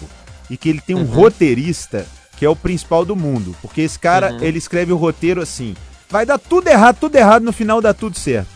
E 0.49 0.57
que 0.57 0.69
ele 0.69 0.81
tem 0.81 0.97
um 0.97 1.01
Uhum. 1.01 1.05
roteirista 1.07 2.07
que 2.37 2.45
é 2.45 2.49
o 2.49 2.57
principal 2.57 3.05
do 3.05 3.15
mundo. 3.15 3.55
Porque 3.63 3.83
esse 3.83 3.99
cara, 3.99 4.33
Uhum. 4.33 4.41
ele 4.43 4.59
escreve 4.59 4.93
o 4.93 4.97
roteiro 4.97 5.41
assim. 5.43 5.77
Vai 6.09 6.25
dar 6.27 6.39
tudo 6.39 6.67
errado, 6.69 6.97
tudo 6.99 7.15
errado, 7.17 7.43
no 7.43 7.53
final 7.53 7.81
dá 7.81 7.93
tudo 7.95 8.19
certo. 8.19 8.49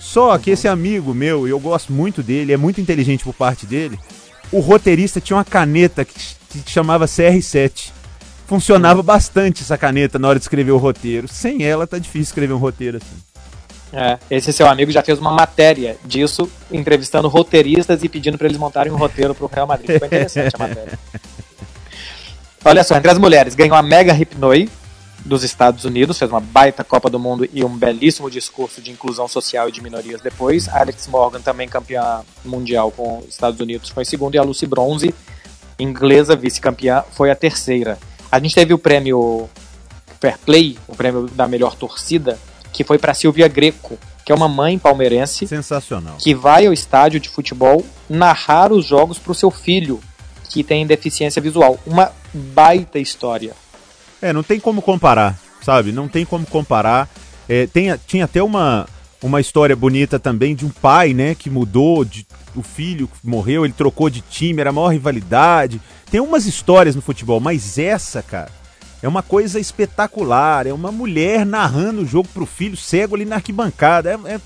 Só 0.00 0.36
que 0.36 0.50
esse 0.50 0.66
amigo 0.68 1.14
meu, 1.14 1.46
e 1.46 1.50
eu 1.50 1.60
gosto 1.60 1.92
muito 1.92 2.22
dele, 2.22 2.52
é 2.52 2.56
muito 2.56 2.80
inteligente 2.80 3.22
por 3.24 3.32
parte 3.32 3.64
dele. 3.64 3.98
O 4.50 4.58
roteirista 4.60 5.20
tinha 5.20 5.36
uma 5.36 5.44
caneta 5.44 6.04
que, 6.04 6.14
que 6.64 6.70
chamava 6.70 7.06
CR7. 7.06 7.90
Funcionava 8.52 9.02
bastante 9.02 9.62
essa 9.62 9.78
caneta 9.78 10.18
na 10.18 10.28
hora 10.28 10.38
de 10.38 10.44
escrever 10.44 10.72
o 10.72 10.76
roteiro. 10.76 11.26
Sem 11.26 11.62
ela 11.62 11.86
tá 11.86 11.96
difícil 11.96 12.24
escrever 12.24 12.52
um 12.52 12.58
roteiro 12.58 12.98
assim. 12.98 13.16
É, 13.90 14.18
esse 14.30 14.52
seu 14.52 14.66
amigo 14.66 14.90
já 14.90 15.02
fez 15.02 15.18
uma 15.18 15.30
matéria 15.30 15.96
disso, 16.04 16.46
entrevistando 16.70 17.28
roteiristas 17.28 18.04
e 18.04 18.10
pedindo 18.10 18.36
para 18.36 18.46
eles 18.46 18.58
montarem 18.58 18.92
um 18.92 18.96
roteiro 18.96 19.34
pro 19.34 19.46
Real 19.46 19.66
Madrid. 19.66 19.98
Foi 19.98 20.06
interessante 20.06 20.54
a 20.54 20.58
matéria. 20.58 20.98
Olha 22.62 22.84
só, 22.84 22.94
entre 22.94 23.10
as 23.10 23.16
mulheres, 23.16 23.54
ganhou 23.54 23.74
a 23.74 23.80
Mega 23.80 24.12
Hipnoi 24.12 24.68
dos 25.24 25.42
Estados 25.44 25.86
Unidos, 25.86 26.18
fez 26.18 26.30
uma 26.30 26.40
baita 26.40 26.84
Copa 26.84 27.08
do 27.08 27.18
Mundo 27.18 27.48
e 27.54 27.64
um 27.64 27.74
belíssimo 27.74 28.30
discurso 28.30 28.82
de 28.82 28.90
inclusão 28.90 29.26
social 29.28 29.70
e 29.70 29.72
de 29.72 29.82
minorias 29.82 30.20
depois. 30.20 30.68
A 30.68 30.80
Alex 30.80 31.06
Morgan, 31.06 31.40
também 31.40 31.66
campeã 31.66 32.20
mundial 32.44 32.90
com 32.90 33.20
os 33.20 33.28
Estados 33.28 33.58
Unidos, 33.60 33.88
foi 33.88 34.04
segundo. 34.04 34.34
E 34.34 34.38
a 34.38 34.42
Lucy 34.42 34.66
Bronze, 34.66 35.14
inglesa, 35.78 36.36
vice-campeã, 36.36 37.02
foi 37.12 37.30
a 37.30 37.34
terceira. 37.34 37.98
A 38.32 38.38
gente 38.38 38.54
teve 38.54 38.72
o 38.72 38.78
prêmio 38.78 39.46
Fair 40.18 40.38
Play, 40.38 40.78
o 40.88 40.96
prêmio 40.96 41.28
da 41.28 41.46
melhor 41.46 41.74
torcida, 41.76 42.38
que 42.72 42.82
foi 42.82 42.96
para 42.98 43.12
Silvia 43.12 43.46
Greco, 43.46 43.98
que 44.24 44.32
é 44.32 44.34
uma 44.34 44.48
mãe 44.48 44.78
palmeirense 44.78 45.46
Sensacional. 45.46 46.16
que 46.18 46.34
vai 46.34 46.66
ao 46.66 46.72
estádio 46.72 47.20
de 47.20 47.28
futebol 47.28 47.84
narrar 48.08 48.72
os 48.72 48.86
jogos 48.86 49.18
para 49.18 49.32
o 49.32 49.34
seu 49.34 49.50
filho. 49.50 50.00
que 50.48 50.62
têm 50.62 50.86
deficiência 50.86 51.40
visual. 51.40 51.78
Uma 51.86 52.12
baita 52.32 52.98
história. 52.98 53.54
É, 54.20 54.34
não 54.34 54.42
tem 54.42 54.60
como 54.60 54.82
comparar, 54.82 55.38
sabe? 55.62 55.92
Não 55.92 56.08
tem 56.08 56.26
como 56.26 56.46
comparar. 56.46 57.08
É, 57.48 57.66
tem, 57.66 57.94
tinha 58.06 58.26
até 58.26 58.42
uma, 58.42 58.86
uma 59.22 59.40
história 59.40 59.76
bonita 59.76 60.18
também 60.18 60.54
de 60.54 60.66
um 60.66 60.70
pai, 60.70 61.14
né, 61.14 61.34
que 61.34 61.48
mudou, 61.48 62.04
de, 62.04 62.26
o 62.54 62.62
filho 62.62 63.08
morreu, 63.22 63.64
ele 63.64 63.72
trocou 63.72 64.10
de 64.10 64.20
time, 64.20 64.60
era 64.60 64.70
a 64.70 64.72
maior 64.72 64.88
rivalidade. 64.88 65.80
Tem 66.10 66.20
umas 66.20 66.46
histórias 66.46 66.96
no 66.96 67.02
futebol, 67.02 67.38
mas 67.38 67.78
essa, 67.78 68.22
cara, 68.22 68.50
é 69.02 69.08
uma 69.08 69.22
coisa 69.22 69.58
espetacular. 69.58 70.66
É 70.66 70.72
uma 70.72 70.92
mulher 70.92 71.44
narrando 71.44 72.02
o 72.02 72.06
jogo 72.06 72.28
pro 72.32 72.46
filho 72.46 72.76
cego 72.76 73.16
ali 73.16 73.24
na 73.24 73.36
arquibancada. 73.36 74.10
É, 74.10 74.34
é, 74.34 74.40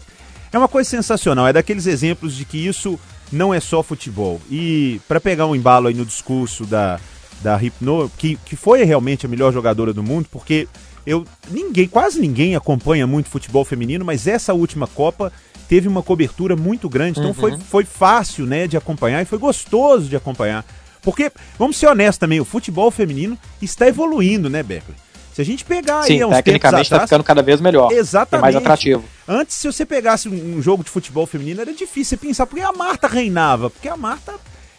é 0.52 0.58
uma 0.58 0.68
coisa 0.68 0.88
sensacional. 0.88 1.46
É 1.46 1.52
daqueles 1.52 1.86
exemplos 1.86 2.34
de 2.34 2.44
que 2.44 2.66
isso 2.66 2.98
não 3.30 3.52
é 3.52 3.60
só 3.60 3.82
futebol. 3.82 4.40
E 4.50 5.00
para 5.06 5.20
pegar 5.20 5.46
um 5.46 5.54
embalo 5.54 5.88
aí 5.88 5.94
no 5.94 6.06
discurso 6.06 6.64
da, 6.64 6.98
da 7.42 7.56
Hypno, 7.56 8.10
que, 8.16 8.36
que 8.36 8.56
foi 8.56 8.82
realmente 8.84 9.26
a 9.26 9.28
melhor 9.28 9.52
jogadora 9.52 9.92
do 9.92 10.02
mundo, 10.02 10.26
porque 10.30 10.66
eu 11.06 11.24
ninguém, 11.50 11.86
quase 11.86 12.20
ninguém 12.20 12.56
acompanha 12.56 13.06
muito 13.06 13.28
futebol 13.28 13.64
feminino, 13.64 14.04
mas 14.04 14.26
essa 14.26 14.52
última 14.52 14.86
Copa 14.86 15.32
teve 15.68 15.86
uma 15.88 16.02
cobertura 16.02 16.56
muito 16.56 16.88
grande, 16.88 17.18
então 17.18 17.30
uhum. 17.30 17.34
foi, 17.34 17.58
foi 17.58 17.84
fácil, 17.84 18.46
né, 18.46 18.66
de 18.66 18.76
acompanhar 18.76 19.22
e 19.22 19.24
foi 19.24 19.38
gostoso 19.38 20.08
de 20.08 20.16
acompanhar. 20.16 20.64
Porque, 21.02 21.30
vamos 21.56 21.76
ser 21.76 21.86
honestos 21.86 22.18
também, 22.18 22.40
o 22.40 22.44
futebol 22.44 22.90
feminino 22.90 23.38
está 23.62 23.86
evoluindo, 23.86 24.50
né, 24.50 24.62
Beckley? 24.62 24.96
Se 25.32 25.42
a 25.42 25.44
gente 25.44 25.64
pegar 25.64 26.02
Sim, 26.02 26.14
aí 26.14 26.24
uns 26.24 26.34
tecnicamente 26.36 26.84
está 26.84 27.00
ficando 27.00 27.22
cada 27.22 27.42
vez 27.42 27.60
melhor. 27.60 27.92
Exatamente. 27.92 28.42
mais 28.42 28.56
atrativo. 28.56 29.04
Antes, 29.28 29.54
se 29.54 29.70
você 29.70 29.84
pegasse 29.84 30.30
um, 30.30 30.56
um, 30.56 30.62
jogo 30.62 30.82
de 30.82 30.88
futebol 30.88 31.26
feminino, 31.26 31.60
era 31.60 31.74
difícil 31.74 32.16
você 32.16 32.26
pensar, 32.26 32.46
porque 32.46 32.62
a 32.64 32.72
Marta 32.72 33.06
reinava, 33.06 33.68
porque 33.68 33.86
a 33.86 33.98
Marta, 33.98 34.34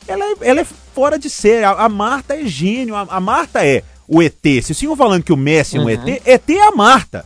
ela 0.08 0.26
é, 0.26 0.34
ela 0.42 0.62
é 0.62 0.66
fora 0.96 1.20
de 1.20 1.30
ser, 1.30 1.63
a, 1.63 1.72
a 1.72 1.88
Marta 1.88 2.34
é 2.36 2.44
gênio, 2.46 2.96
a, 2.96 3.02
a 3.02 3.20
Marta 3.20 3.63
é 3.63 3.84
o 4.08 4.22
ET. 4.22 4.41
Se 4.43 4.74
vocês 4.74 4.98
falando 4.98 5.24
que 5.24 5.34
o 5.34 5.38
Messi 5.38 5.78
é 5.78 5.80
um 5.80 5.84
uhum. 5.84 5.89
ET, 5.89 6.22
ET 6.26 6.50
é 6.50 6.67
a 6.67 6.72
Marta, 6.72 7.26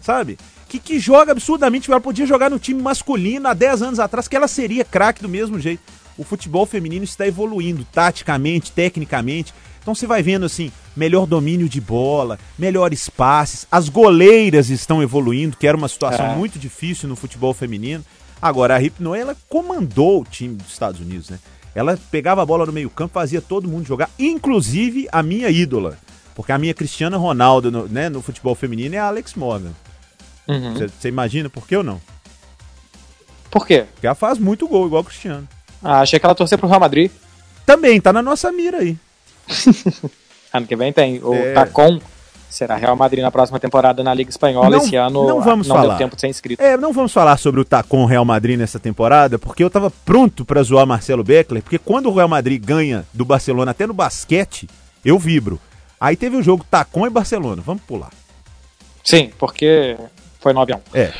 sabe? 0.00 0.38
Que, 0.68 0.78
que 0.78 0.98
joga 0.98 1.32
absurdamente, 1.32 1.90
ela 1.90 2.00
podia 2.00 2.24
jogar 2.24 2.50
no 2.50 2.58
time 2.58 2.80
masculino 2.80 3.48
há 3.48 3.54
10 3.54 3.82
anos 3.82 4.00
atrás, 4.00 4.28
que 4.28 4.36
ela 4.36 4.48
seria 4.48 4.84
craque 4.84 5.22
do 5.22 5.28
mesmo 5.28 5.58
jeito. 5.58 5.82
O 6.16 6.24
futebol 6.24 6.64
feminino 6.64 7.04
está 7.04 7.26
evoluindo, 7.26 7.86
taticamente, 7.92 8.72
tecnicamente. 8.72 9.52
Então 9.80 9.94
você 9.94 10.06
vai 10.06 10.22
vendo 10.22 10.46
assim, 10.46 10.70
melhor 10.96 11.26
domínio 11.26 11.68
de 11.68 11.80
bola, 11.80 12.38
melhores 12.58 13.08
passes, 13.08 13.66
as 13.70 13.88
goleiras 13.88 14.70
estão 14.70 15.02
evoluindo, 15.02 15.56
que 15.56 15.66
era 15.66 15.76
uma 15.76 15.88
situação 15.88 16.26
é. 16.26 16.36
muito 16.36 16.58
difícil 16.58 17.08
no 17.08 17.16
futebol 17.16 17.52
feminino. 17.52 18.04
Agora, 18.40 18.74
a 18.74 18.78
Ripno, 18.78 19.14
ela 19.14 19.36
comandou 19.48 20.22
o 20.22 20.24
time 20.24 20.54
dos 20.54 20.72
Estados 20.72 21.00
Unidos, 21.00 21.30
né? 21.30 21.38
Ela 21.74 21.98
pegava 22.10 22.42
a 22.42 22.46
bola 22.46 22.66
no 22.66 22.72
meio 22.72 22.90
campo, 22.90 23.14
fazia 23.14 23.40
todo 23.40 23.68
mundo 23.68 23.86
jogar, 23.86 24.10
inclusive 24.18 25.08
a 25.10 25.22
minha 25.22 25.48
ídola, 25.48 25.98
porque 26.34 26.52
a 26.52 26.58
minha 26.58 26.74
Cristiana 26.74 27.16
Ronaldo 27.16 27.70
no, 27.70 27.88
né, 27.88 28.08
no 28.08 28.22
futebol 28.22 28.54
feminino 28.54 28.94
é 28.94 28.98
a 28.98 29.06
Alex 29.06 29.34
Morgan. 29.34 29.72
Você 30.46 31.08
uhum. 31.08 31.12
imagina 31.12 31.48
por 31.48 31.66
que 31.66 31.76
ou 31.76 31.82
não? 31.82 32.00
Por 33.50 33.66
quê? 33.66 33.84
Porque 33.92 34.06
ela 34.06 34.14
faz 34.14 34.38
muito 34.38 34.66
gol, 34.66 34.86
igual 34.86 35.02
o 35.02 35.04
Cristiano. 35.04 35.46
Ah, 35.82 36.00
achei 36.00 36.18
que 36.18 36.24
ela 36.24 36.34
torcia 36.34 36.56
pro 36.56 36.68
Real 36.68 36.80
Madrid. 36.80 37.10
Também, 37.66 38.00
tá 38.00 38.12
na 38.12 38.22
nossa 38.22 38.50
mira 38.50 38.78
aí. 38.78 38.96
ano 40.52 40.66
que 40.66 40.76
vem 40.76 40.92
tem. 40.92 41.22
O 41.22 41.34
é... 41.34 41.52
Tacon 41.52 42.00
será 42.48 42.76
Real 42.76 42.94
Madrid 42.94 43.22
na 43.22 43.30
próxima 43.30 43.58
temporada 43.58 44.02
na 44.02 44.12
Liga 44.12 44.30
Espanhola. 44.30 44.70
Não, 44.70 44.78
Esse 44.78 44.96
ano 44.96 45.26
não, 45.26 45.40
vamos 45.40 45.66
não 45.66 45.76
falar. 45.76 45.88
deu 45.96 45.98
tempo 45.98 46.14
de 46.14 46.20
ser 46.20 46.28
inscrito. 46.28 46.62
É, 46.62 46.76
não 46.76 46.92
vamos 46.92 47.12
falar 47.12 47.36
sobre 47.38 47.60
o 47.60 47.64
Tacon 47.64 48.04
Real 48.04 48.24
Madrid 48.24 48.58
nessa 48.58 48.78
temporada, 48.78 49.38
porque 49.38 49.64
eu 49.64 49.70
tava 49.70 49.90
pronto 49.90 50.44
para 50.44 50.62
zoar 50.62 50.86
Marcelo 50.86 51.24
Beckler, 51.24 51.62
porque 51.62 51.78
quando 51.78 52.08
o 52.08 52.14
Real 52.14 52.28
Madrid 52.28 52.62
ganha 52.62 53.04
do 53.12 53.24
Barcelona 53.24 53.70
até 53.70 53.86
no 53.86 53.94
basquete, 53.94 54.68
eu 55.04 55.18
vibro. 55.18 55.60
Aí 56.02 56.16
teve 56.16 56.36
o 56.36 56.42
jogo 56.42 56.66
Tacon 56.68 57.06
e 57.06 57.10
Barcelona. 57.10 57.62
Vamos 57.64 57.84
pular. 57.84 58.10
Sim, 59.04 59.30
porque 59.38 59.96
foi 60.40 60.52
9 60.52 60.72
a 60.72 60.76
1. 60.76 60.80
É. 60.94 61.12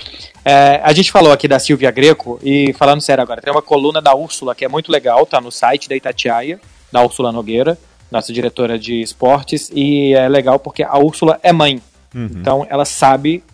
é. 0.44 0.80
A 0.82 0.92
gente 0.92 1.12
falou 1.12 1.30
aqui 1.30 1.46
da 1.46 1.60
Silvia 1.60 1.88
Greco, 1.92 2.40
e 2.42 2.72
falando 2.72 3.00
sério 3.00 3.22
agora, 3.22 3.40
tem 3.40 3.52
uma 3.52 3.62
coluna 3.62 4.02
da 4.02 4.12
Úrsula 4.12 4.56
que 4.56 4.64
é 4.64 4.68
muito 4.68 4.90
legal, 4.90 5.24
tá 5.24 5.40
no 5.40 5.52
site 5.52 5.88
da 5.88 5.94
Itatiaia, 5.94 6.60
da 6.90 7.00
Úrsula 7.00 7.30
Nogueira, 7.30 7.78
nossa 8.10 8.32
diretora 8.32 8.76
de 8.76 9.00
esportes, 9.00 9.70
e 9.72 10.14
é 10.14 10.28
legal 10.28 10.58
porque 10.58 10.82
a 10.82 10.98
Úrsula 10.98 11.38
é 11.44 11.52
mãe. 11.52 11.80
Uhum. 12.12 12.30
Então 12.34 12.66
ela 12.68 12.84
sabe 12.84 13.44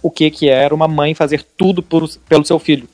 o 0.00 0.08
que, 0.08 0.30
que 0.30 0.48
era 0.48 0.72
uma 0.72 0.86
mãe 0.86 1.16
fazer 1.16 1.44
tudo 1.56 1.82
por, 1.82 2.08
pelo 2.28 2.44
seu 2.44 2.60
filho. 2.60 2.88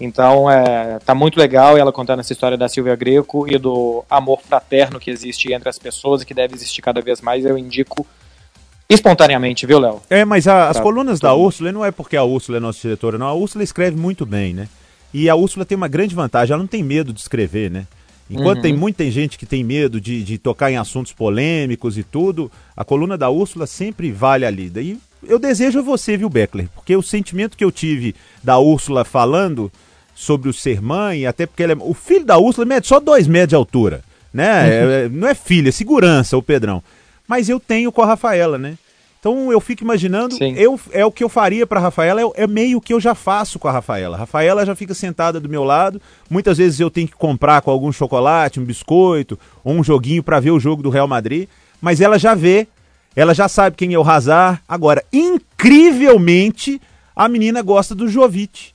Então, 0.00 0.50
é, 0.50 0.98
tá 1.00 1.14
muito 1.14 1.38
legal 1.38 1.76
ela 1.76 1.92
contando 1.92 2.20
essa 2.20 2.32
história 2.32 2.56
da 2.56 2.68
Silvia 2.68 2.96
Greco 2.96 3.46
e 3.46 3.58
do 3.58 4.02
amor 4.08 4.40
fraterno 4.40 4.98
que 4.98 5.10
existe 5.10 5.52
entre 5.52 5.68
as 5.68 5.78
pessoas 5.78 6.22
e 6.22 6.26
que 6.26 6.32
deve 6.32 6.54
existir 6.54 6.80
cada 6.80 7.02
vez 7.02 7.20
mais. 7.20 7.44
Eu 7.44 7.58
indico 7.58 8.06
espontaneamente, 8.88 9.66
viu, 9.66 9.78
Léo? 9.78 10.00
É, 10.08 10.24
mas 10.24 10.48
a, 10.48 10.70
as 10.70 10.80
colunas 10.80 11.20
da 11.20 11.34
Úrsula 11.34 11.70
não 11.70 11.84
é 11.84 11.90
porque 11.90 12.16
a 12.16 12.24
Úrsula 12.24 12.56
é 12.56 12.60
nossa 12.60 12.80
diretora, 12.80 13.18
não. 13.18 13.26
A 13.26 13.34
Úrsula 13.34 13.62
escreve 13.62 13.96
muito 13.96 14.24
bem, 14.24 14.54
né? 14.54 14.68
E 15.12 15.28
a 15.28 15.34
Úrsula 15.34 15.66
tem 15.66 15.76
uma 15.76 15.88
grande 15.88 16.14
vantagem, 16.14 16.54
ela 16.54 16.62
não 16.62 16.68
tem 16.68 16.82
medo 16.82 17.12
de 17.12 17.20
escrever, 17.20 17.70
né? 17.70 17.86
Enquanto 18.30 18.58
uhum. 18.58 18.62
tem 18.62 18.76
muita 18.76 19.10
gente 19.10 19.36
que 19.36 19.44
tem 19.44 19.62
medo 19.64 20.00
de, 20.00 20.22
de 20.22 20.38
tocar 20.38 20.70
em 20.70 20.76
assuntos 20.76 21.12
polêmicos 21.12 21.98
e 21.98 22.04
tudo, 22.04 22.50
a 22.76 22.84
coluna 22.84 23.18
da 23.18 23.28
Úrsula 23.28 23.66
sempre 23.66 24.12
vale 24.12 24.46
a 24.46 24.50
lida. 24.50 24.80
E 24.80 24.96
eu 25.26 25.38
desejo 25.38 25.80
a 25.80 25.82
você, 25.82 26.16
viu, 26.16 26.30
Beckler? 26.30 26.68
Porque 26.74 26.96
o 26.96 27.02
sentimento 27.02 27.56
que 27.56 27.64
eu 27.64 27.72
tive 27.72 28.14
da 28.42 28.58
Úrsula 28.58 29.04
falando 29.04 29.70
sobre 30.14 30.48
o 30.48 30.52
ser 30.52 30.80
mãe, 30.80 31.26
até 31.26 31.46
porque 31.46 31.62
é, 31.62 31.76
o 31.80 31.94
filho 31.94 32.24
da 32.24 32.38
Úrsula 32.38 32.66
mede 32.66 32.86
só 32.86 33.00
dois 33.00 33.26
metros 33.26 33.50
de 33.50 33.54
altura, 33.54 34.02
né? 34.32 34.64
Uhum. 34.64 34.90
É, 34.90 35.08
não 35.08 35.28
é 35.28 35.34
filha, 35.34 35.68
é 35.68 35.72
segurança, 35.72 36.36
o 36.36 36.42
Pedrão. 36.42 36.82
Mas 37.26 37.48
eu 37.48 37.60
tenho 37.60 37.92
com 37.92 38.02
a 38.02 38.06
Rafaela, 38.06 38.58
né? 38.58 38.76
Então 39.20 39.52
eu 39.52 39.60
fico 39.60 39.84
imaginando, 39.84 40.34
eu, 40.56 40.80
é 40.92 41.04
o 41.04 41.12
que 41.12 41.22
eu 41.22 41.28
faria 41.28 41.66
para 41.66 41.78
a 41.78 41.82
Rafaela, 41.82 42.22
é, 42.22 42.24
é, 42.42 42.46
meio 42.46 42.80
que 42.80 42.94
eu 42.94 42.98
já 42.98 43.14
faço 43.14 43.58
com 43.58 43.68
a 43.68 43.72
Rafaela. 43.72 44.16
A 44.16 44.20
Rafaela 44.20 44.64
já 44.64 44.74
fica 44.74 44.94
sentada 44.94 45.38
do 45.38 45.46
meu 45.46 45.62
lado, 45.62 46.00
muitas 46.28 46.56
vezes 46.56 46.80
eu 46.80 46.90
tenho 46.90 47.06
que 47.06 47.14
comprar 47.14 47.60
com 47.60 47.70
algum 47.70 47.92
chocolate, 47.92 48.58
um 48.58 48.64
biscoito 48.64 49.38
ou 49.62 49.74
um 49.74 49.84
joguinho 49.84 50.22
para 50.22 50.40
ver 50.40 50.52
o 50.52 50.58
jogo 50.58 50.82
do 50.82 50.88
Real 50.88 51.06
Madrid, 51.06 51.46
mas 51.82 52.00
ela 52.00 52.18
já 52.18 52.34
vê, 52.34 52.66
ela 53.14 53.34
já 53.34 53.46
sabe 53.46 53.76
quem 53.76 53.92
é 53.92 53.98
o 53.98 54.02
Hazard. 54.02 54.58
Agora, 54.66 55.04
incrivelmente, 55.12 56.80
a 57.14 57.28
menina 57.28 57.60
gosta 57.60 57.94
do 57.94 58.08
Jovic. 58.08 58.72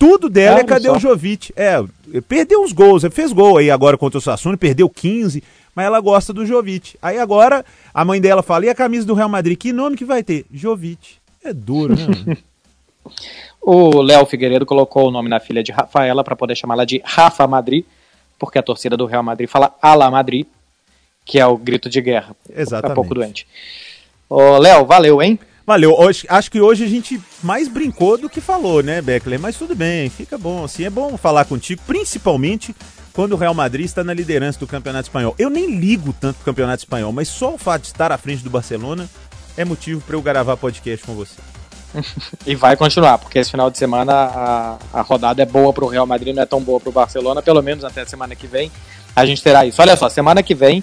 Tudo 0.00 0.30
dela 0.30 0.60
é 0.60 0.64
cadê 0.64 0.86
só. 0.86 0.96
o 0.96 0.98
Jovic? 0.98 1.52
É, 1.54 1.84
perdeu 2.26 2.62
uns 2.62 2.72
gols, 2.72 3.02
fez 3.12 3.34
gol 3.34 3.58
aí 3.58 3.70
agora 3.70 3.98
contra 3.98 4.16
o 4.16 4.20
Sassuolo, 4.20 4.56
perdeu 4.56 4.88
15, 4.88 5.44
mas 5.76 5.84
ela 5.84 6.00
gosta 6.00 6.32
do 6.32 6.46
Jovic. 6.46 6.96
Aí 7.02 7.18
agora 7.18 7.62
a 7.92 8.02
mãe 8.02 8.18
dela 8.18 8.42
fala: 8.42 8.64
e 8.64 8.70
a 8.70 8.74
camisa 8.74 9.06
do 9.06 9.12
Real 9.12 9.28
Madrid? 9.28 9.58
Que 9.58 9.74
nome 9.74 9.98
que 9.98 10.04
vai 10.06 10.22
ter? 10.22 10.46
Jovic. 10.50 11.16
É 11.44 11.52
duro, 11.52 11.94
né? 11.94 12.38
o 13.60 14.00
Léo 14.00 14.24
Figueiredo 14.24 14.64
colocou 14.64 15.08
o 15.08 15.10
nome 15.10 15.28
na 15.28 15.38
filha 15.38 15.62
de 15.62 15.70
Rafaela 15.70 16.24
para 16.24 16.34
poder 16.34 16.56
chamá-la 16.56 16.86
de 16.86 17.02
Rafa 17.04 17.46
Madrid, 17.46 17.84
porque 18.38 18.58
a 18.58 18.62
torcida 18.62 18.96
do 18.96 19.04
Real 19.04 19.22
Madrid 19.22 19.50
fala 19.50 19.76
Ala 19.82 20.10
Madrid, 20.10 20.46
que 21.26 21.38
é 21.38 21.44
o 21.44 21.58
grito 21.58 21.90
de 21.90 22.00
guerra. 22.00 22.34
Exatamente. 22.48 22.92
É 22.92 22.94
pouco 22.94 23.14
doente. 23.14 23.46
Ô, 24.30 24.56
Léo, 24.56 24.86
valeu, 24.86 25.20
hein? 25.20 25.38
Valeu. 25.70 25.94
Hoje, 25.96 26.26
acho 26.28 26.50
que 26.50 26.60
hoje 26.60 26.82
a 26.82 26.88
gente 26.88 27.20
mais 27.44 27.68
brincou 27.68 28.18
do 28.18 28.28
que 28.28 28.40
falou, 28.40 28.82
né, 28.82 29.00
Beckler? 29.00 29.38
Mas 29.38 29.56
tudo 29.56 29.72
bem, 29.72 30.10
fica 30.10 30.36
bom. 30.36 30.64
Assim, 30.64 30.84
é 30.84 30.90
bom 30.90 31.16
falar 31.16 31.44
contigo, 31.44 31.80
principalmente 31.86 32.74
quando 33.12 33.34
o 33.34 33.36
Real 33.36 33.54
Madrid 33.54 33.86
está 33.86 34.02
na 34.02 34.12
liderança 34.12 34.58
do 34.58 34.66
Campeonato 34.66 35.04
Espanhol. 35.04 35.32
Eu 35.38 35.48
nem 35.48 35.78
ligo 35.78 36.12
tanto 36.12 36.38
pro 36.38 36.46
Campeonato 36.46 36.82
Espanhol, 36.82 37.12
mas 37.12 37.28
só 37.28 37.54
o 37.54 37.56
fato 37.56 37.82
de 37.82 37.86
estar 37.86 38.10
à 38.10 38.18
frente 38.18 38.42
do 38.42 38.50
Barcelona 38.50 39.08
é 39.56 39.64
motivo 39.64 40.00
para 40.00 40.16
eu 40.16 40.22
gravar 40.22 40.56
podcast 40.56 41.06
com 41.06 41.14
você. 41.14 41.36
e 42.44 42.56
vai 42.56 42.76
continuar, 42.76 43.18
porque 43.18 43.38
esse 43.38 43.52
final 43.52 43.70
de 43.70 43.78
semana 43.78 44.12
a, 44.12 44.78
a 44.92 45.02
rodada 45.02 45.40
é 45.40 45.46
boa 45.46 45.72
para 45.72 45.84
o 45.84 45.88
Real 45.88 46.04
Madrid, 46.04 46.34
não 46.34 46.42
é 46.42 46.46
tão 46.46 46.60
boa 46.60 46.80
para 46.80 46.88
o 46.88 46.92
Barcelona, 46.92 47.40
pelo 47.42 47.62
menos 47.62 47.84
até 47.84 48.00
a 48.00 48.06
semana 48.06 48.34
que 48.34 48.48
vem 48.48 48.72
a 49.14 49.26
gente 49.26 49.42
terá 49.42 49.64
isso. 49.64 49.80
Olha 49.80 49.96
só, 49.96 50.08
semana 50.08 50.42
que 50.42 50.54
vem 50.54 50.82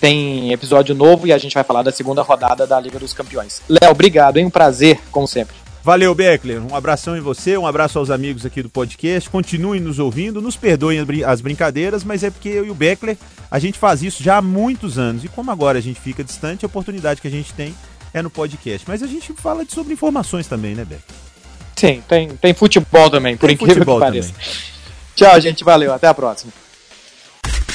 tem 0.00 0.52
episódio 0.52 0.94
novo 0.94 1.26
e 1.26 1.32
a 1.32 1.38
gente 1.38 1.54
vai 1.54 1.64
falar 1.64 1.82
da 1.82 1.92
segunda 1.92 2.22
rodada 2.22 2.66
da 2.66 2.78
Liga 2.78 2.98
dos 2.98 3.12
Campeões. 3.12 3.62
Léo, 3.68 3.90
obrigado, 3.90 4.36
hein? 4.36 4.46
Um 4.46 4.50
prazer, 4.50 5.00
como 5.10 5.26
sempre. 5.26 5.56
Valeu, 5.82 6.12
Beckler. 6.16 6.60
Um 6.60 6.74
abração 6.74 7.16
em 7.16 7.20
você, 7.20 7.56
um 7.56 7.64
abraço 7.64 7.96
aos 7.98 8.10
amigos 8.10 8.44
aqui 8.44 8.60
do 8.60 8.68
podcast. 8.68 9.30
Continuem 9.30 9.80
nos 9.80 10.00
ouvindo, 10.00 10.42
nos 10.42 10.56
perdoem 10.56 10.98
as 11.24 11.40
brincadeiras, 11.40 12.02
mas 12.02 12.24
é 12.24 12.30
porque 12.30 12.48
eu 12.48 12.66
e 12.66 12.70
o 12.70 12.74
Beckler, 12.74 13.16
a 13.48 13.58
gente 13.60 13.78
faz 13.78 14.02
isso 14.02 14.20
já 14.20 14.38
há 14.38 14.42
muitos 14.42 14.98
anos. 14.98 15.22
E 15.22 15.28
como 15.28 15.50
agora 15.50 15.78
a 15.78 15.80
gente 15.80 16.00
fica 16.00 16.24
distante, 16.24 16.64
a 16.64 16.66
oportunidade 16.66 17.20
que 17.20 17.28
a 17.28 17.30
gente 17.30 17.54
tem 17.54 17.72
é 18.12 18.20
no 18.20 18.30
podcast. 18.30 18.84
Mas 18.88 19.00
a 19.00 19.06
gente 19.06 19.32
fala 19.34 19.64
de, 19.64 19.72
sobre 19.72 19.92
informações 19.92 20.48
também, 20.48 20.74
né, 20.74 20.84
Beckler? 20.84 21.18
Sim, 21.76 22.02
tem, 22.08 22.30
tem 22.30 22.52
futebol 22.52 23.08
também, 23.08 23.36
por 23.36 23.46
tem 23.46 23.54
incrível 23.54 23.84
que 23.84 24.00
pareça. 24.00 24.32
Também. 24.32 24.48
Tchau, 25.14 25.40
gente. 25.40 25.62
Valeu. 25.62 25.92
Até 25.92 26.08
a 26.08 26.14
próxima. 26.14 26.52